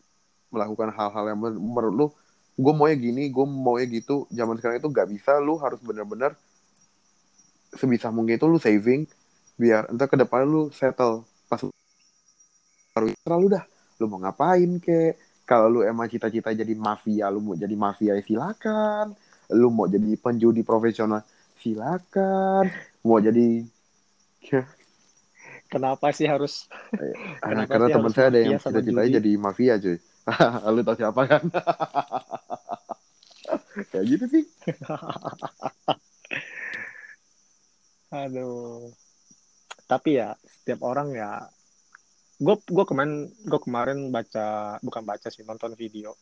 melakukan 0.54 0.96
hal-hal 0.96 1.26
yang 1.36 1.40
men- 1.44 1.60
menurut 1.60 1.94
lu 2.00 2.08
gue 2.56 2.72
maunya 2.72 2.96
gini, 2.96 3.28
gue 3.28 3.46
maunya 3.46 3.86
gitu. 3.92 4.24
Zaman 4.32 4.56
sekarang 4.56 4.80
itu 4.80 4.88
gak 4.88 5.10
bisa, 5.12 5.36
lu 5.44 5.60
harus 5.60 5.84
benar-benar 5.84 6.40
sebisa 7.76 8.08
mungkin 8.08 8.40
itu 8.40 8.48
lu 8.48 8.56
saving 8.56 9.04
biar 9.60 9.92
entar 9.92 10.08
ke 10.08 10.16
depan 10.16 10.48
lu 10.48 10.72
settle 10.72 11.28
pas 11.52 11.60
baru 12.96 13.12
terlalu 13.24 13.48
dah 13.60 13.64
lu 14.00 14.06
mau 14.08 14.20
ngapain 14.24 14.72
kek 14.80 15.20
kalau 15.44 15.68
lu 15.68 15.80
emang 15.84 16.08
cita-cita 16.08 16.56
jadi 16.56 16.74
mafia 16.76 17.28
lu 17.28 17.40
mau 17.44 17.56
jadi 17.56 17.76
mafia 17.76 18.16
ya 18.16 18.24
silakan 18.24 19.12
lu 19.52 19.68
mau 19.72 19.88
jadi 19.88 20.16
penjudi 20.16 20.64
profesional 20.64 21.22
silakan 21.60 22.72
mau 23.06 23.22
jadi 23.22 23.62
Kenapa 25.66 26.14
sih 26.14 26.30
harus? 26.30 26.70
Kenapa 27.42 27.68
karena 27.68 27.88
sih 27.90 27.96
teman 27.98 28.12
saya 28.14 28.28
ada 28.30 28.40
yang 28.40 28.62
cita-citanya 28.62 29.12
jadi 29.20 29.32
mafia 29.36 29.76
cuy. 29.82 29.98
Lu 30.74 30.82
tahu 30.86 30.98
siapa 30.98 31.22
kan? 31.26 31.44
Kayak 33.92 34.06
gitu 34.08 34.26
sih. 34.30 34.44
Aduh. 38.14 38.94
Tapi 39.86 40.22
ya 40.22 40.38
setiap 40.46 40.86
orang 40.86 41.14
ya. 41.14 41.50
Gue 42.40 42.56
gue 42.62 42.86
kemarin 42.86 43.28
gue 43.28 43.60
kemarin 43.60 44.00
baca 44.14 44.78
bukan 44.80 45.04
baca 45.04 45.28
sih 45.34 45.44
nonton 45.44 45.74
video. 45.74 46.14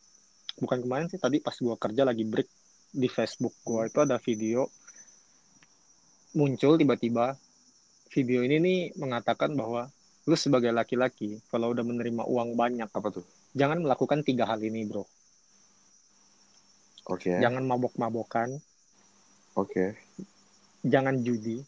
Bukan 0.56 0.82
kemarin 0.82 1.06
sih 1.12 1.20
tadi 1.20 1.38
pas 1.38 1.54
gue 1.54 1.76
kerja 1.76 2.02
lagi 2.02 2.24
break 2.24 2.48
di 2.94 3.08
Facebook 3.10 3.54
gue 3.66 3.90
itu 3.90 3.98
ada 4.02 4.16
video 4.22 4.70
muncul 6.34 6.74
tiba-tiba 6.76 7.38
video 8.10 8.42
ini 8.42 8.56
nih 8.58 8.78
mengatakan 8.98 9.54
bahwa 9.54 9.86
lu 10.26 10.34
sebagai 10.34 10.74
laki-laki 10.74 11.38
kalau 11.48 11.70
udah 11.70 11.84
menerima 11.86 12.26
uang 12.26 12.58
banyak 12.58 12.90
Apa 12.90 13.08
tuh? 13.10 13.24
jangan 13.54 13.78
melakukan 13.80 14.26
tiga 14.26 14.44
hal 14.44 14.58
ini 14.58 14.82
bro 14.86 15.06
Oke. 17.06 17.38
jangan 17.38 17.62
mabok-mabokan 17.62 18.58
Oke. 19.54 19.94
jangan 20.82 21.22
judi 21.22 21.62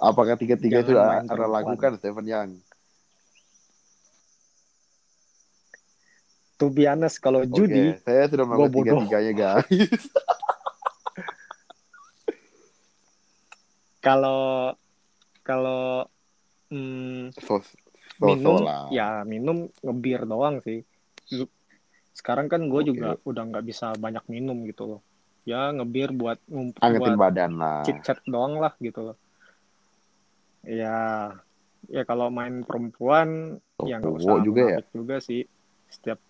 Apakah 0.00 0.32
tiga-tiga 0.40 0.80
itu 0.80 0.96
ada 0.96 1.44
lakukan 1.44 2.00
Stephen 2.00 2.24
Young? 2.24 2.50
to 6.56 6.68
be 6.68 6.84
honest 6.84 7.20
kalau 7.20 7.44
judi 7.44 7.96
Oke, 7.96 8.04
saya 8.04 8.28
sudah 8.28 8.44
melakukan 8.44 8.72
tiga-tiganya 8.84 9.32
guys. 9.32 10.04
kalau 14.00 14.72
kalau 15.44 16.08
hmm, 16.72 17.32
So, 17.36 17.60
so, 18.20 18.36
minum 18.36 18.68
lah. 18.68 18.88
ya 18.92 19.24
minum 19.24 19.72
ngebir 19.80 20.28
doang 20.28 20.60
sih 20.60 20.84
sekarang 22.12 22.52
kan 22.52 22.68
gue 22.68 22.80
Oke. 22.84 22.88
juga 22.92 23.16
udah 23.24 23.42
nggak 23.48 23.64
bisa 23.64 23.96
banyak 23.96 24.20
minum 24.28 24.60
gitu 24.68 24.96
loh 24.96 25.00
ya 25.48 25.72
ngebir 25.72 26.12
buat 26.12 26.36
ngumpul 26.52 27.00
buat 27.00 27.16
badan 27.16 27.56
lah. 27.56 27.80
chit 27.88 27.96
chat 28.04 28.20
doang 28.28 28.60
lah 28.60 28.76
gitu 28.76 29.12
loh 29.12 29.16
ya 30.68 31.32
ya 31.88 32.02
kalau 32.04 32.28
main 32.28 32.60
perempuan 32.60 33.56
ya 33.88 33.96
nggak 33.96 34.20
usah 34.20 34.36
juga 34.44 34.62
ya? 34.68 34.80
juga 34.92 35.16
sih 35.24 35.48
setiap 35.88 36.20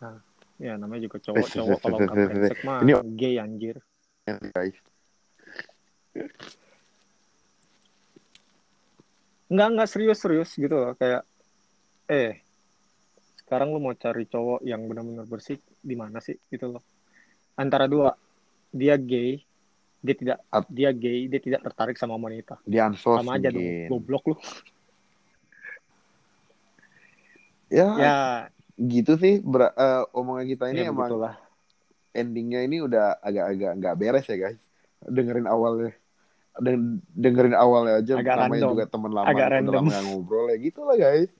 nah, 0.00 0.24
ya 0.56 0.80
namanya 0.80 1.04
juga 1.04 1.20
cowok 1.20 1.46
cowok 1.52 1.78
kalau 1.84 1.98
brengsek 2.00 2.58
mah 2.64 2.80
Ini- 2.80 2.96
gay 3.12 3.36
anjir 3.36 3.76
Guys. 4.24 4.80
Nggak 9.50 9.68
nggak 9.76 9.88
serius 9.90 10.18
serius 10.18 10.50
gitu 10.56 10.72
loh 10.72 10.92
kayak 10.96 11.22
eh 12.08 12.40
sekarang 13.44 13.76
lu 13.76 13.78
mau 13.78 13.92
cari 13.92 14.24
cowok 14.24 14.64
yang 14.64 14.88
benar-benar 14.88 15.28
bersih 15.28 15.60
di 15.84 15.94
mana 15.94 16.18
sih 16.18 16.34
gitu 16.48 16.74
loh 16.74 16.82
antara 17.54 17.84
dua 17.84 18.16
dia 18.72 18.96
gay 18.96 19.44
dia 20.00 20.14
tidak 20.16 20.38
Ap- 20.48 20.72
dia 20.72 20.90
gay 20.90 21.28
dia 21.28 21.40
tidak 21.40 21.60
tertarik 21.64 21.96
sama 22.00 22.16
wanita 22.16 22.56
Di 22.64 22.80
ansos 22.80 23.20
sama 23.20 23.36
aja 23.36 23.52
dong 23.52 23.88
goblok 23.88 24.24
lu 24.32 24.36
Ya, 27.72 27.90
ya 27.98 28.14
gitu 28.78 29.18
sih. 29.18 29.42
Ber- 29.42 29.74
eh, 29.74 30.02
omongan 30.14 30.46
kita 30.46 30.64
ini 30.70 30.86
ya 30.86 30.94
emang 30.94 31.10
begitulah 31.10 31.34
endingnya 32.14 32.60
ini 32.62 32.78
udah 32.78 33.18
agak-agak 33.18 33.72
nggak 33.82 33.96
beres 33.98 34.26
ya 34.30 34.36
guys. 34.38 34.62
Dengerin 35.02 35.50
awalnya. 35.50 35.90
Den- 36.56 37.02
dengerin 37.08 37.50
awalnya 37.52 37.98
aja 37.98 38.14
Agak 38.14 38.36
namanya 38.36 38.46
random. 38.60 38.72
juga 38.72 38.84
teman 38.86 39.10
lama 39.10 39.26
Agak 39.26 39.42
udah 39.42 39.52
random. 39.52 39.74
lama 39.74 39.88
nggak 39.88 40.04
ngobrol 40.04 40.46
ya 40.46 40.56
gitu 40.56 40.80
lah 40.80 40.96
guys 40.96 41.30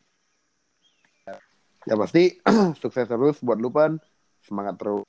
ya 1.85 1.95
pasti 1.95 2.23
sukses 2.83 3.05
terus 3.05 3.37
buat 3.39 3.57
lu 3.57 3.69
pan 3.69 4.01
semangat 4.41 4.75
terus 4.75 5.05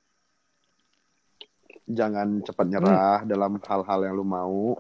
jangan 1.86 2.42
cepat 2.42 2.66
nyerah 2.68 3.18
Hmm. 3.18 3.28
dalam 3.28 3.52
hal-hal 3.60 4.00
yang 4.04 4.14
lu 4.14 4.24
mau 4.24 4.78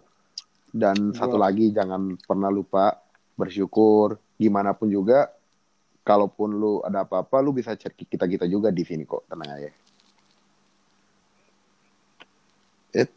Dan 0.67 1.09
Gua- 1.09 1.17
satu 1.17 1.37
lagi 1.37 1.71
jangan 1.71 2.19
pernah 2.19 2.49
lupa 2.49 2.99
bersyukur 3.33 4.19
gimana 4.35 4.71
pun 4.71 4.87
juga 4.87 5.31
kalaupun 6.01 6.51
lu 6.51 6.73
ada 6.81 7.01
apa-apa 7.01 7.39
lu 7.39 7.49
bisa 7.49 7.73
chat 7.73 7.95
kita 7.95 8.27
kita 8.27 8.43
juga 8.43 8.69
di 8.69 8.83
sini 8.83 9.01
kok 9.01 9.23
tenang 9.25 9.49
aja. 9.49 9.71
It, 12.93 13.07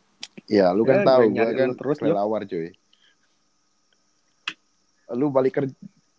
ya 0.49 0.73
lu 0.73 0.83
kan 0.89 1.05
Ya, 1.05 1.07
tahu 1.07 1.23
gue 1.31 1.49
kan 1.55 1.71
terus, 1.77 1.97
kelelawar 2.01 2.43
cuy. 2.49 2.73
Lu 5.13 5.29
balik 5.29 5.53
kerja 5.63 5.77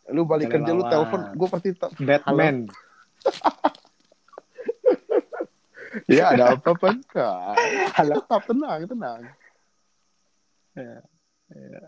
lu 0.09 0.25
balik 0.25 0.49
kerja 0.49 0.71
lu 0.73 0.81
telepon 0.89 1.21
gue 1.37 1.47
pasti 1.49 1.69
tak 1.77 1.93
Batman. 2.01 2.65
ya 6.09 6.33
ada 6.33 6.53
apa 6.53 6.87
enggak 6.89 7.57
halo 7.97 8.13
tetap 8.21 8.41
tenang 8.45 8.81
tenang 8.85 9.21
Ya, 10.77 11.01
ya. 11.49 11.81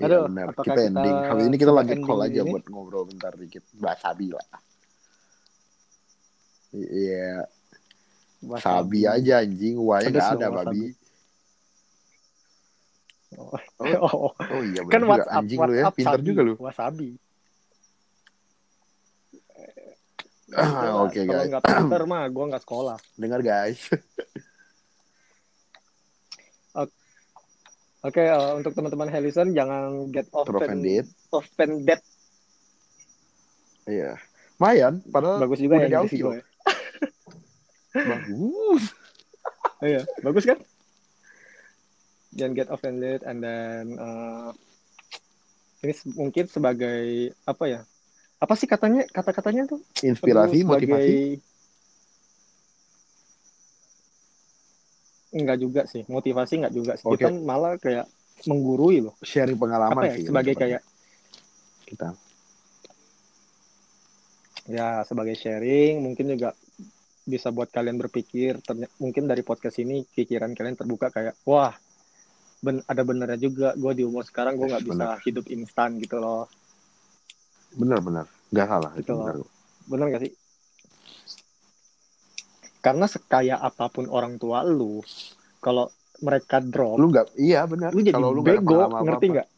Iya 0.00 0.08
Aduh, 0.08 0.24
benar. 0.32 0.48
apakah 0.48 0.64
Kita 0.64 0.72
kita 0.72 0.80
ending. 0.88 1.16
Habis 1.28 1.44
ini 1.44 1.56
kita 1.60 1.72
lagi 1.76 1.92
call 2.00 2.24
aja 2.24 2.40
ini? 2.40 2.56
buat 2.56 2.64
ngobrol 2.72 3.04
bentar 3.04 3.36
dikit. 3.36 3.60
Bahas 3.76 4.00
lah. 4.00 4.48
Iya, 6.72 7.44
sabi 8.58 9.04
aja 9.04 9.40
anjing. 9.40 9.76
Uangnya 9.76 10.08
nggak 10.10 10.24
loh, 10.24 10.32
ada, 10.34 10.48
wasabi. 10.48 10.80
babi. 10.80 10.84
Oh, 13.32 13.54
Oh, 13.78 13.86
oh, 14.10 14.30
oh 14.34 14.62
iya 14.62 14.80
kan 14.84 15.00
juga. 15.00 15.08
WhatsApp, 15.08 15.38
Anjing 15.38 15.58
lu 15.58 15.62
ya, 15.62 15.76
WhatsApp 15.80 15.96
pintar 15.96 16.18
sabi, 16.18 16.26
juga 16.26 16.40
lu. 16.42 16.54
Wasabi. 16.58 17.08
Ah, 20.50 21.06
Oke 21.06 21.22
Kalau 21.22 21.30
guys, 21.32 21.46
nggak 21.48 21.62
pinter 21.62 22.02
mah, 22.04 22.24
gue 22.26 22.44
nggak 22.44 22.62
sekolah. 22.62 22.98
dengar 23.14 23.40
guys. 23.40 23.78
Oke, 28.00 28.24
eh, 28.24 28.52
untuk 28.56 28.72
teman-teman 28.72 29.12
Helison 29.12 29.52
jangan 29.52 30.08
get 30.08 30.24
Offended. 30.32 31.04
offended. 31.28 32.00
Iya. 33.84 34.16
Lumayan, 34.56 35.04
padahal 35.04 35.36
Bagus 35.38 35.60
juga 35.60 35.76
ya 35.76 35.80
di 35.80 35.84
Inggris 35.86 36.00
Aussie 36.08 36.24
Bagus. 37.92 38.84
Iya, 39.80 40.04
bagus 40.20 40.44
kan? 40.44 40.60
Jangan 42.30 42.52
get 42.52 42.68
offended 42.68 43.24
and 43.24 43.40
then 43.40 43.96
eh, 43.96 44.50
ini 45.80 45.92
mungkin 46.12 46.44
sebagai 46.46 47.32
apa 47.42 47.64
ya? 47.64 47.80
Apa 48.36 48.52
sih 48.54 48.68
katanya 48.68 49.08
kata-katanya 49.08 49.64
tuh? 49.66 49.80
Inspirasi, 50.00 50.60
Aduh, 50.60 50.68
motivasi. 50.68 51.00
sebagai- 51.00 51.40
Enggak 55.32 55.58
juga 55.58 55.82
sih, 55.86 56.02
motivasi 56.04 56.52
enggak 56.60 56.74
juga 56.74 56.92
sih. 56.98 57.06
Oke. 57.08 57.22
Kita 57.22 57.32
malah 57.32 57.80
kayak 57.80 58.04
menggurui 58.44 59.00
loh. 59.00 59.16
Sharing 59.24 59.56
pengalaman 59.56 59.96
Apa 59.96 60.10
ya? 60.10 60.14
sih. 60.20 60.24
Sebagai 60.28 60.54
kayak 60.54 60.82
kita. 61.88 62.12
ya 64.68 65.02
sebagai 65.02 65.34
sharing 65.34 65.98
mungkin 65.98 66.30
juga 66.30 66.54
bisa 67.30 67.48
buat 67.48 67.68
kalian 67.68 67.94
berpikir 67.96 68.58
mungkin 68.96 69.24
dari 69.24 69.40
podcast 69.40 69.78
ini 69.78 70.02
pikiran 70.04 70.50
kalian 70.50 70.74
terbuka 70.74 71.08
kayak 71.08 71.38
wah 71.44 71.70
ben- 72.58 72.82
ada 72.84 73.00
benernya 73.00 73.38
juga 73.38 73.72
gue 73.72 73.92
di 73.94 74.02
umur 74.02 74.20
sekarang 74.22 74.54
gue 74.54 74.66
nggak 74.66 74.84
bisa 74.84 75.06
hidup 75.22 75.46
instan 75.48 75.96
gitu 75.96 76.18
loh 76.18 76.50
Benar-benar. 77.70 78.26
Nggak 78.50 78.66
salah 78.66 78.90
itu 78.92 79.00
Gitu 79.00 79.12
loh. 79.14 79.24
benar. 79.24 79.36
bener 79.86 80.06
gak 80.10 80.22
sih 80.24 80.32
karena 82.80 83.06
sekaya 83.06 83.56
apa 83.56 83.86
pun 83.86 84.08
orang 84.08 84.34
tua 84.34 84.60
lu 84.62 84.98
kalau 85.58 85.86
mereka 86.18 86.58
drop 86.58 86.96
Lu 86.96 87.08
nggak, 87.08 87.36
iya 87.36 87.62
benar. 87.64 87.90
lu 87.90 88.00
jadi 88.00 88.12
Kalau 88.12 88.30
lu 88.30 88.40
bego 88.40 88.64
pengalaman 88.80 89.04
ngerti 89.06 89.26
nggak 89.30 89.48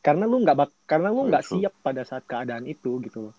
karena 0.00 0.24
lu 0.24 0.36
nggak 0.38 0.56
bak 0.56 0.70
karena 0.84 1.08
lu 1.08 1.20
nggak 1.26 1.44
siap 1.44 1.74
pada 1.80 2.02
saat 2.02 2.24
keadaan 2.24 2.64
itu 2.64 2.98
gitu 3.00 3.28
loh 3.28 3.34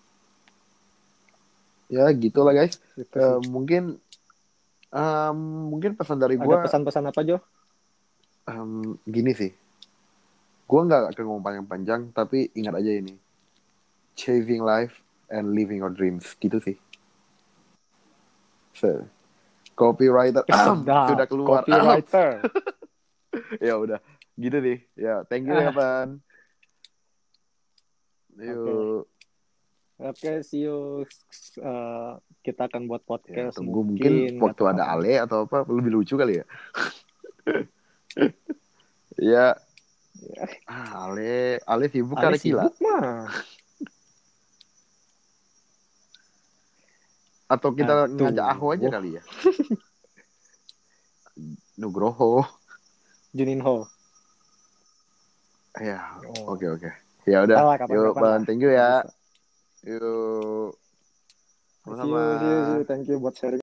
Ya 1.88 2.04
gitulah 2.12 2.52
guys. 2.52 2.76
Sih. 2.94 3.04
mungkin 3.48 3.96
em, 4.88 5.38
mungkin 5.68 5.96
pesan 5.96 6.16
dari 6.16 6.36
gua 6.36 6.60
pesan-pesan 6.60 7.08
apa 7.08 7.20
Jo? 7.24 7.40
em, 8.44 8.96
gini 9.04 9.32
sih. 9.32 9.52
Gua 10.64 10.84
nggak 10.84 11.16
akan 11.16 11.24
ngomong 11.24 11.44
panjang-panjang, 11.44 12.12
tapi 12.12 12.52
ingat 12.52 12.76
aja 12.76 12.92
ini. 12.92 13.16
Chasing 14.14 14.60
life 14.60 15.00
and 15.28 15.52
living 15.52 15.80
your 15.80 15.88
dreams. 15.88 16.36
Gitu 16.36 16.60
sih. 16.60 16.76
So, 18.76 19.08
copywriter 19.72 20.44
Sedap. 20.48 21.08
sudah 21.12 21.26
keluar. 21.26 21.64
Copywriter. 21.64 22.44
ya 23.64 23.80
udah, 23.80 23.98
gitu 24.36 24.56
deh. 24.60 24.78
Ya, 24.92 25.24
thank 25.24 25.48
you 25.48 25.52
ya, 25.52 25.68
Ah. 25.68 25.74
Pan. 25.74 26.08
Yuk. 28.38 29.08
Oke, 29.98 30.40
see 30.40 30.62
you. 30.62 31.04
Uh, 31.58 32.16
kita 32.40 32.64
akan 32.64 32.86
buat 32.86 33.02
Ya, 33.02 33.08
podcast. 33.08 33.54
tunggu 33.58 33.82
mungkin 33.82 34.38
waktu 34.38 34.54
atau 34.54 34.64
ada 34.70 34.84
kapan. 34.86 34.94
Ale 34.94 35.12
atau 35.18 35.38
apa 35.42 35.66
lebih 35.66 35.90
lucu 35.92 36.14
kali 36.14 36.34
ya. 36.38 36.44
ya. 39.18 39.46
Ah, 40.64 41.10
Ale, 41.10 41.58
Ale 41.66 41.84
sibuk 41.90 42.14
Ale 42.14 42.30
kali 42.30 42.38
gila. 42.40 42.70
mah. 42.78 43.26
Atau 47.48 47.72
kita 47.72 48.04
Aduh. 48.04 48.28
ngajak 48.28 48.44
Aho 48.46 48.66
aja 48.70 48.86
kali 48.92 49.16
ya. 49.16 49.22
Nugroho. 51.80 52.44
Juninho. 53.32 53.88
Ya, 55.80 56.20
Oh. 56.28 56.52
oke 56.54 56.68
oke. 56.68 56.90
Ya 57.24 57.40
udah. 57.42 57.56
Yuk, 57.88 58.14
lah. 58.14 58.44
thank 58.44 58.60
you 58.60 58.68
ya. 58.68 59.00
Bisa. 59.00 59.16
Yuk. 59.86 60.74
Sama-sama. 61.86 62.20
see 62.36 62.74
you. 62.76 62.84
Thank 62.84 63.04
you 63.08 63.16
buat 63.22 63.34
sharing. 63.38 63.56